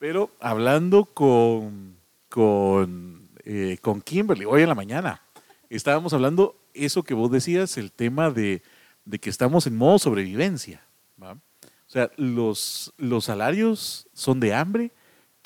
Pero 0.00 0.32
hablando 0.40 1.04
con, 1.04 1.96
con, 2.28 3.28
eh, 3.44 3.78
con 3.80 4.00
Kimberly 4.00 4.46
hoy 4.46 4.62
en 4.62 4.68
la 4.68 4.74
mañana, 4.74 5.22
estábamos 5.70 6.12
hablando 6.12 6.56
eso 6.74 7.04
que 7.04 7.14
vos 7.14 7.30
decías, 7.30 7.78
el 7.78 7.92
tema 7.92 8.30
de, 8.32 8.62
de 9.04 9.20
que 9.20 9.30
estamos 9.30 9.68
en 9.68 9.76
modo 9.76 10.00
sobrevivencia. 10.00 10.84
¿va? 11.22 11.34
O 11.34 11.38
sea, 11.86 12.10
los, 12.16 12.92
los 12.96 13.26
salarios 13.26 14.08
son 14.12 14.40
de 14.40 14.54
hambre 14.54 14.90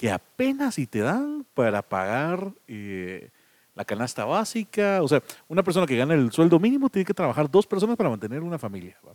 que 0.01 0.11
apenas 0.11 0.77
si 0.77 0.87
te 0.87 1.01
dan 1.01 1.45
para 1.53 1.83
pagar 1.83 2.55
eh, 2.67 3.29
la 3.75 3.85
canasta 3.85 4.25
básica. 4.25 5.03
O 5.03 5.09
sea, 5.09 5.23
una 5.47 5.63
persona 5.63 5.87
que 5.87 5.95
gana 5.95 6.15
el 6.15 6.33
sueldo 6.33 6.59
mínimo 6.59 6.89
tiene 6.89 7.05
que 7.05 7.13
trabajar 7.13 7.51
dos 7.51 7.67
personas 7.67 7.99
para 7.99 8.09
mantener 8.09 8.41
una 8.41 8.59
familia. 8.59 8.97
¿va? 9.07 9.13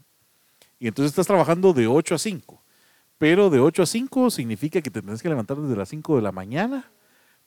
Y 0.78 0.86
entonces 0.88 1.10
estás 1.10 1.26
trabajando 1.26 1.74
de 1.74 1.88
8 1.88 2.14
a 2.14 2.18
5. 2.20 2.62
Pero 3.18 3.50
de 3.50 3.60
8 3.62 3.82
a 3.82 3.86
5 3.88 4.30
significa 4.30 4.80
que 4.80 4.92
te 4.92 5.00
tendrás 5.00 5.24
que 5.24 5.30
levantar 5.30 5.58
desde 5.58 5.76
las 5.76 5.90
5 5.90 6.18
de 6.18 6.22
la 6.22 6.32
mañana 6.32 6.92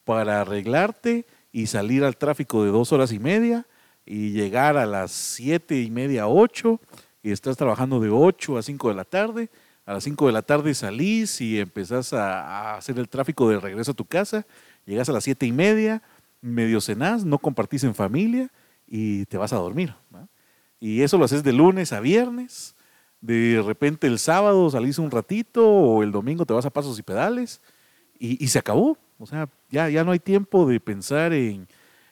para 0.02 0.40
arreglarte 0.40 1.24
y 1.52 1.68
salir 1.68 2.02
al 2.02 2.16
tráfico 2.16 2.64
de 2.64 2.72
dos 2.72 2.92
horas 2.92 3.12
y 3.12 3.20
media 3.20 3.68
y 4.04 4.32
llegar 4.32 4.76
a 4.76 4.84
las 4.84 5.12
7 5.12 5.80
y 5.80 5.92
media, 5.92 6.26
8 6.26 6.80
y 7.22 7.30
estás 7.30 7.56
trabajando 7.56 8.00
de 8.00 8.10
8 8.10 8.58
a 8.58 8.62
5 8.62 8.88
de 8.88 8.94
la 8.96 9.04
tarde. 9.04 9.48
A 9.88 9.94
las 9.94 10.04
5 10.04 10.26
de 10.26 10.32
la 10.34 10.42
tarde 10.42 10.74
salís 10.74 11.40
y 11.40 11.58
empezás 11.58 12.12
a, 12.12 12.76
hacer 12.76 12.98
el 12.98 13.08
tráfico 13.08 13.48
de 13.48 13.58
regreso 13.58 13.92
a 13.92 13.94
tu 13.94 14.04
casa. 14.04 14.44
Llegas 14.84 15.08
a 15.08 15.12
las 15.12 15.24
7 15.24 15.46
y 15.46 15.52
media, 15.52 16.02
medio 16.42 16.82
cenás, 16.82 17.24
no 17.24 17.38
compartís 17.38 17.84
en 17.84 17.94
familia 17.94 18.50
y 18.86 19.24
te 19.24 19.38
vas 19.38 19.54
a 19.54 19.56
dormir. 19.56 19.94
Y 20.78 21.00
eso 21.00 21.16
lo 21.16 21.24
haces 21.24 21.42
de 21.42 21.54
lunes 21.54 21.94
a 21.94 22.00
viernes. 22.00 22.76
De 23.22 23.62
repente 23.64 24.06
el 24.08 24.18
sábado 24.18 24.68
salís 24.68 24.98
un 24.98 25.10
ratito 25.10 25.66
o 25.66 26.02
el 26.02 26.12
domingo 26.12 26.44
te 26.44 26.52
vas 26.52 26.66
a 26.66 26.70
pasos 26.70 26.98
y 26.98 27.02
pedales 27.02 27.62
y, 28.18 28.46
se 28.46 28.58
acabó. 28.58 28.98
O 29.18 29.24
sea, 29.24 29.48
ya, 29.70 29.88
ya 29.88 30.04
no 30.04 30.10
hay 30.10 30.18
tiempo 30.18 30.68
de 30.68 30.80
pensar 30.80 31.32
en, 31.32 31.66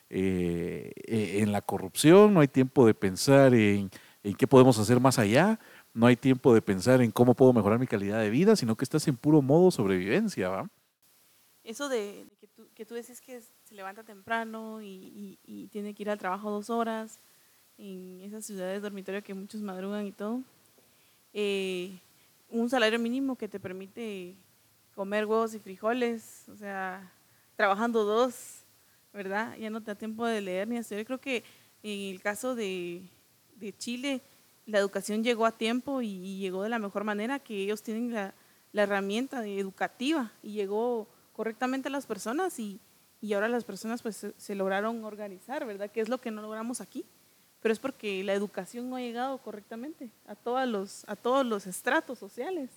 eh, 0.09 0.93
eh, 1.07 1.41
en 1.43 1.53
la 1.53 1.61
corrupción, 1.61 2.33
no 2.33 2.41
hay 2.41 2.49
tiempo 2.49 2.87
de 2.87 2.95
pensar 2.95 3.53
en, 3.53 3.91
en 4.27 4.35
qué 4.35 4.47
podemos 4.47 4.77
hacer 4.79 4.99
más 4.99 5.19
allá, 5.21 5.61
no 5.97 6.07
hay 6.07 6.15
tiempo 6.15 6.53
de 6.53 6.61
pensar 6.61 7.01
en 7.01 7.11
cómo 7.11 7.35
puedo 7.35 7.55
mejorar 7.55 7.79
mi 7.79 7.87
calidad 7.87 8.21
de 8.21 8.29
vida, 8.29 8.55
sino 8.55 8.77
que 8.77 8.85
estás 8.85 9.09
en 9.09 9.17
puro 9.17 9.41
modo 9.41 9.71
sobrevivencia, 9.71 10.51
¿va? 10.51 10.71
Eso 11.65 11.89
de, 11.89 12.27
que, 12.39 12.47
tú, 12.49 12.69
que 12.75 12.85
tú 12.85 12.95
decís 12.95 13.19
que 13.23 13.41
se 13.41 13.75
levanta 13.75 14.05
temprano 14.05 14.83
y, 14.83 15.39
tiene 15.73 15.95
que 15.95 16.03
ir 16.03 16.11
al 16.11 16.19
trabajo 16.19 16.51
dos 16.51 16.69
horas 16.69 17.19
en 17.79 18.21
esas 18.21 18.45
ciudades 18.45 18.83
dormitorio 18.83 19.23
que 19.23 19.33
muchos 19.33 19.63
madrugan 19.63 20.07
y 20.07 20.13
todo. 20.13 20.43
eh, 21.33 21.99
un 22.51 22.69
salario 22.69 22.99
mínimo 22.99 23.37
que 23.37 23.49
te 23.49 23.59
permite 23.59 24.37
comer 24.95 25.25
huevos 25.25 25.55
y 25.55 25.59
frijoles, 25.59 26.47
o 26.51 26.57
sea, 26.57 27.11
trabajando 27.57 28.05
dos, 28.05 28.65
¿verdad? 29.15 29.57
Ya 29.57 29.71
no 29.71 29.81
te 29.81 29.93
da 29.93 29.95
tiempo 29.95 30.27
de 30.27 30.43
leer 30.43 30.69
ni 30.69 30.77
hacer. 30.77 31.07
Creo 31.07 31.19
que 31.19 31.43
en 31.83 32.15
el 32.15 32.21
caso 32.21 32.55
de 32.55 33.03
Chile, 33.79 34.21
la 34.67 34.79
educación 34.79 35.23
llegó 35.23 35.47
a 35.47 35.53
tiempo 35.53 36.03
y, 36.03 36.39
llegó 36.39 36.63
de 36.63 36.69
la 36.69 36.79
mejor 36.79 37.05
manera, 37.05 37.39
que 37.39 37.63
ellos 37.63 37.83
tienen 37.83 38.13
la, 38.13 38.35
herramienta 38.73 39.47
educativa 39.47 40.33
y 40.43 40.53
llegó 40.53 41.09
correctamente 41.33 41.89
a 41.89 41.91
las 41.91 42.05
personas 42.05 42.59
y, 42.59 42.79
y 43.23 43.33
ahora 43.33 43.49
las 43.49 43.65
personas 43.65 44.03
pues 44.03 44.17
se, 44.17 44.35
se 44.37 44.55
lograron 44.55 45.03
organizar, 45.03 45.65
¿verdad? 45.65 45.91
Que 45.91 46.03
es 46.03 46.11
lo 46.11 46.19
que 46.19 46.31
no 46.31 46.43
logramos 46.43 46.83
aquí, 46.83 47.07
pero 47.63 47.73
es 47.73 47.79
porque 47.79 48.23
la 48.23 48.35
educación 48.35 48.91
no 48.91 48.97
ha 48.97 49.01
llegado 49.01 49.39
correctamente 49.39 50.11
a 50.27 50.35
todos 50.35 50.69
los, 50.69 51.05
a 51.09 51.17
todos 51.17 51.47
los 51.47 51.67
estratos 51.67 52.19
sociales. 52.19 52.69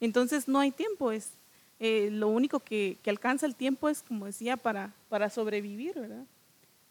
Entonces 0.00 0.48
no 0.48 0.58
hay 0.58 0.72
tiempo, 0.72 1.12
es 1.12 1.34
eh, 1.78 2.08
lo 2.10 2.28
único 2.28 2.60
que, 2.60 2.98
que 3.02 3.10
alcanza 3.10 3.46
el 3.46 3.54
tiempo 3.54 3.88
es, 3.88 4.02
como 4.02 4.26
decía, 4.26 4.56
para, 4.56 4.92
para 5.08 5.30
sobrevivir, 5.30 5.94
¿verdad? 5.94 6.24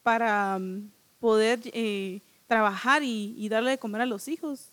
Para 0.04 0.58
mm, 0.60 0.90
poder 1.20 1.60
eh, 1.66 2.22
trabajar 2.48 3.04
y, 3.04 3.34
y 3.38 3.50
darle 3.50 3.72
de 3.72 3.78
comer 3.80 4.02
a 4.02 4.06
los 4.06 4.28
hijos. 4.28 4.72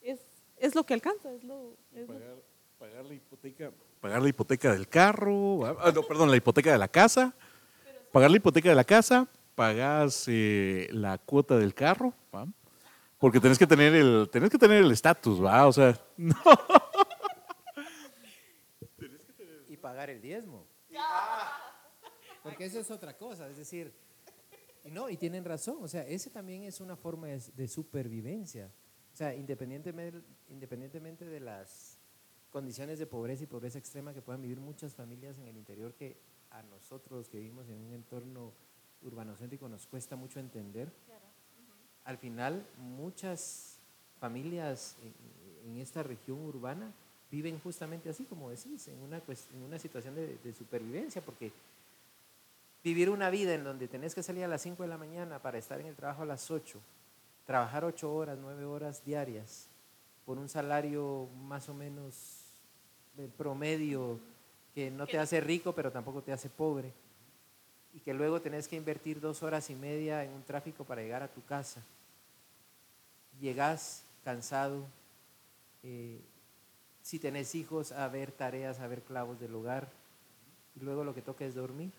Es, 0.00 0.20
es 0.56 0.74
lo 0.74 0.84
que 0.84 0.94
alcanza, 0.94 1.32
es 1.32 1.44
lo, 1.44 1.76
es 1.92 2.08
lo- 2.08 2.14
Pagar, 2.14 2.36
pagar 2.78 3.04
la 3.04 3.14
hipoteca, 3.14 3.72
pagar 4.00 4.22
la 4.22 4.28
hipoteca 4.28 4.72
del 4.72 4.88
carro, 4.88 5.58
¿va? 5.58 5.76
Ah, 5.80 5.92
no, 5.94 6.02
perdón, 6.02 6.30
la 6.30 6.36
hipoteca 6.36 6.70
de 6.72 6.78
la 6.78 6.88
casa, 6.88 7.34
pagar 8.12 8.30
la 8.30 8.36
hipoteca 8.36 8.68
de 8.68 8.74
la 8.74 8.84
casa, 8.84 9.26
pagas 9.54 10.24
eh, 10.28 10.88
la 10.92 11.18
cuota 11.18 11.56
del 11.58 11.74
carro, 11.74 12.12
¿va? 12.34 12.46
porque 13.18 13.40
tenés 13.40 13.58
que 13.58 13.66
tener 13.66 13.94
el, 13.94 14.28
tenés 14.30 14.50
que 14.50 14.58
tener 14.58 14.82
el 14.84 14.90
estatus, 14.92 15.42
va, 15.42 15.66
o 15.66 15.72
sea, 15.72 15.98
no. 16.18 16.36
y 19.68 19.76
pagar 19.76 20.10
el 20.10 20.20
diezmo. 20.20 20.66
Porque 22.42 22.66
eso 22.66 22.78
es 22.78 22.90
otra 22.90 23.16
cosa, 23.16 23.48
es 23.48 23.56
decir, 23.56 23.92
no, 24.90 25.08
y 25.10 25.16
tienen 25.16 25.44
razón, 25.44 25.78
o 25.80 25.88
sea, 25.88 26.06
ese 26.06 26.30
también 26.30 26.62
es 26.64 26.80
una 26.80 26.96
forma 26.96 27.28
de, 27.28 27.42
de 27.56 27.68
supervivencia. 27.68 28.70
O 29.12 29.16
sea, 29.16 29.34
independientemente, 29.34 30.20
independientemente 30.50 31.24
de 31.24 31.40
las 31.40 31.98
condiciones 32.50 32.98
de 32.98 33.06
pobreza 33.06 33.44
y 33.44 33.46
pobreza 33.46 33.78
extrema 33.78 34.12
que 34.14 34.22
puedan 34.22 34.42
vivir 34.42 34.60
muchas 34.60 34.94
familias 34.94 35.38
en 35.38 35.46
el 35.48 35.56
interior 35.56 35.94
que 35.94 36.16
a 36.50 36.62
nosotros 36.62 37.28
que 37.28 37.38
vivimos 37.38 37.68
en 37.68 37.76
un 37.76 37.92
entorno 37.94 38.52
urbanocéntrico 39.02 39.68
nos 39.68 39.86
cuesta 39.86 40.16
mucho 40.16 40.40
entender. 40.40 40.90
Al 42.04 42.18
final, 42.18 42.66
muchas 42.78 43.78
familias 44.20 44.96
en, 45.02 45.70
en 45.72 45.76
esta 45.78 46.02
región 46.02 46.40
urbana 46.40 46.92
viven 47.30 47.58
justamente 47.60 48.08
así, 48.08 48.24
como 48.24 48.50
decís, 48.50 48.86
en 48.88 48.98
una, 49.00 49.20
cues- 49.24 49.48
en 49.52 49.62
una 49.62 49.78
situación 49.78 50.14
de, 50.14 50.38
de 50.38 50.52
supervivencia, 50.52 51.20
porque 51.22 51.52
vivir 52.86 53.10
una 53.10 53.30
vida 53.30 53.52
en 53.52 53.64
donde 53.64 53.88
tenés 53.88 54.14
que 54.14 54.22
salir 54.22 54.44
a 54.44 54.48
las 54.48 54.62
5 54.62 54.84
de 54.84 54.88
la 54.88 54.96
mañana 54.96 55.42
para 55.42 55.58
estar 55.58 55.80
en 55.80 55.88
el 55.88 55.96
trabajo 55.96 56.22
a 56.22 56.24
las 56.24 56.52
8, 56.52 56.78
trabajar 57.44 57.84
8 57.84 58.14
horas, 58.14 58.38
9 58.40 58.64
horas 58.64 59.04
diarias, 59.04 59.66
por 60.24 60.38
un 60.38 60.48
salario 60.48 61.28
más 61.48 61.68
o 61.68 61.74
menos 61.74 62.44
de 63.16 63.26
promedio 63.26 64.20
que 64.72 64.88
no 64.92 65.04
te 65.04 65.18
hace 65.18 65.40
rico, 65.40 65.72
pero 65.72 65.90
tampoco 65.90 66.22
te 66.22 66.30
hace 66.32 66.48
pobre, 66.48 66.92
y 67.92 67.98
que 67.98 68.14
luego 68.14 68.40
tenés 68.40 68.68
que 68.68 68.76
invertir 68.76 69.20
dos 69.20 69.42
horas 69.42 69.68
y 69.68 69.74
media 69.74 70.22
en 70.22 70.30
un 70.32 70.44
tráfico 70.44 70.84
para 70.84 71.02
llegar 71.02 71.24
a 71.24 71.28
tu 71.32 71.44
casa. 71.44 71.82
Llegás 73.40 74.04
cansado, 74.22 74.86
eh, 75.82 76.20
si 77.02 77.18
tenés 77.18 77.56
hijos, 77.56 77.90
a 77.90 78.06
ver 78.06 78.30
tareas, 78.30 78.78
a 78.78 78.86
ver 78.86 79.02
clavos 79.02 79.40
del 79.40 79.56
hogar, 79.56 79.90
y 80.76 80.84
luego 80.84 81.02
lo 81.02 81.16
que 81.16 81.22
toca 81.22 81.44
es 81.44 81.56
dormir, 81.56 81.90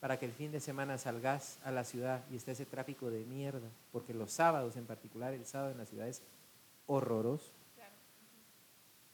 para 0.00 0.18
que 0.18 0.26
el 0.26 0.32
fin 0.32 0.52
de 0.52 0.60
semana 0.60 0.96
salgas 0.98 1.58
a 1.64 1.70
la 1.72 1.84
ciudad 1.84 2.22
y 2.30 2.36
esté 2.36 2.52
ese 2.52 2.66
tráfico 2.66 3.10
de 3.10 3.24
mierda, 3.24 3.68
porque 3.92 4.14
los 4.14 4.30
sábados 4.30 4.76
en 4.76 4.86
particular, 4.86 5.34
el 5.34 5.44
sábado 5.44 5.72
en 5.72 5.78
la 5.78 5.86
ciudad 5.86 6.06
es 6.08 6.22
horroroso. 6.86 7.50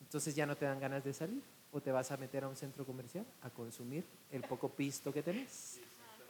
Entonces 0.01 0.35
ya 0.35 0.47
no 0.47 0.57
te 0.57 0.65
dan 0.67 0.79
ganas 0.81 1.03
de 1.05 1.13
salir, 1.15 1.43
o 1.73 1.81
te 1.81 1.91
vas 1.91 2.11
a 2.13 2.17
meter 2.17 2.45
a 2.45 2.49
un 2.49 2.57
centro 2.57 2.85
comercial 2.85 3.25
a 3.43 3.51
consumir 3.51 4.05
el 4.31 4.43
poco 4.43 4.69
pisto 4.69 5.13
que 5.13 5.23
tenés. 5.23 5.81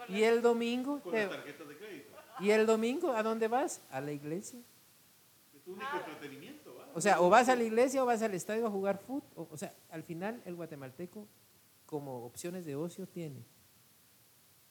Y 0.09 0.23
el 0.23 0.41
domingo, 0.43 1.01
te- 1.11 1.27
y 2.41 2.51
el 2.51 2.67
domingo, 2.67 3.13
¿a 3.13 3.23
dónde 3.23 3.49
vas? 3.49 3.81
A 3.91 4.01
la 4.01 4.13
iglesia. 4.13 4.61
O 6.95 7.01
sea, 7.01 7.21
o 7.21 7.29
vas 7.31 7.49
a 7.49 7.57
la 7.57 7.63
iglesia 7.65 8.03
o 8.03 8.07
vas 8.07 8.23
al 8.23 8.35
estadio 8.35 8.67
a 8.67 8.71
jugar 8.71 8.99
fútbol. 8.99 9.23
O, 9.37 9.49
o 9.51 9.57
sea, 9.57 9.75
al 9.91 10.03
final 10.03 10.41
el 10.45 10.55
guatemalteco 10.55 11.27
como 11.87 12.25
opciones 12.25 12.65
de 12.65 12.77
ocio 12.77 13.07
tiene 13.07 13.43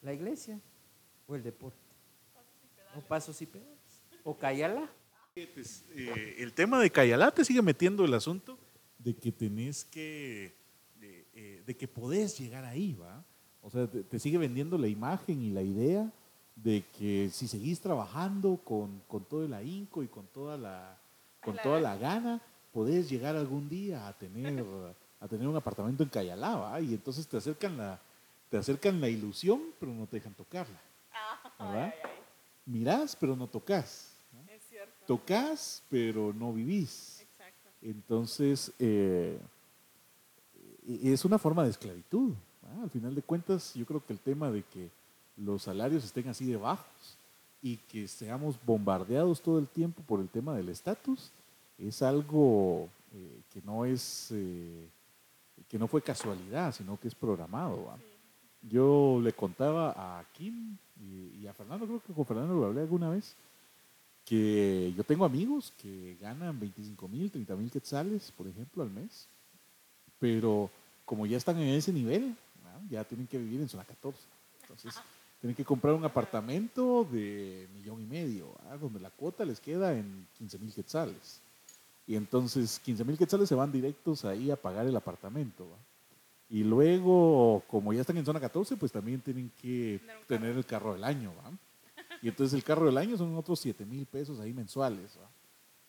la 0.04 0.12
iglesia 0.12 0.60
o 1.26 1.34
el 1.34 1.42
deporte. 1.42 1.78
O 2.96 3.00
pasos 3.00 3.40
y 3.42 3.46
pedales. 3.46 4.02
O. 4.22 4.36
Pues, 5.52 5.84
eh, 5.96 6.36
el 6.38 6.52
tema 6.52 6.78
de 6.78 6.90
Cayalá 6.90 7.32
te 7.32 7.44
sigue 7.44 7.60
metiendo 7.60 8.04
el 8.04 8.14
asunto 8.14 8.56
de 8.98 9.16
que 9.16 9.32
tenés 9.32 9.84
que, 9.84 10.54
de, 11.00 11.26
eh, 11.34 11.62
de 11.66 11.76
que 11.76 11.88
podés 11.88 12.38
llegar 12.38 12.64
ahí, 12.64 12.94
¿va? 12.94 13.24
O 13.60 13.70
sea, 13.70 13.88
te, 13.88 14.04
te 14.04 14.18
sigue 14.18 14.38
vendiendo 14.38 14.78
la 14.78 14.86
imagen 14.86 15.42
y 15.42 15.50
la 15.50 15.62
idea 15.62 16.12
de 16.54 16.84
que 16.96 17.30
si 17.32 17.48
seguís 17.48 17.80
trabajando 17.80 18.58
con, 18.58 19.00
con 19.08 19.24
todo 19.24 19.44
el 19.44 19.54
ahínco 19.54 20.02
y 20.02 20.08
con 20.08 20.26
toda 20.28 20.56
la, 20.56 20.98
con 21.40 21.56
La 21.56 21.62
toda 21.62 21.80
la 21.80 21.96
gana, 21.96 22.40
podés 22.72 23.10
llegar 23.10 23.34
algún 23.34 23.68
día 23.68 24.06
a 24.06 24.16
tener, 24.16 24.64
a 25.18 25.26
tener 25.26 25.48
un 25.48 25.56
apartamento 25.56 26.04
en 26.04 26.10
Cayalá, 26.10 26.56
¿va? 26.56 26.80
Y 26.80 26.94
entonces 26.94 27.26
te 27.26 27.36
acercan 27.36 27.76
la, 27.76 28.00
te 28.50 28.56
acercan 28.56 29.00
la 29.00 29.08
ilusión, 29.08 29.60
pero 29.80 29.92
no 29.92 30.06
te 30.06 30.16
dejan 30.16 30.34
tocarla, 30.34 30.80
¿verdad? 31.58 31.94
Mirás, 32.66 33.16
pero 33.16 33.36
no 33.36 33.46
tocas. 33.46 34.16
Es 34.48 34.62
cierto. 34.68 35.04
Tocas, 35.06 35.82
pero 35.90 36.32
no 36.32 36.52
vivís. 36.52 37.20
Exacto. 37.20 37.70
Entonces, 37.82 38.72
eh, 38.78 39.38
es 40.86 41.24
una 41.24 41.38
forma 41.38 41.64
de 41.64 41.70
esclavitud. 41.70 42.32
¿ah? 42.64 42.82
Al 42.82 42.90
final 42.90 43.14
de 43.14 43.22
cuentas, 43.22 43.74
yo 43.74 43.84
creo 43.84 44.04
que 44.04 44.12
el 44.12 44.20
tema 44.20 44.50
de 44.50 44.62
que 44.62 44.90
los 45.36 45.62
salarios 45.62 46.04
estén 46.04 46.28
así 46.28 46.46
de 46.46 46.56
bajos 46.56 47.18
y 47.60 47.76
que 47.76 48.06
seamos 48.06 48.58
bombardeados 48.64 49.40
todo 49.40 49.58
el 49.58 49.66
tiempo 49.66 50.02
por 50.02 50.20
el 50.20 50.28
tema 50.28 50.54
del 50.54 50.68
estatus 50.68 51.32
es 51.78 52.02
algo 52.02 52.88
eh, 53.12 53.40
que 53.52 53.60
no 53.62 53.84
es 53.84 54.28
eh, 54.32 54.88
que 55.68 55.78
no 55.78 55.88
fue 55.88 56.02
casualidad, 56.02 56.72
sino 56.72 56.98
que 57.00 57.08
es 57.08 57.14
programado. 57.14 57.90
Yo 58.68 59.20
le 59.22 59.32
contaba 59.32 59.92
a 59.96 60.24
Kim 60.32 60.76
y, 61.00 61.46
a 61.46 61.52
Fernando, 61.52 61.86
creo 61.86 62.00
que 62.00 62.12
con 62.12 62.24
Fernando 62.24 62.54
lo 62.54 62.66
hablé 62.66 62.80
alguna 62.80 63.10
vez, 63.10 63.36
que 64.24 64.92
yo 64.96 65.04
tengo 65.04 65.24
amigos 65.24 65.72
que 65.82 66.16
ganan 66.20 66.58
25 66.58 67.08
mil, 67.08 67.30
30 67.30 67.56
mil 67.56 67.70
quetzales, 67.70 68.32
por 68.32 68.46
ejemplo, 68.46 68.82
al 68.82 68.90
mes, 68.90 69.28
pero 70.18 70.70
como 71.04 71.26
ya 71.26 71.36
están 71.36 71.58
en 71.58 71.74
ese 71.74 71.92
nivel, 71.92 72.28
¿no? 72.62 72.88
ya 72.90 73.04
tienen 73.04 73.26
que 73.26 73.38
vivir 73.38 73.60
en 73.60 73.68
zona 73.68 73.84
14. 73.84 74.18
Entonces, 74.62 74.94
tienen 75.44 75.54
que 75.54 75.64
comprar 75.64 75.92
un 75.92 76.04
apartamento 76.06 77.06
de 77.12 77.68
millón 77.74 78.00
y 78.00 78.06
medio, 78.06 78.54
¿ah? 78.70 78.78
donde 78.78 78.98
la 78.98 79.10
cuota 79.10 79.44
les 79.44 79.60
queda 79.60 79.92
en 79.92 80.26
15 80.38 80.58
mil 80.58 80.72
quetzales. 80.72 81.42
Y 82.06 82.16
entonces 82.16 82.80
15 82.80 83.04
mil 83.04 83.18
quetzales 83.18 83.48
se 83.48 83.54
van 83.54 83.70
directos 83.70 84.24
ahí 84.24 84.50
a 84.50 84.56
pagar 84.56 84.86
el 84.86 84.96
apartamento. 84.96 85.66
Y 86.48 86.62
luego, 86.62 87.62
como 87.66 87.92
ya 87.92 88.02
están 88.02 88.16
en 88.16 88.24
zona 88.24 88.40
14, 88.40 88.76
pues 88.76 88.92
también 88.92 89.20
tienen 89.20 89.50
que 89.60 90.00
Tener 90.26 90.56
el 90.56 90.64
carro 90.66 90.94
del 90.94 91.04
año. 91.04 91.32
¿va? 91.38 91.50
Y 92.22 92.28
entonces 92.28 92.54
el 92.54 92.64
carro 92.64 92.86
del 92.86 92.96
año 92.96 93.16
son 93.16 93.34
otros 93.36 93.60
7 93.60 93.84
mil 93.84 94.06
pesos 94.06 94.40
ahí 94.40 94.52
mensuales. 94.52 95.18
¿va? 95.20 95.28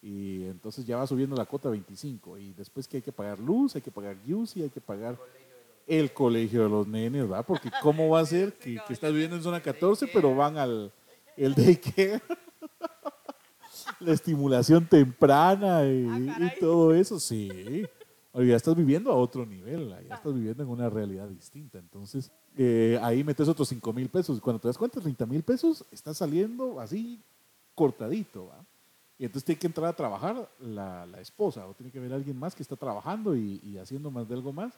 Y 0.01 0.43
entonces 0.45 0.85
ya 0.85 0.97
va 0.97 1.07
subiendo 1.07 1.35
la 1.35 1.45
cuota 1.45 1.69
a 1.69 1.71
25. 1.71 2.37
Y 2.37 2.53
después 2.53 2.87
que 2.87 2.97
hay 2.97 3.03
que 3.03 3.11
pagar 3.11 3.39
luz, 3.39 3.75
hay 3.75 3.81
que 3.81 3.91
pagar 3.91 4.17
UCI, 4.27 4.63
hay 4.63 4.69
que 4.69 4.81
pagar 4.81 5.17
el 5.87 6.13
colegio 6.13 6.63
de 6.63 6.69
los 6.69 6.87
nenes, 6.87 7.31
¿va? 7.31 7.43
Porque 7.43 7.69
¿cómo 7.81 8.09
va 8.09 8.19
a 8.19 8.25
ser 8.25 8.53
que, 8.53 8.79
que 8.87 8.93
estás 8.93 9.11
viviendo 9.11 9.35
en 9.35 9.43
zona 9.43 9.61
14, 9.61 10.07
pero 10.13 10.35
van 10.35 10.57
al 10.57 10.91
el 11.37 11.53
daycare? 11.53 12.21
La 13.99 14.13
estimulación 14.13 14.85
temprana 14.87 15.85
y, 15.85 16.07
Ah, 16.29 16.51
y 16.55 16.59
todo 16.59 16.93
eso, 16.93 17.19
sí. 17.19 17.85
Ya 18.43 18.57
estás 18.57 18.75
viviendo 18.75 19.11
a 19.11 19.15
otro 19.15 19.45
nivel, 19.45 19.89
ya 20.09 20.15
estás 20.15 20.33
viviendo 20.33 20.61
en 20.61 20.69
una 20.69 20.89
realidad 20.89 21.29
distinta. 21.29 21.79
Entonces, 21.79 22.31
eh, 22.57 22.99
ahí 23.01 23.23
metes 23.23 23.47
otros 23.47 23.69
5 23.69 23.93
mil 23.93 24.09
pesos. 24.09 24.41
Cuando 24.41 24.59
te 24.59 24.67
das 24.67 24.77
cuenta, 24.77 24.99
30 24.99 25.25
mil 25.25 25.41
pesos, 25.41 25.85
está 25.89 26.13
saliendo 26.13 26.81
así 26.81 27.21
cortadito. 27.73 28.47
¿va? 28.47 28.65
Y 29.17 29.23
entonces 29.23 29.45
tiene 29.45 29.59
que 29.59 29.67
entrar 29.67 29.87
a 29.87 29.93
trabajar 29.93 30.49
la, 30.59 31.05
la, 31.05 31.21
esposa 31.21 31.65
o 31.65 31.73
tiene 31.73 31.93
que 31.93 31.99
ver 31.99 32.11
a 32.11 32.15
alguien 32.15 32.37
más 32.37 32.53
que 32.53 32.63
está 32.63 32.75
trabajando 32.75 33.37
y, 33.37 33.61
y, 33.63 33.77
haciendo 33.77 34.11
más 34.11 34.27
de 34.27 34.35
algo 34.35 34.51
más 34.51 34.73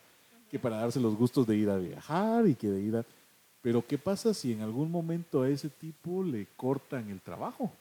que 0.51 0.59
para 0.59 0.77
darse 0.77 0.99
los 0.99 1.15
gustos 1.15 1.47
de 1.47 1.55
ir 1.55 1.69
a 1.69 1.77
viajar 1.77 2.47
y 2.47 2.53
que 2.53 2.69
de 2.69 2.79
ir 2.79 2.95
a... 2.95 3.05
Pero 3.63 3.85
¿qué 3.85 3.97
pasa 3.97 4.35
si 4.35 4.53
en 4.53 4.61
algún 4.61 4.91
momento 4.91 5.41
a 5.41 5.49
ese 5.49 5.69
tipo 5.69 6.23
le 6.23 6.45
cortan 6.55 7.09
el 7.09 7.21
trabajo? 7.21 7.71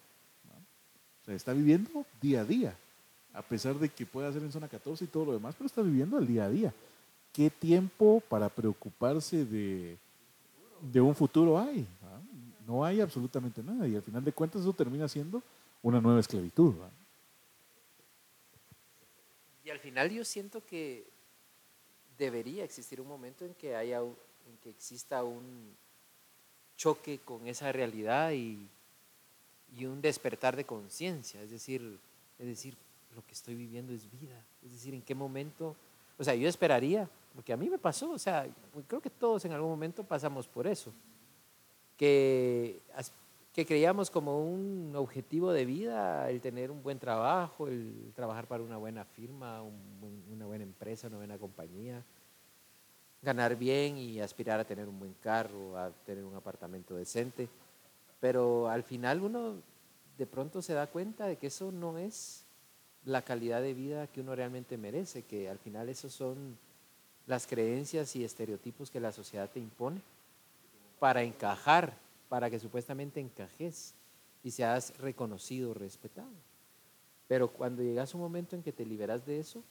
O 1.20 1.24
sea, 1.26 1.34
está 1.34 1.52
viviendo 1.52 2.06
día 2.20 2.40
a 2.40 2.44
día 2.44 2.76
a 3.36 3.42
pesar 3.42 3.74
de 3.78 3.90
que 3.90 4.06
puede 4.06 4.26
hacer 4.26 4.42
en 4.42 4.50
zona 4.50 4.66
14 4.66 5.04
y 5.04 5.08
todo 5.08 5.26
lo 5.26 5.32
demás, 5.32 5.54
pero 5.54 5.66
está 5.66 5.82
viviendo 5.82 6.18
el 6.18 6.26
día 6.26 6.46
a 6.46 6.48
día. 6.48 6.74
¿Qué 7.34 7.50
tiempo 7.50 8.22
para 8.30 8.48
preocuparse 8.48 9.44
de, 9.44 9.98
de 10.80 11.00
un 11.02 11.14
futuro 11.14 11.58
hay? 11.58 11.86
¿Ah? 12.02 12.18
No 12.66 12.82
hay 12.82 13.02
absolutamente 13.02 13.62
nada 13.62 13.86
y 13.86 13.94
al 13.94 14.02
final 14.02 14.24
de 14.24 14.32
cuentas 14.32 14.62
eso 14.62 14.72
termina 14.72 15.06
siendo 15.06 15.42
una 15.82 16.00
nueva 16.00 16.18
esclavitud. 16.18 16.74
Y 19.62 19.68
al 19.68 19.80
final 19.80 20.10
yo 20.10 20.24
siento 20.24 20.64
que 20.64 21.06
debería 22.16 22.64
existir 22.64 23.02
un 23.02 23.08
momento 23.08 23.44
en 23.44 23.52
que 23.52 23.76
haya 23.76 23.98
en 23.98 24.56
que 24.62 24.70
exista 24.70 25.22
un 25.24 25.76
choque 26.76 27.18
con 27.18 27.46
esa 27.46 27.70
realidad 27.70 28.32
y, 28.32 28.66
y 29.76 29.84
un 29.84 30.00
despertar 30.00 30.56
de 30.56 30.64
conciencia, 30.64 31.42
es 31.42 31.50
decir, 31.50 31.98
es 32.38 32.46
decir, 32.46 32.76
lo 33.16 33.24
que 33.26 33.32
estoy 33.32 33.54
viviendo 33.54 33.92
es 33.94 34.08
vida. 34.10 34.38
Es 34.62 34.72
decir, 34.72 34.94
en 34.94 35.00
qué 35.00 35.14
momento, 35.14 35.74
o 36.18 36.22
sea, 36.22 36.34
yo 36.34 36.48
esperaría, 36.48 37.08
porque 37.34 37.52
a 37.52 37.56
mí 37.56 37.68
me 37.70 37.78
pasó, 37.78 38.10
o 38.10 38.18
sea, 38.18 38.46
creo 38.86 39.00
que 39.00 39.10
todos 39.10 39.44
en 39.46 39.52
algún 39.52 39.70
momento 39.70 40.04
pasamos 40.04 40.46
por 40.46 40.66
eso, 40.66 40.92
que, 41.96 42.82
que 43.54 43.64
creíamos 43.64 44.10
como 44.10 44.44
un 44.44 44.92
objetivo 44.94 45.50
de 45.50 45.64
vida 45.64 46.28
el 46.28 46.42
tener 46.42 46.70
un 46.70 46.82
buen 46.82 46.98
trabajo, 46.98 47.68
el 47.68 48.12
trabajar 48.14 48.46
para 48.46 48.62
una 48.62 48.76
buena 48.76 49.04
firma, 49.06 49.62
una 49.62 50.44
buena 50.44 50.64
empresa, 50.64 51.08
una 51.08 51.16
buena 51.16 51.38
compañía, 51.38 52.04
ganar 53.22 53.56
bien 53.56 53.96
y 53.96 54.20
aspirar 54.20 54.60
a 54.60 54.64
tener 54.64 54.88
un 54.88 54.98
buen 54.98 55.14
carro, 55.22 55.76
a 55.78 55.90
tener 55.90 56.22
un 56.22 56.34
apartamento 56.34 56.94
decente. 56.96 57.48
Pero 58.20 58.68
al 58.68 58.82
final 58.82 59.22
uno 59.22 59.54
de 60.18 60.26
pronto 60.26 60.60
se 60.60 60.74
da 60.74 60.86
cuenta 60.86 61.26
de 61.26 61.36
que 61.36 61.46
eso 61.46 61.72
no 61.72 61.96
es 61.98 62.45
la 63.06 63.22
calidad 63.22 63.62
de 63.62 63.72
vida 63.72 64.08
que 64.08 64.20
uno 64.20 64.34
realmente 64.34 64.76
merece, 64.76 65.22
que 65.22 65.48
al 65.48 65.58
final 65.58 65.88
esos 65.88 66.12
son 66.12 66.58
las 67.26 67.46
creencias 67.46 68.14
y 68.16 68.24
estereotipos 68.24 68.90
que 68.90 69.00
la 69.00 69.12
sociedad 69.12 69.48
te 69.48 69.60
impone 69.60 70.02
para 70.98 71.22
encajar, 71.22 71.96
para 72.28 72.50
que 72.50 72.58
supuestamente 72.58 73.20
encajes 73.20 73.94
y 74.42 74.50
seas 74.50 74.96
reconocido, 74.98 75.72
respetado. 75.72 76.28
Pero 77.28 77.48
cuando 77.48 77.82
llegas 77.82 78.12
a 78.12 78.16
un 78.16 78.22
momento 78.22 78.56
en 78.56 78.62
que 78.62 78.72
te 78.72 78.84
liberas 78.84 79.24
de 79.24 79.38
eso, 79.38 79.62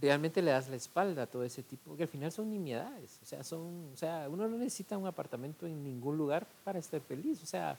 realmente 0.00 0.42
le 0.42 0.52
das 0.52 0.68
la 0.68 0.76
espalda 0.76 1.22
a 1.22 1.26
todo 1.26 1.44
ese 1.44 1.62
tipo, 1.62 1.90
porque 1.90 2.04
al 2.04 2.08
final 2.08 2.30
son 2.30 2.50
nimiedades, 2.50 3.18
o 3.22 3.26
sea, 3.26 3.42
son, 3.42 3.90
o 3.92 3.96
sea, 3.96 4.28
uno 4.28 4.48
no 4.48 4.58
necesita 4.58 4.98
un 4.98 5.06
apartamento 5.06 5.66
en 5.66 5.82
ningún 5.82 6.16
lugar 6.16 6.46
para 6.64 6.78
estar 6.78 7.00
feliz, 7.00 7.42
o 7.42 7.46
sea, 7.46 7.78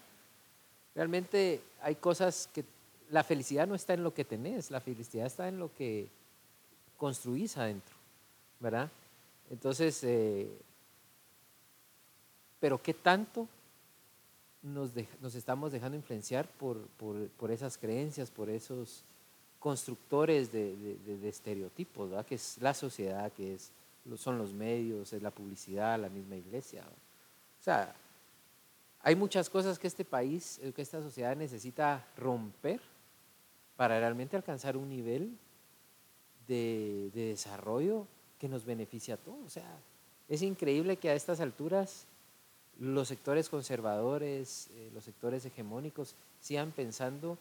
realmente 0.93 1.61
hay 1.81 1.95
cosas 1.95 2.49
que 2.53 2.63
la 3.09 3.23
felicidad 3.23 3.67
no 3.67 3.75
está 3.75 3.93
en 3.93 4.03
lo 4.03 4.13
que 4.13 4.25
tenés, 4.25 4.71
la 4.71 4.79
felicidad 4.79 5.25
está 5.25 5.47
en 5.47 5.59
lo 5.59 5.73
que 5.73 6.09
construís 6.97 7.57
adentro, 7.57 7.95
¿verdad? 8.59 8.89
Entonces, 9.49 10.03
eh, 10.03 10.49
pero 12.59 12.81
¿qué 12.81 12.93
tanto 12.93 13.47
nos, 14.63 14.95
estamos 15.35 15.71
dejando 15.71 15.97
influenciar 15.97 16.47
por, 16.47 16.87
por, 16.97 17.27
por, 17.29 17.51
esas 17.51 17.77
creencias, 17.77 18.31
por 18.31 18.49
esos 18.49 19.03
constructores 19.59 20.51
de, 20.51 20.75
de, 20.75 21.17
de, 21.17 21.29
estereotipos, 21.29 22.09
¿verdad? 22.09 22.25
Que 22.25 22.35
es 22.35 22.57
la 22.59 22.73
sociedad, 22.73 23.31
que 23.31 23.53
es, 23.53 23.71
son 24.17 24.37
los 24.37 24.53
medios, 24.53 25.13
es 25.13 25.21
la 25.21 25.31
publicidad, 25.31 25.99
la 25.99 26.09
misma 26.09 26.35
iglesia. 26.35 26.83
O 26.83 27.63
sea, 27.63 27.93
hay 29.01 29.15
muchas 29.15 29.49
cosas 29.49 29.77
que 29.77 29.87
este 29.87 30.03
país, 30.03 30.59
que 30.75 30.81
esta 30.81 31.01
sociedad 31.01 31.35
necesita 31.35 32.07
romper 32.17 32.81
para 33.75 33.99
realmente 33.99 34.35
alcanzar 34.35 34.77
un 34.77 34.89
nivel 34.89 35.37
de, 36.47 37.11
desarrollo 37.13 38.07
que 38.39 38.47
nos 38.47 38.65
beneficie 38.65 39.13
a 39.13 39.17
todos. 39.17 39.45
O 39.45 39.49
sea, 39.49 39.77
es 40.27 40.41
increíble 40.41 40.97
que 40.97 41.09
a 41.09 41.15
estas 41.15 41.39
alturas 41.39 42.05
los 42.79 43.07
sectores 43.07 43.49
conservadores, 43.49 44.69
eh, 44.71 44.91
los 44.93 45.03
sectores 45.03 45.45
hegemónicos 45.45 46.15
sigan 46.41 46.71
pensando 46.71 47.37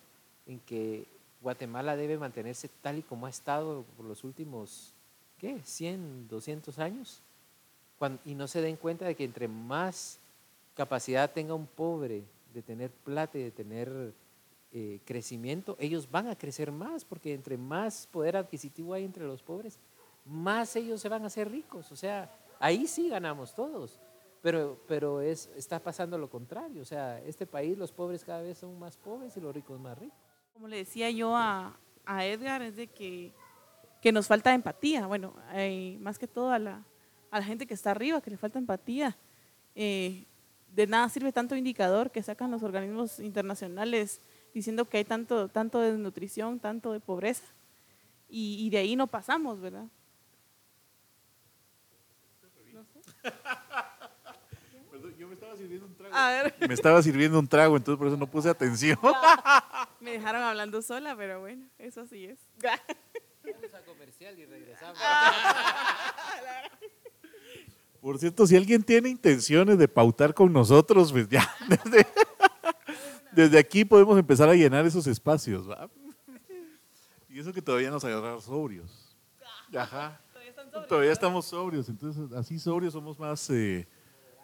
en 0.47 0.61
que 0.61 1.07
Guatemala 1.41 1.97
debe 1.97 2.19
mantenerse 2.19 2.71
tal 2.83 2.99
y 2.99 3.03
como 3.03 3.27
ha 3.27 3.31
estado 3.31 3.85
por 3.97 4.07
los 4.07 4.25
últimos, 4.25 4.93
¿qué? 5.39 5.61
100, 5.63 6.29
200 6.29 6.79
años. 6.79 7.21
y 8.25 8.35
no 8.35 8.49
se 8.49 8.61
den 8.61 8.77
cuenta 8.77 9.07
de 9.07 9.15
que 9.15 9.25
entre 9.25 9.49
más 9.49 10.19
capacidad 10.75 11.33
tenga 11.33 11.55
un 11.55 11.67
pobre 11.67 12.23
de 12.53 12.63
tener 12.63 12.91
plata 12.91 13.39
y 13.39 13.43
de 13.43 13.51
tener 13.51 14.13
eh, 14.77 14.99
crecimiento, 15.05 15.77
ellos 15.79 16.11
van 16.11 16.27
a 16.27 16.37
crecer 16.37 16.73
más, 16.73 17.05
porque 17.05 17.33
entre 17.33 17.57
más 17.57 18.09
poder 18.09 18.37
adquisitivo 18.37 18.93
hay 18.93 19.05
entre 19.05 19.25
los 19.25 19.41
pobres, 19.41 19.79
más 20.25 20.75
ellos 20.75 21.01
se 21.01 21.09
van 21.09 21.23
a 21.23 21.29
hacer 21.29 21.49
ricos. 21.49 21.93
O 21.93 21.97
sea, 21.97 22.29
ahí 22.59 22.89
sí 22.89 23.09
ganamos 23.09 23.55
todos. 23.55 24.01
Pero, 24.43 24.81
pero 24.89 25.21
es, 25.21 25.49
está 25.55 25.79
pasando 25.79 26.19
lo 26.19 26.29
contrario. 26.29 26.83
O 26.83 26.85
sea, 26.85 27.21
este 27.21 27.47
país 27.47 27.79
los 27.79 27.93
pobres 27.93 28.25
cada 28.25 28.43
vez 28.43 28.59
son 28.59 28.77
más 28.77 28.97
pobres 28.97 29.37
y 29.37 29.41
los 29.41 29.55
ricos 29.55 29.79
más 29.79 29.97
ricos. 29.97 30.19
Como 30.53 30.67
le 30.67 30.79
decía 30.79 31.09
yo 31.09 31.37
a, 31.37 31.79
a 32.05 32.27
Edgar, 32.27 32.61
es 32.61 32.75
de 32.75 32.89
que, 32.89 33.33
que 34.03 34.11
nos 34.11 34.27
falta 34.27 34.53
empatía. 34.53 35.07
Bueno, 35.07 35.35
más 36.01 36.19
que 36.19 36.27
todo 36.27 36.51
a 36.51 36.59
la, 36.59 36.85
a 37.31 37.39
la 37.39 37.45
gente 37.45 37.65
que 37.65 37.75
está 37.75 37.93
arriba, 37.93 38.21
que 38.21 38.31
le 38.31 38.37
falta 38.37 38.59
empatía. 38.59 39.17
Eh, 39.77 40.27
de 40.75 40.87
nada 40.89 41.09
sirve 41.09 41.33
tanto 41.33 41.55
indicador 41.55 42.11
que 42.11 42.23
sacan 42.23 42.51
los 42.51 42.65
organismos 42.65 43.21
internacionales 43.21 44.21
diciendo 44.55 44.87
que 44.87 44.99
hay 44.99 45.05
tanto, 45.05 45.49
tanto 45.49 45.81
de 45.81 45.91
desnutrición, 45.93 46.61
tanto 46.61 46.93
de 46.93 47.01
pobreza, 47.01 47.45
y, 48.29 48.65
y 48.65 48.71
de 48.71 48.79
ahí 48.79 48.97
no 48.97 49.07
pasamos, 49.07 49.61
¿verdad? 49.61 49.87
No 52.73 52.85
sé. 52.85 53.01
Perdón, 54.91 55.15
yo 55.19 55.29
me 55.29 55.35
estaba 55.35 55.57
sirviendo 55.57 55.87
un 55.87 55.95
trago. 55.95 56.15
A 56.15 56.29
ver. 56.31 56.55
Me 56.67 56.75
estaba 56.75 57.03
sirviendo 57.03 57.39
un 57.39 57.49
trago, 57.49 57.77
entonces 57.77 57.99
por 57.99 58.07
eso 58.09 58.17
no 58.17 58.27
puse 58.27 58.49
atención. 58.49 58.99
me 60.01 60.13
dejaron 60.13 60.43
hablando 60.43 60.81
sola, 60.83 61.15
pero 61.17 61.41
bueno, 61.41 61.67
eso 61.79 62.03
así 62.03 62.27
es. 62.27 62.39
Vamos 62.63 63.75
a 63.75 63.85
comercial 63.85 64.39
y 64.39 64.47
regresamos. 64.47 64.99
Por 68.01 68.19
cierto, 68.19 68.47
si 68.47 68.55
alguien 68.55 68.83
tiene 68.83 69.09
intenciones 69.09 69.79
de 69.79 69.89
pautar 69.89 70.35
con 70.35 70.53
nosotros, 70.53 71.11
pues 71.11 71.27
ya, 71.27 71.49
desde, 71.69 72.07
desde 73.35 73.59
aquí 73.59 73.85
podemos 73.85 74.19
empezar 74.19 74.49
a 74.49 74.55
llenar 74.55 74.87
esos 74.87 75.07
espacios. 75.07 75.69
¿va? 75.69 75.89
Y 77.29 77.41
eso 77.41 77.53
que 77.53 77.61
todavía 77.61 77.91
nos 77.91 78.05
agarrar 78.05 78.41
sobrios. 78.41 79.17
Ajá. 79.77 80.21
Todavía, 80.89 81.13
estamos 81.13 81.47
sobrios, 81.47 81.89
entonces 81.89 82.33
así 82.33 82.59
sobrios 82.59 82.93
somos 82.93 83.19
más, 83.19 83.49
eh, 83.51 83.87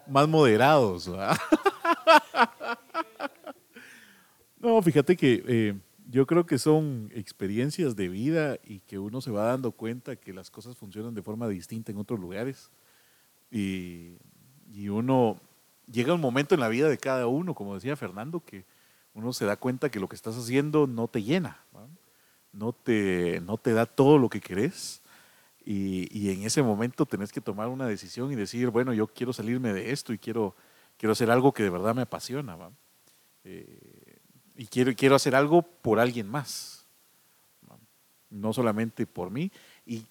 más 0.09 0.29
moderados. 0.29 1.13
¿va? 1.13 1.39
No, 4.63 4.83
fíjate 4.83 5.17
que 5.17 5.43
eh, 5.49 5.81
yo 6.11 6.27
creo 6.27 6.45
que 6.45 6.59
son 6.59 7.11
experiencias 7.15 7.97
de 7.97 8.11
vida 8.11 8.59
y 8.63 8.81
que 8.81 8.99
uno 8.99 9.23
se 9.23 9.31
va 9.31 9.45
dando 9.45 9.73
cuenta 9.73 10.17
que 10.17 10.35
las 10.35 10.51
cosas 10.51 10.77
funcionan 10.77 11.15
de 11.15 11.23
forma 11.23 11.49
distinta 11.49 11.93
en 11.93 11.97
otros 11.97 12.21
lugares. 12.21 12.71
Y, 13.51 14.19
y 14.71 14.91
uno 14.91 15.41
llega 15.91 16.13
un 16.13 16.21
momento 16.21 16.55
en 16.55 16.61
la 16.61 16.69
vida 16.69 16.91
de 16.91 16.99
cada 16.99 17.27
uno, 17.27 17.55
como 17.55 17.75
decía 17.75 17.97
Fernando, 17.97 18.45
que 18.45 18.67
uno 19.15 19.33
se 19.33 19.45
da 19.45 19.57
cuenta 19.57 19.91
que 19.91 20.01
lo 20.01 20.09
que 20.09 20.17
estás 20.17 20.37
haciendo 20.37 20.87
no 20.87 21.09
te 21.09 21.23
llena, 21.23 21.59
¿no? 22.53 22.73
te, 22.73 23.41
no 23.41 23.59
te 23.59 23.73
da 23.73 23.87
todo 23.87 24.19
lo 24.19 24.29
que 24.29 24.41
querés. 24.41 25.03
Y, 25.65 26.31
en 26.31 26.43
ese 26.43 26.63
momento 26.63 27.07
tenés 27.07 27.33
que 27.33 27.41
tomar 27.41 27.69
una 27.69 27.87
decisión 27.87 28.33
y 28.33 28.35
decir, 28.35 28.69
bueno, 28.71 28.93
yo 28.93 29.07
quiero 29.07 29.33
salirme 29.33 29.73
de 29.73 29.93
esto 29.93 30.13
y 30.13 30.19
quiero, 30.19 30.55
quiero 30.97 31.13
hacer 31.13 31.31
algo 31.31 31.53
que 31.53 31.63
de 31.63 31.71
verdad 31.71 31.95
me 31.95 32.03
apasiona. 32.03 32.57
Eh, 33.45 34.19
y 34.57 34.67
quiero, 34.67 34.93
quiero 34.97 35.15
hacer 35.15 35.35
algo 35.35 35.63
por 35.63 36.01
alguien 36.01 36.29
más, 36.29 36.87
no 38.31 38.53
solamente 38.53 39.07
por 39.07 39.31
mí. 39.31 39.53
Y 39.87 40.07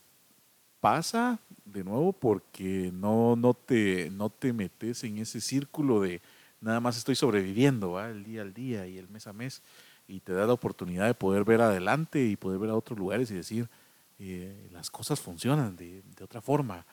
pasa 0.79 1.39
de 1.65 1.83
nuevo 1.83 2.13
porque 2.13 2.91
no, 2.93 3.35
no, 3.35 3.53
te, 3.53 4.09
no 4.11 4.29
te 4.29 4.53
metes 4.53 5.03
en 5.03 5.17
ese 5.17 5.41
círculo 5.41 6.01
de, 6.01 6.21
nada 6.61 6.79
más 6.79 6.97
estoy 6.97 7.15
sobreviviendo 7.15 7.99
el 8.03 8.23
día 8.23 8.41
al 8.41 8.53
día 8.53 8.87
y 8.87 8.97
el 8.97 9.09
mes 9.09 9.27
a 9.27 9.33
mes. 9.33 9.61
Y 10.07 10.21
te 10.21 10.33
da 10.33 10.47
la 10.47 10.53
oportunidad 10.53 11.05
de 11.05 11.13
poder 11.13 11.43
ver 11.43 11.61
adelante 11.61 12.25
y 12.25 12.35
poder 12.35 12.59
ver 12.59 12.71
a 12.71 12.75
otros 12.75 12.97
lugares 12.97 13.29
y 13.29 13.35
decir, 13.35 13.69
eh, 14.17 14.67
las 14.71 14.89
cosas 14.89 15.19
funcionan 15.19 15.75
de, 15.75 16.03
otra 16.21 16.41
forma, 16.41 16.85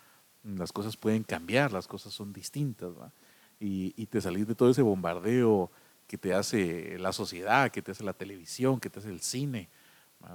las 0.44 0.70
cosas 0.70 0.96
pueden 0.96 1.24
cambiar, 1.24 1.72
las 1.72 1.88
cosas 1.88 2.12
son 2.12 2.32
distintas, 2.32 2.92
y, 3.58 4.06
te 4.06 4.20
salís 4.20 4.46
de 4.46 4.54
todo 4.54 4.70
ese 4.70 4.82
bombardeo 4.82 5.70
que 6.06 6.18
te 6.18 6.34
hace 6.34 6.98
la 6.98 7.12
sociedad, 7.12 7.70
que 7.70 7.82
te 7.82 7.92
hace 7.92 8.04
la 8.04 8.12
televisión, 8.12 8.78
que 8.78 8.90
te 8.90 9.00
hace 9.00 9.08
el 9.08 9.20
cine, 9.20 9.68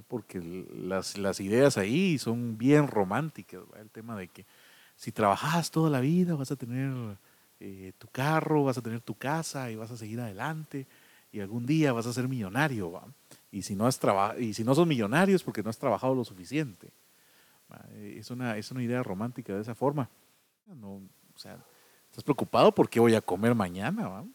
porque 0.07 0.41
las, 0.73 1.17
las, 1.17 1.39
ideas 1.39 1.77
ahí 1.77 2.17
son 2.17 2.57
bien 2.57 2.87
románticas, 2.87 3.61
el 3.79 3.89
tema 3.89 4.17
de 4.17 4.27
que 4.27 4.45
si 4.97 5.11
trabajas 5.11 5.71
toda 5.71 5.89
la 5.89 6.01
vida 6.01 6.35
vas 6.35 6.51
a 6.51 6.55
tener 6.55 6.91
eh, 7.63 7.93
tu 7.99 8.07
carro, 8.07 8.63
vas 8.63 8.77
a 8.79 8.81
tener 8.81 9.01
tu 9.01 9.13
casa 9.13 9.69
y 9.69 9.75
vas 9.75 9.91
a 9.91 9.97
seguir 9.97 10.19
adelante 10.19 10.87
y 11.31 11.39
algún 11.39 11.65
día 11.65 11.93
vas 11.93 12.07
a 12.07 12.13
ser 12.13 12.27
millonario. 12.27 12.99
Y, 13.51 13.61
si 13.61 13.75
no 13.75 13.85
has 13.85 13.99
y 14.39 14.53
si 14.55 14.63
no 14.63 14.73
sos 14.73 14.87
millonario 14.87 15.35
es 15.35 15.43
porque 15.43 15.61
no 15.61 15.69
has 15.69 15.77
trabajado 15.77 16.15
lo 16.15 16.25
suficiente. 16.25 16.89
Es, 18.01 18.31
una, 18.31 18.57
es 18.57 18.71
una 18.71 18.81
idea 18.81 19.03
romántica 19.03 19.53
de 19.53 19.61
esa 19.61 19.75
forma. 19.75 20.09
No, 20.65 20.95
o 20.95 21.49
estás 22.09 22.23
preocupado 22.23 22.73
porque 22.73 22.99
voy 22.99 23.13
a 23.13 23.21
comer 23.21 23.53
mañana. 23.53 24.25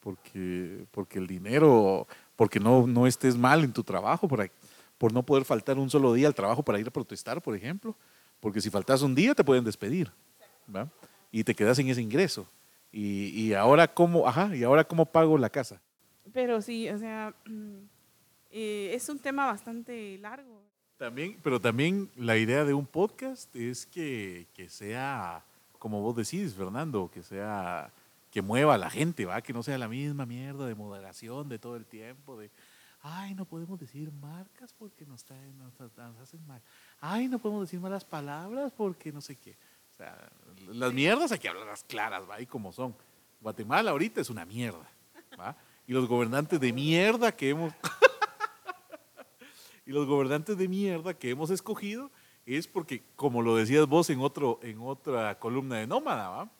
Porque, 0.00 0.86
porque 0.92 1.18
el 1.18 1.26
dinero, 1.26 2.06
porque 2.36 2.60
no, 2.60 2.86
no 2.86 3.06
estés 3.06 3.36
mal 3.36 3.64
en 3.64 3.72
tu 3.72 3.82
trabajo, 3.82 4.28
por, 4.28 4.48
por 4.96 5.12
no 5.12 5.24
poder 5.24 5.44
faltar 5.44 5.76
un 5.76 5.90
solo 5.90 6.12
día 6.12 6.28
al 6.28 6.36
trabajo 6.36 6.62
para 6.62 6.78
ir 6.78 6.86
a 6.86 6.92
protestar, 6.92 7.42
por 7.42 7.56
ejemplo. 7.56 7.96
Porque 8.38 8.60
si 8.60 8.70
faltas 8.70 9.02
un 9.02 9.14
día 9.14 9.34
te 9.34 9.42
pueden 9.42 9.64
despedir. 9.64 10.12
Y 11.30 11.44
te 11.44 11.54
quedas 11.54 11.78
en 11.78 11.88
ese 11.88 12.02
ingreso. 12.02 12.46
Y, 12.90 13.28
y, 13.28 13.54
ahora 13.54 13.92
cómo, 13.92 14.26
ajá, 14.26 14.54
y 14.56 14.62
ahora 14.62 14.84
cómo 14.84 15.06
pago 15.06 15.36
la 15.36 15.50
casa. 15.50 15.80
Pero 16.32 16.62
sí, 16.62 16.88
o 16.88 16.98
sea, 16.98 17.34
eh, 18.50 18.90
es 18.94 19.08
un 19.08 19.18
tema 19.18 19.46
bastante 19.46 20.16
largo. 20.18 20.62
También, 20.96 21.38
pero 21.42 21.60
también 21.60 22.10
la 22.16 22.36
idea 22.36 22.64
de 22.64 22.74
un 22.74 22.86
podcast 22.86 23.54
es 23.54 23.86
que, 23.86 24.48
que 24.54 24.68
sea, 24.68 25.44
como 25.78 26.00
vos 26.00 26.16
decís, 26.16 26.54
Fernando, 26.54 27.10
que 27.12 27.22
sea, 27.22 27.92
que 28.30 28.42
mueva 28.42 28.74
a 28.74 28.78
la 28.78 28.90
gente, 28.90 29.24
¿va? 29.24 29.40
Que 29.40 29.52
no 29.52 29.62
sea 29.62 29.78
la 29.78 29.88
misma 29.88 30.26
mierda 30.26 30.66
de 30.66 30.74
moderación 30.74 31.48
de 31.48 31.58
todo 31.58 31.76
el 31.76 31.86
tiempo, 31.86 32.36
de, 32.36 32.50
ay, 33.02 33.34
no 33.34 33.44
podemos 33.44 33.78
decir 33.78 34.10
marcas 34.10 34.72
porque 34.72 35.06
nos, 35.06 35.24
traen, 35.24 35.56
nos, 35.58 35.78
nos 35.78 36.18
hacen 36.18 36.44
mal. 36.46 36.60
Ay, 37.00 37.28
no 37.28 37.38
podemos 37.38 37.62
decir 37.62 37.80
malas 37.80 38.04
palabras 38.04 38.72
porque 38.76 39.12
no 39.12 39.20
sé 39.20 39.36
qué. 39.36 39.56
Las 40.68 40.92
mierdas 40.92 41.32
hay 41.32 41.38
que 41.38 41.48
hablarlas 41.48 41.84
claras, 41.84 42.28
¿va? 42.28 42.40
Y 42.40 42.46
como 42.46 42.72
son. 42.72 42.94
Guatemala 43.40 43.92
ahorita 43.92 44.20
es 44.20 44.30
una 44.30 44.44
mierda, 44.44 44.90
¿va? 45.38 45.56
Y 45.86 45.92
los 45.92 46.06
gobernantes 46.06 46.60
de 46.60 46.72
mierda 46.72 47.32
que 47.32 47.50
hemos... 47.50 47.72
y 49.86 49.92
los 49.92 50.06
gobernantes 50.06 50.58
de 50.58 50.68
mierda 50.68 51.14
que 51.14 51.30
hemos 51.30 51.50
escogido 51.50 52.10
es 52.44 52.66
porque, 52.66 53.02
como 53.14 53.42
lo 53.42 53.56
decías 53.56 53.86
vos 53.86 54.10
en, 54.10 54.20
otro, 54.20 54.58
en 54.62 54.80
otra 54.80 55.38
columna 55.38 55.76
de 55.76 55.86
Nómada, 55.86 56.28
¿va? 56.28 56.50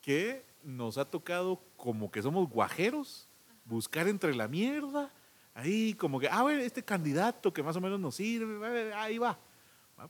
que 0.00 0.44
nos 0.62 0.98
ha 0.98 1.04
tocado 1.04 1.60
como 1.76 2.10
que 2.10 2.22
somos 2.22 2.48
guajeros, 2.48 3.28
buscar 3.64 4.08
entre 4.08 4.34
la 4.34 4.48
mierda, 4.48 5.12
ahí 5.54 5.94
como 5.94 6.18
que, 6.18 6.28
ah, 6.28 6.42
bueno, 6.42 6.60
este 6.60 6.82
candidato 6.82 7.52
que 7.52 7.62
más 7.62 7.76
o 7.76 7.80
menos 7.80 8.00
nos 8.00 8.14
sirve, 8.14 8.94
ahí 8.94 9.18
va. 9.18 9.38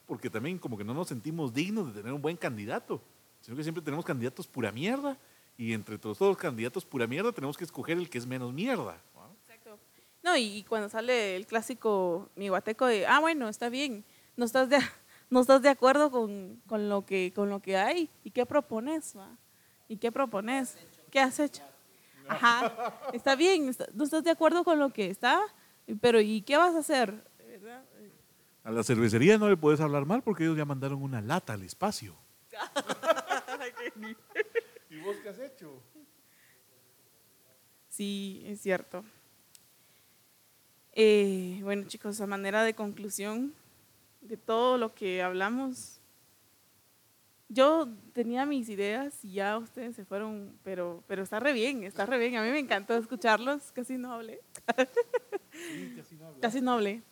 Porque 0.07 0.31
también 0.31 0.59
como 0.59 0.77
que 0.77 0.85
no 0.85 0.95
nos 0.95 1.09
sentimos 1.09 1.53
dignos 1.53 1.89
de 1.89 2.01
tener 2.01 2.13
un 2.13 2.23
buen 2.23 2.37
candidato, 2.37 3.01
sino 3.41 3.57
que 3.57 3.63
siempre 3.63 3.83
tenemos 3.83 4.05
candidatos 4.05 4.47
pura 4.47 4.73
mierda 4.73 5.17
y 5.57 5.73
entre 5.73 5.99
todos 5.99 6.19
los 6.21 6.37
candidatos 6.37 6.85
pura 6.85 7.07
mierda 7.07 7.33
tenemos 7.33 7.57
que 7.57 7.65
escoger 7.65 7.99
el 7.99 8.09
que 8.09 8.19
es 8.19 8.27
menos 8.27 8.53
mierda. 8.53 9.01
Exacto. 9.41 9.79
No, 10.23 10.37
y, 10.37 10.65
cuando 10.65 10.89
sale 10.89 11.37
el 11.37 11.47
clásico 11.47 12.31
mi 12.35 12.49
guateco 12.49 12.87
de, 12.87 13.07
ah, 13.07 13.21
bueno, 13.21 13.49
está 13.49 13.69
bien, 13.69 14.05
no 14.37 14.45
estás 14.45 14.69
de, 14.69 14.79
no 15.31 15.41
estás 15.41 15.63
de 15.63 15.69
acuerdo 15.69 16.11
con, 16.11 16.61
con 16.67 16.89
lo 16.89 17.05
que, 17.05 17.33
con 17.35 17.51
lo 17.51 17.61
que 17.61 17.77
hay, 17.77 18.11
¿y 18.25 18.31
qué 18.31 18.47
propones? 18.47 19.15
Va? 19.17 19.37
¿Y 19.89 19.99
qué 19.99 20.11
propones? 20.11 20.77
¿Qué 21.11 21.21
has 21.21 21.39
hecho? 21.39 21.63
Ajá, 22.27 22.73
está 23.13 23.37
bien, 23.37 23.71
no 23.93 24.05
estás 24.05 24.25
de 24.25 24.31
acuerdo 24.31 24.65
con 24.65 24.79
lo 24.79 24.91
que 24.91 25.11
está, 25.11 25.43
pero 26.01 26.21
¿y 26.21 26.41
qué 26.41 26.57
vas 26.57 26.75
a 26.75 26.79
hacer? 26.79 27.23
A 28.65 28.71
la 28.71 28.83
cervecería 28.83 29.37
no 29.37 29.51
le 29.51 29.59
puedes 29.59 29.81
hablar 29.81 30.07
mal 30.07 30.23
porque 30.23 30.45
ellos 30.45 30.57
ya 30.57 30.65
mandaron 30.65 31.03
una 31.03 31.21
lata 31.21 31.53
al 31.53 31.63
espacio. 31.63 32.17
¿Y 34.91 34.97
vos 35.01 35.17
qué 35.23 35.29
has 35.29 35.39
hecho? 35.39 35.83
Sí, 37.91 38.43
es 38.47 38.63
cierto. 38.63 39.05
Eh, 40.93 41.61
bueno, 41.63 41.87
chicos, 41.87 42.23
a 42.23 42.27
manera 42.27 42.63
de 42.63 42.75
conclusión 42.75 43.53
de 44.23 44.39
todo 44.39 44.79
lo 44.79 44.95
que 44.95 45.23
hablamos, 45.23 46.01
yo 47.51 47.87
tenía 48.15 48.47
mis 48.47 48.71
ideas 48.71 49.23
y 49.25 49.35
ya 49.35 49.59
ustedes 49.59 49.95
se 49.95 50.07
fueron, 50.07 50.57
pero, 50.65 51.05
pero 51.07 51.23
está 51.23 51.39
re 51.39 51.53
bien, 51.53 51.85
está 51.85 52.07
re 52.07 52.19
bien. 52.19 52.37
A 52.37 52.43
mí 52.43 52.51
me 52.51 52.61
encantó 52.61 52.97
escucharlos, 52.97 53.73
casi 53.73 53.99
no 53.99 54.13
hablé. 54.13 54.41
casi 56.41 56.63
no 56.63 56.73
hablé. 56.73 57.03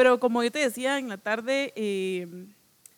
Pero 0.00 0.18
como 0.18 0.42
yo 0.42 0.50
te 0.50 0.60
decía 0.60 0.98
en 0.98 1.10
la 1.10 1.18
tarde, 1.18 1.74
eh, 1.76 2.26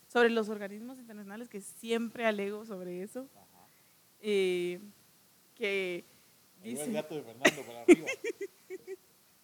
sobre 0.06 0.30
los 0.30 0.48
organismos 0.48 1.00
internacionales, 1.00 1.48
que 1.48 1.60
siempre 1.60 2.24
alego 2.24 2.64
sobre 2.64 3.02
eso, 3.02 3.26
eh, 4.20 4.78
que 5.56 6.04
dice... 6.62 6.84
el 6.84 6.92
gato 6.92 7.16
de 7.16 7.22
Fernando 7.22 7.62
para 7.66 7.82
arriba. 7.82 8.06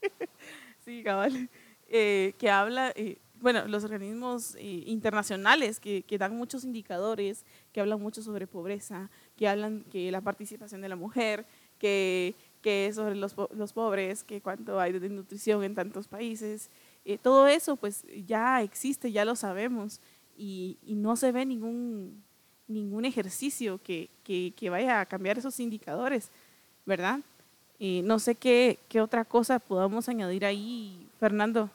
sí, 0.85 1.03
cabal. 1.03 1.51
Eh, 1.89 2.35
que 2.39 2.49
habla 2.49 2.95
bueno, 3.41 3.67
los 3.67 3.85
organismos 3.85 4.55
eh, 4.57 4.83
internacionales 4.87 5.81
que, 5.81 6.03
que, 6.03 6.19
dan 6.19 6.37
muchos 6.37 6.65
indicadores, 6.65 7.45
que 7.73 7.81
hablan 7.81 8.01
mucho 8.01 8.23
sobre 8.23 8.47
pobreza, 8.47 9.11
que 9.37 9.49
hablan 9.49 9.85
que 9.91 10.11
la 10.11 10.21
participación 10.21 10.81
de 10.81 10.89
la 10.89 10.97
mujer, 10.97 11.47
que, 11.79 12.35
que 12.63 12.91
sobre 12.93 13.15
los, 13.15 13.37
los, 13.55 13.73
pobres, 13.73 14.25
que 14.25 14.41
cuánto 14.41 14.81
hay 14.81 14.99
de 14.99 15.09
nutrición 15.09 15.63
en 15.63 15.75
tantos 15.75 16.09
países. 16.09 16.71
Eh, 17.09 17.17
todo 17.17 17.47
eso 17.47 17.75
pues 17.77 18.05
ya 18.27 18.61
existe, 18.61 19.11
ya 19.11 19.25
lo 19.25 19.35
sabemos 19.35 19.99
y, 20.37 20.77
no 20.89 21.17
se 21.17 21.33
ve 21.33 21.47
ningún, 21.47 22.23
ningún 22.67 23.07
ejercicio 23.07 23.81
que, 23.83 24.11
que, 24.23 24.69
vaya 24.69 25.01
a 25.01 25.07
cambiar 25.07 25.39
esos 25.39 25.59
indicadores, 25.59 26.31
¿verdad? 26.85 27.21
Eh, 27.79 28.03
no 28.05 28.19
sé 28.19 28.35
qué, 28.35 28.79
qué 28.91 29.01
otra 29.01 29.25
cosa 29.25 29.59
podamos 29.59 30.07
añadir 30.11 30.45
ahí, 30.45 31.09
Fernando. 31.19 31.71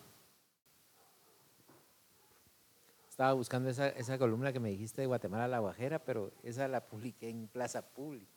Estaba 3.10 3.34
buscando 3.34 3.72
esa, 3.72 3.90
esa 3.90 4.20
columna 4.20 4.54
que 4.54 4.60
me 4.60 4.70
dijiste 4.70 5.02
de 5.02 5.08
Guatemala 5.08 5.48
La 5.48 5.58
Guajera, 5.58 5.98
pero 5.98 6.32
esa 6.44 6.68
la 6.68 6.86
publiqué 6.86 7.30
en 7.30 7.48
Plaza 7.48 7.82
Pública. 7.82 8.28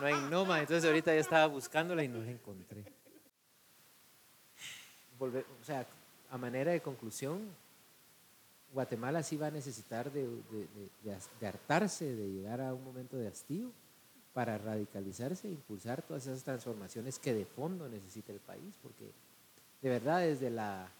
No 0.00 0.04
hay 0.04 0.20
Noma, 0.30 0.60
entonces 0.60 0.84
ahorita 0.84 1.14
ya 1.14 1.20
estaba 1.20 1.46
buscándola 1.46 2.04
y 2.04 2.08
no 2.08 2.18
la 2.18 2.30
encontré. 2.30 2.84
O 5.26 5.64
sea, 5.64 5.86
a 6.30 6.38
manera 6.38 6.72
de 6.72 6.80
conclusión, 6.80 7.40
Guatemala 8.72 9.22
sí 9.22 9.36
va 9.36 9.48
a 9.48 9.50
necesitar 9.50 10.10
de, 10.10 10.28
hartarse, 11.46 12.14
de 12.14 12.28
llegar 12.30 12.60
a 12.60 12.72
un 12.72 12.84
momento 12.84 13.16
de 13.16 13.28
hastío 13.28 13.70
para 14.32 14.56
radicalizarse 14.56 15.48
e 15.48 15.52
impulsar 15.52 16.02
todas 16.02 16.26
esas 16.26 16.42
transformaciones 16.42 17.18
que 17.18 17.34
de 17.34 17.44
fondo 17.44 17.88
necesita 17.88 18.32
el 18.32 18.40
país, 18.40 18.78
porque 18.82 19.12
de 19.82 19.88
verdad 19.88 20.20
desde 20.20 20.50
la 20.50 20.90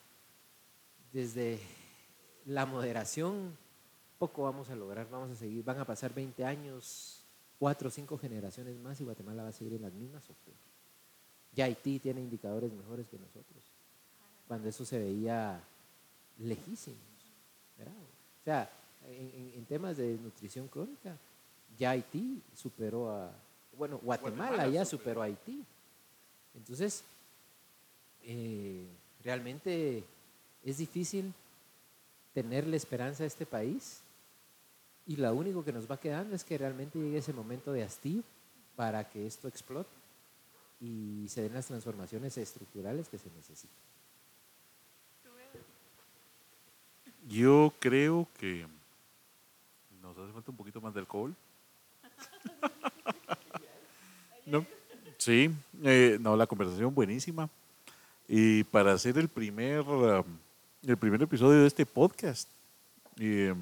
desde 1.12 1.60
la 2.46 2.66
moderación, 2.66 3.56
poco 4.18 4.42
vamos 4.42 4.70
a 4.70 4.76
lograr, 4.76 5.08
vamos 5.10 5.30
a 5.30 5.34
seguir, 5.34 5.62
van 5.62 5.78
a 5.78 5.84
pasar 5.84 6.14
20 6.14 6.44
años, 6.44 7.24
cuatro 7.58 7.88
o 7.88 7.90
cinco 7.90 8.18
generaciones 8.18 8.78
más 8.78 9.00
y 9.00 9.04
Guatemala 9.04 9.44
va 9.44 9.48
a 9.50 9.52
seguir 9.52 9.74
en 9.74 9.82
las 9.82 9.92
mismas 9.92 10.24
Ya 11.52 11.66
Haití 11.66 11.98
tiene 11.98 12.20
indicadores 12.20 12.72
mejores 12.72 13.08
que 13.08 13.18
nosotros, 13.18 13.71
cuando 14.52 14.68
eso 14.68 14.84
se 14.84 14.98
veía 14.98 15.58
lejísimos. 16.38 17.00
O 17.80 18.44
sea, 18.44 18.70
en, 19.08 19.64
temas 19.64 19.96
de 19.96 20.18
nutrición 20.18 20.68
crónica, 20.68 21.16
ya 21.78 21.92
Haití 21.92 22.38
superó 22.54 23.10
a, 23.10 23.32
bueno, 23.78 23.98
Guatemala, 24.02 24.68
ya 24.68 24.84
superó 24.84 25.22
a 25.22 25.24
Haití. 25.24 25.64
Entonces, 26.54 27.02
eh, 28.24 28.86
realmente 29.24 30.04
es 30.62 30.76
difícil 30.76 31.32
tenerle 32.34 32.76
esperanza 32.76 33.24
a 33.24 33.28
este 33.28 33.46
país 33.46 34.02
y 35.06 35.16
lo 35.16 35.32
único 35.32 35.64
que 35.64 35.72
nos 35.72 35.90
va 35.90 35.98
quedando 35.98 36.36
es 36.36 36.44
que 36.44 36.58
realmente 36.58 36.98
llegue 36.98 37.16
ese 37.16 37.32
momento 37.32 37.72
de 37.72 37.84
hastío 37.84 38.22
para 38.76 39.08
que 39.08 39.26
esto 39.26 39.48
explote 39.48 39.88
y 40.78 41.24
se 41.30 41.40
den 41.40 41.54
las 41.54 41.68
transformaciones 41.68 42.36
estructurales 42.36 43.08
que 43.08 43.16
se 43.16 43.30
necesitan. 43.30 43.91
Yo 47.28 47.72
creo 47.78 48.28
que 48.38 48.66
nos 50.00 50.16
hace 50.18 50.32
falta 50.32 50.50
un 50.50 50.56
poquito 50.56 50.80
más 50.80 50.94
de 50.94 51.00
alcohol. 51.00 51.34
¿No? 54.46 54.66
Sí, 55.18 55.50
eh, 55.84 56.18
no, 56.20 56.36
la 56.36 56.46
conversación 56.46 56.94
buenísima. 56.94 57.48
Y 58.28 58.64
para 58.64 58.92
hacer 58.92 59.18
el 59.18 59.28
primer 59.28 59.80
um, 59.82 60.24
el 60.86 60.96
primer 60.96 61.22
episodio 61.22 61.60
de 61.60 61.68
este 61.68 61.86
podcast. 61.86 62.48
Eh, 63.18 63.54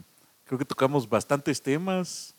creo 0.45 0.59
que 0.59 0.65
tocamos 0.65 1.09
bastantes 1.09 1.61
temas 1.61 2.35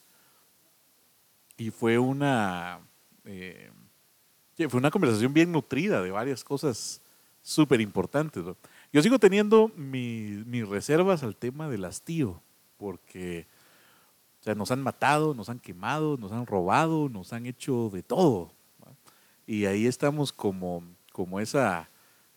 y 1.56 1.70
fue 1.70 2.00
una, 2.00 2.80
eh, 3.26 3.70
fue 4.70 4.80
una 4.80 4.90
conversación 4.90 5.34
bien 5.34 5.52
nutrida 5.52 6.02
de 6.02 6.10
varias 6.10 6.44
cosas 6.44 7.00
súper 7.44 7.80
importantes. 7.80 8.44
¿no? 8.44 8.58
Yo 8.94 9.02
sigo 9.02 9.20
teniendo 9.20 9.72
mi- 9.76 10.44
mis 10.46 10.68
reservas 10.68 11.24
al 11.24 11.36
tema 11.36 11.70
del 11.70 11.86
hastío, 11.86 12.42
porque 12.78 13.48
nos 14.56 14.72
han 14.72 14.82
matado, 14.82 15.34
nos 15.34 15.50
han 15.50 15.60
quemado, 15.60 16.18
nos 16.18 16.32
han 16.32 16.46
robado, 16.46 17.08
nos 17.10 17.32
han 17.32 17.46
hecho 17.46 17.90
de 17.94 18.04
todo. 18.04 18.52
¿va? 18.84 18.92
Y 19.48 19.66
ahí 19.66 19.86
estamos 19.86 20.34
como, 20.34 20.84
como 21.14 21.40
esa 21.40 21.90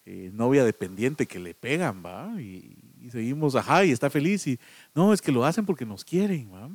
eh, 0.06 0.30
novia 0.34 0.64
dependiente 0.64 1.26
que 1.26 1.38
le 1.38 1.54
pegan, 1.54 2.02
¿va? 2.04 2.40
Y, 2.40 2.76
y 3.00 3.10
seguimos, 3.10 3.56
ajá, 3.56 3.84
y 3.84 3.90
está 3.90 4.10
feliz. 4.10 4.46
Y 4.46 4.58
no, 4.94 5.12
es 5.14 5.22
que 5.22 5.32
lo 5.32 5.44
hacen 5.44 5.64
porque 5.66 5.86
nos 5.86 6.04
quieren, 6.04 6.52
¿va? 6.52 6.70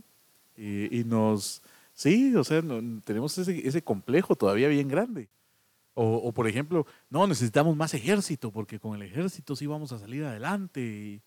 Y, 0.58 1.04
nos, 1.06 1.62
sí, 1.94 2.36
o 2.36 2.44
sea, 2.44 2.62
no- 2.62 3.02
tenemos 3.04 3.38
ese, 3.38 3.66
ese 3.68 3.82
complejo 3.84 4.36
todavía 4.36 4.68
bien 4.68 4.88
grande. 4.90 5.30
O, 5.94 6.32
por 6.32 6.48
ejemplo, 6.48 6.86
no, 7.10 7.28
necesitamos 7.28 7.76
más 7.76 7.94
ejército 7.94 8.52
porque 8.52 8.80
con 8.80 8.96
el 8.96 9.02
ejército 9.02 9.56
sí 9.56 9.66
vamos 9.68 9.92
a 9.92 10.00
salir 10.00 10.24
adelante. 10.24 11.22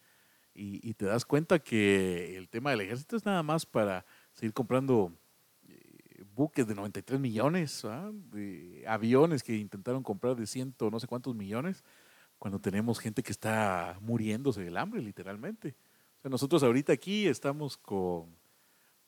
Y, 0.54 0.94
te 0.94 1.06
das 1.06 1.24
cuenta 1.24 1.58
que 1.58 2.36
el 2.36 2.48
tema 2.48 2.70
del 2.70 2.82
ejército 2.82 3.16
es 3.16 3.24
nada 3.24 3.42
más 3.42 3.66
para 3.66 4.04
seguir 4.32 4.52
comprando 4.52 5.12
eh, 5.68 6.24
buques 6.34 6.66
de 6.66 6.74
93 6.74 7.20
millones, 7.20 7.84
¿ah? 7.84 8.10
de 8.30 8.84
aviones 8.86 9.42
que 9.42 9.56
intentaron 9.56 10.02
comprar 10.02 10.36
de 10.36 10.46
ciento 10.46 10.90
no 10.90 11.00
sé 11.00 11.06
cuántos 11.06 11.34
millones, 11.34 11.84
cuando 12.38 12.58
tenemos 12.58 12.98
gente 12.98 13.22
que 13.22 13.32
está 13.32 13.98
muriéndose 14.00 14.62
del 14.62 14.76
hambre, 14.76 15.00
literalmente. 15.00 15.74
Nosotros 16.24 16.62
ahorita 16.62 16.92
aquí 16.92 17.26
estamos 17.26 17.76
con, 17.76 18.36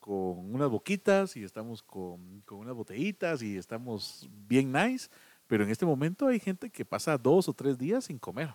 con 0.01 0.55
unas 0.55 0.69
boquitas 0.69 1.37
y 1.37 1.45
estamos 1.45 1.83
con, 1.83 2.43
con 2.43 2.59
unas 2.59 2.75
botellitas 2.75 3.41
y 3.43 3.57
estamos 3.57 4.29
bien 4.47 4.73
nice, 4.73 5.09
pero 5.47 5.65
en 5.65 5.71
este 5.71 5.87
momento 5.87 6.27
hay 6.27 6.41
gente 6.41 6.71
que 6.71 6.85
pasa 6.85 7.19
dos 7.19 7.49
o 7.49 7.53
tres 7.53 7.79
días 7.79 8.05
sin 8.07 8.19
comer. 8.19 8.55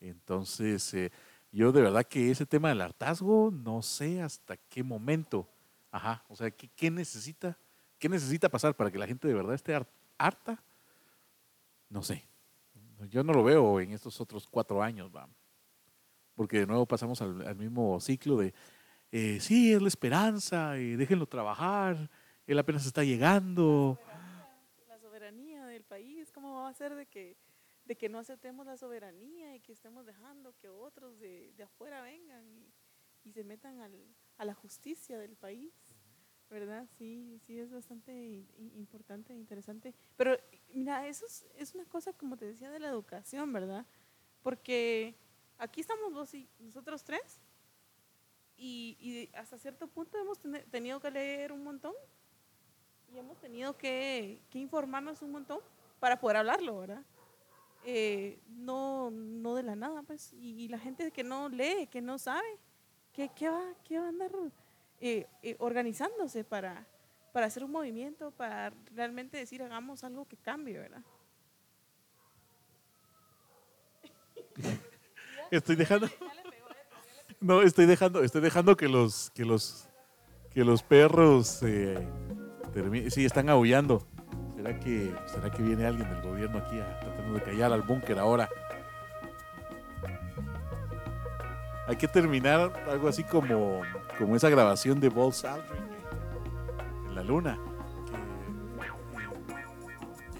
Entonces, 0.00 0.92
eh, 0.94 1.12
yo 1.52 1.70
de 1.70 1.82
verdad 1.82 2.04
que 2.04 2.30
ese 2.30 2.44
tema 2.46 2.70
del 2.70 2.80
hartazgo, 2.80 3.50
no 3.52 3.82
sé 3.82 4.20
hasta 4.20 4.56
qué 4.56 4.82
momento, 4.82 5.48
ajá, 5.90 6.24
o 6.28 6.34
sea, 6.34 6.50
¿qué, 6.50 6.90
necesita, 6.90 7.56
qué 7.98 8.08
necesita 8.08 8.48
pasar 8.48 8.74
para 8.74 8.90
que 8.90 8.98
la 8.98 9.06
gente 9.06 9.28
de 9.28 9.34
verdad 9.34 9.54
esté 9.54 9.74
har- 9.74 9.86
harta? 10.18 10.60
No 11.88 12.02
sé. 12.02 12.24
Yo 13.10 13.22
no 13.22 13.32
lo 13.32 13.44
veo 13.44 13.80
en 13.80 13.92
estos 13.92 14.20
otros 14.20 14.46
cuatro 14.48 14.82
años, 14.82 15.10
va. 15.14 15.28
Porque 16.34 16.60
de 16.60 16.66
nuevo 16.66 16.86
pasamos 16.86 17.20
al, 17.20 17.54
mismo 17.56 18.00
ciclo 18.00 18.38
de, 18.38 18.54
eh, 19.10 19.38
sí, 19.40 19.72
es 19.72 19.82
la 19.82 19.88
esperanza, 19.88 20.78
y 20.78 20.96
déjenlo 20.96 21.26
trabajar, 21.26 22.10
él 22.46 22.58
apenas 22.58 22.86
está 22.86 23.04
llegando. 23.04 23.98
La 24.88 24.98
soberanía 24.98 25.66
del 25.66 25.84
país, 25.84 26.32
¿cómo 26.52 26.64
va 26.64 26.68
a 26.68 26.74
ser 26.74 26.94
de 26.94 27.06
que, 27.06 27.38
de 27.86 27.96
que 27.96 28.10
no 28.10 28.18
aceptemos 28.18 28.66
la 28.66 28.76
soberanía 28.76 29.56
y 29.56 29.60
que 29.60 29.72
estemos 29.72 30.04
dejando 30.04 30.54
que 30.58 30.68
otros 30.68 31.18
de, 31.18 31.50
de 31.56 31.62
afuera 31.62 32.02
vengan 32.02 32.46
y, 32.46 32.70
y 33.24 33.32
se 33.32 33.42
metan 33.42 33.80
al, 33.80 33.94
a 34.36 34.44
la 34.44 34.52
justicia 34.52 35.18
del 35.18 35.34
país? 35.34 35.72
¿Verdad? 36.50 36.86
Sí, 36.98 37.40
sí, 37.46 37.58
es 37.58 37.72
bastante 37.72 38.12
importante 38.76 39.32
e 39.32 39.36
interesante. 39.36 39.94
Pero 40.18 40.36
mira, 40.74 41.08
eso 41.08 41.24
es, 41.24 41.46
es 41.56 41.74
una 41.74 41.86
cosa, 41.86 42.12
como 42.12 42.36
te 42.36 42.44
decía, 42.44 42.70
de 42.70 42.80
la 42.80 42.88
educación, 42.88 43.50
¿verdad? 43.50 43.86
Porque 44.42 45.14
aquí 45.56 45.80
estamos 45.80 46.12
vos 46.12 46.34
y 46.34 46.50
nosotros 46.58 47.02
tres 47.02 47.40
y, 48.58 48.98
y 49.00 49.34
hasta 49.34 49.56
cierto 49.56 49.86
punto 49.86 50.18
hemos 50.18 50.38
tenido 50.70 51.00
que 51.00 51.10
leer 51.10 51.50
un 51.50 51.64
montón 51.64 51.94
y 53.10 53.16
hemos 53.16 53.38
tenido 53.40 53.74
que, 53.78 54.42
que 54.50 54.58
informarnos 54.58 55.22
un 55.22 55.30
montón 55.32 55.60
para 56.02 56.18
poder 56.18 56.38
hablarlo, 56.38 56.80
¿verdad? 56.80 57.04
Eh, 57.84 58.40
no, 58.48 59.12
no 59.12 59.54
de 59.54 59.62
la 59.62 59.76
nada, 59.76 60.02
pues. 60.02 60.32
Y, 60.32 60.66
la 60.66 60.80
gente 60.80 61.12
que 61.12 61.22
no 61.22 61.48
lee, 61.48 61.86
que 61.92 62.02
no 62.02 62.18
sabe, 62.18 62.58
¿qué, 63.12 63.28
va, 63.48 63.62
qué 63.84 64.00
va 64.00 64.06
a 64.06 64.08
andar 64.08 64.32
eh, 65.00 65.28
eh, 65.44 65.54
organizándose 65.60 66.42
para, 66.42 66.84
para 67.32 67.46
hacer 67.46 67.62
un 67.62 67.70
movimiento, 67.70 68.32
para 68.32 68.72
realmente 68.92 69.36
decir 69.36 69.62
hagamos 69.62 70.02
algo 70.02 70.24
que 70.26 70.36
cambie, 70.36 70.76
¿verdad? 70.76 71.04
Estoy 75.52 75.76
dejando, 75.76 76.08
no, 77.38 77.62
estoy 77.62 77.86
dejando, 77.86 78.24
estoy 78.24 78.40
dejando 78.40 78.76
que 78.76 78.88
los, 78.88 79.30
que 79.30 79.44
los, 79.44 79.88
que 80.50 80.64
los 80.64 80.82
perros, 80.82 81.62
eh, 81.62 82.04
termi- 82.74 83.08
sí, 83.08 83.24
están 83.24 83.48
aullando. 83.48 84.04
¿Será 84.62 84.78
que, 84.78 85.12
será 85.26 85.50
que 85.50 85.60
viene 85.60 85.84
alguien 85.84 86.08
del 86.08 86.22
gobierno 86.22 86.58
aquí 86.58 86.78
a, 86.78 87.00
tratando 87.00 87.34
de 87.34 87.42
callar 87.42 87.72
al 87.72 87.82
búnker 87.82 88.16
ahora? 88.16 88.48
Hay 91.88 91.96
que 91.96 92.06
terminar 92.06 92.72
algo 92.88 93.08
así 93.08 93.24
como, 93.24 93.82
como 94.16 94.36
esa 94.36 94.48
grabación 94.48 95.00
de 95.00 95.08
Buzz 95.08 95.44
Aldrin 95.44 95.82
en, 97.08 97.14
la 97.16 97.24
luna. 97.24 97.58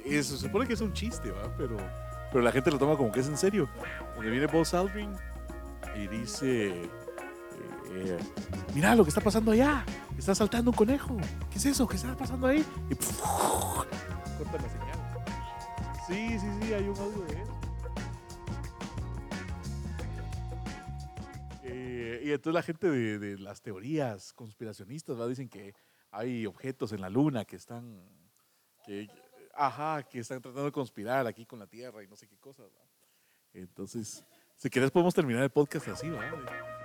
Que, 0.04 0.20
eh, 0.20 0.22
se 0.22 0.38
supone 0.38 0.68
que 0.68 0.74
es 0.74 0.80
un 0.80 0.92
chiste, 0.92 1.32
¿va? 1.32 1.52
Pero, 1.58 1.76
pero 2.30 2.44
la 2.44 2.52
gente 2.52 2.70
lo 2.70 2.78
toma 2.78 2.96
como 2.96 3.10
que 3.10 3.18
es 3.18 3.26
en 3.26 3.36
serio. 3.36 3.68
Donde 4.14 4.30
viene 4.30 4.46
Buzz 4.46 4.72
Aldrin 4.72 5.10
y 5.96 6.06
dice, 6.06 6.68
eh, 6.68 6.90
eh, 7.90 8.18
mira 8.72 8.94
lo 8.94 9.02
que 9.02 9.08
está 9.08 9.20
pasando 9.20 9.50
allá, 9.50 9.84
está 10.16 10.32
saltando 10.32 10.70
un 10.70 10.76
conejo. 10.76 11.16
¿Qué 11.50 11.58
es 11.58 11.66
eso? 11.66 11.88
¿Qué 11.88 11.96
está 11.96 12.16
pasando 12.16 12.46
ahí? 12.46 12.64
Y 12.88 12.94
corta 14.42 14.62
la 14.62 14.68
señal. 14.68 14.98
Sí, 16.06 16.38
sí, 16.38 16.46
sí, 16.60 16.74
hay 16.74 16.88
un 16.88 16.98
audio 16.98 17.22
de 17.26 17.42
eso. 17.42 17.60
Eh, 21.64 22.22
y 22.24 22.32
entonces 22.32 22.54
la 22.54 22.62
gente 22.62 22.90
de, 22.90 23.18
de 23.18 23.38
las 23.38 23.62
teorías 23.62 24.32
conspiracionistas 24.32 25.18
¿va? 25.18 25.28
dicen 25.28 25.48
que 25.48 25.74
hay 26.10 26.44
objetos 26.46 26.92
en 26.92 27.00
la 27.00 27.08
luna 27.08 27.44
que 27.44 27.56
están, 27.56 28.02
que, 28.84 29.08
ajá, 29.54 30.02
que 30.02 30.18
están 30.18 30.42
tratando 30.42 30.64
de 30.64 30.72
conspirar 30.72 31.26
aquí 31.26 31.46
con 31.46 31.58
la 31.58 31.66
Tierra 31.66 32.02
y 32.02 32.08
no 32.08 32.16
sé 32.16 32.26
qué 32.26 32.36
cosas. 32.38 32.66
¿va? 32.66 32.84
Entonces, 33.54 34.24
si 34.56 34.70
quieres 34.70 34.90
podemos 34.90 35.14
terminar 35.14 35.44
el 35.44 35.50
podcast 35.50 35.88
así, 35.88 36.10
¿va? 36.10 36.81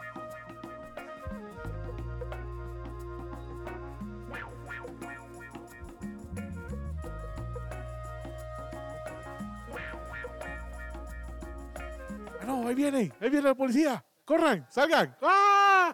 no, 12.47 12.67
ahí 12.67 12.73
vienen, 12.73 13.13
ahí 13.19 13.29
viene 13.29 13.49
la 13.49 13.55
policía, 13.55 14.03
corran, 14.25 14.65
salgan. 14.69 15.15
¡Ah! 15.21 15.93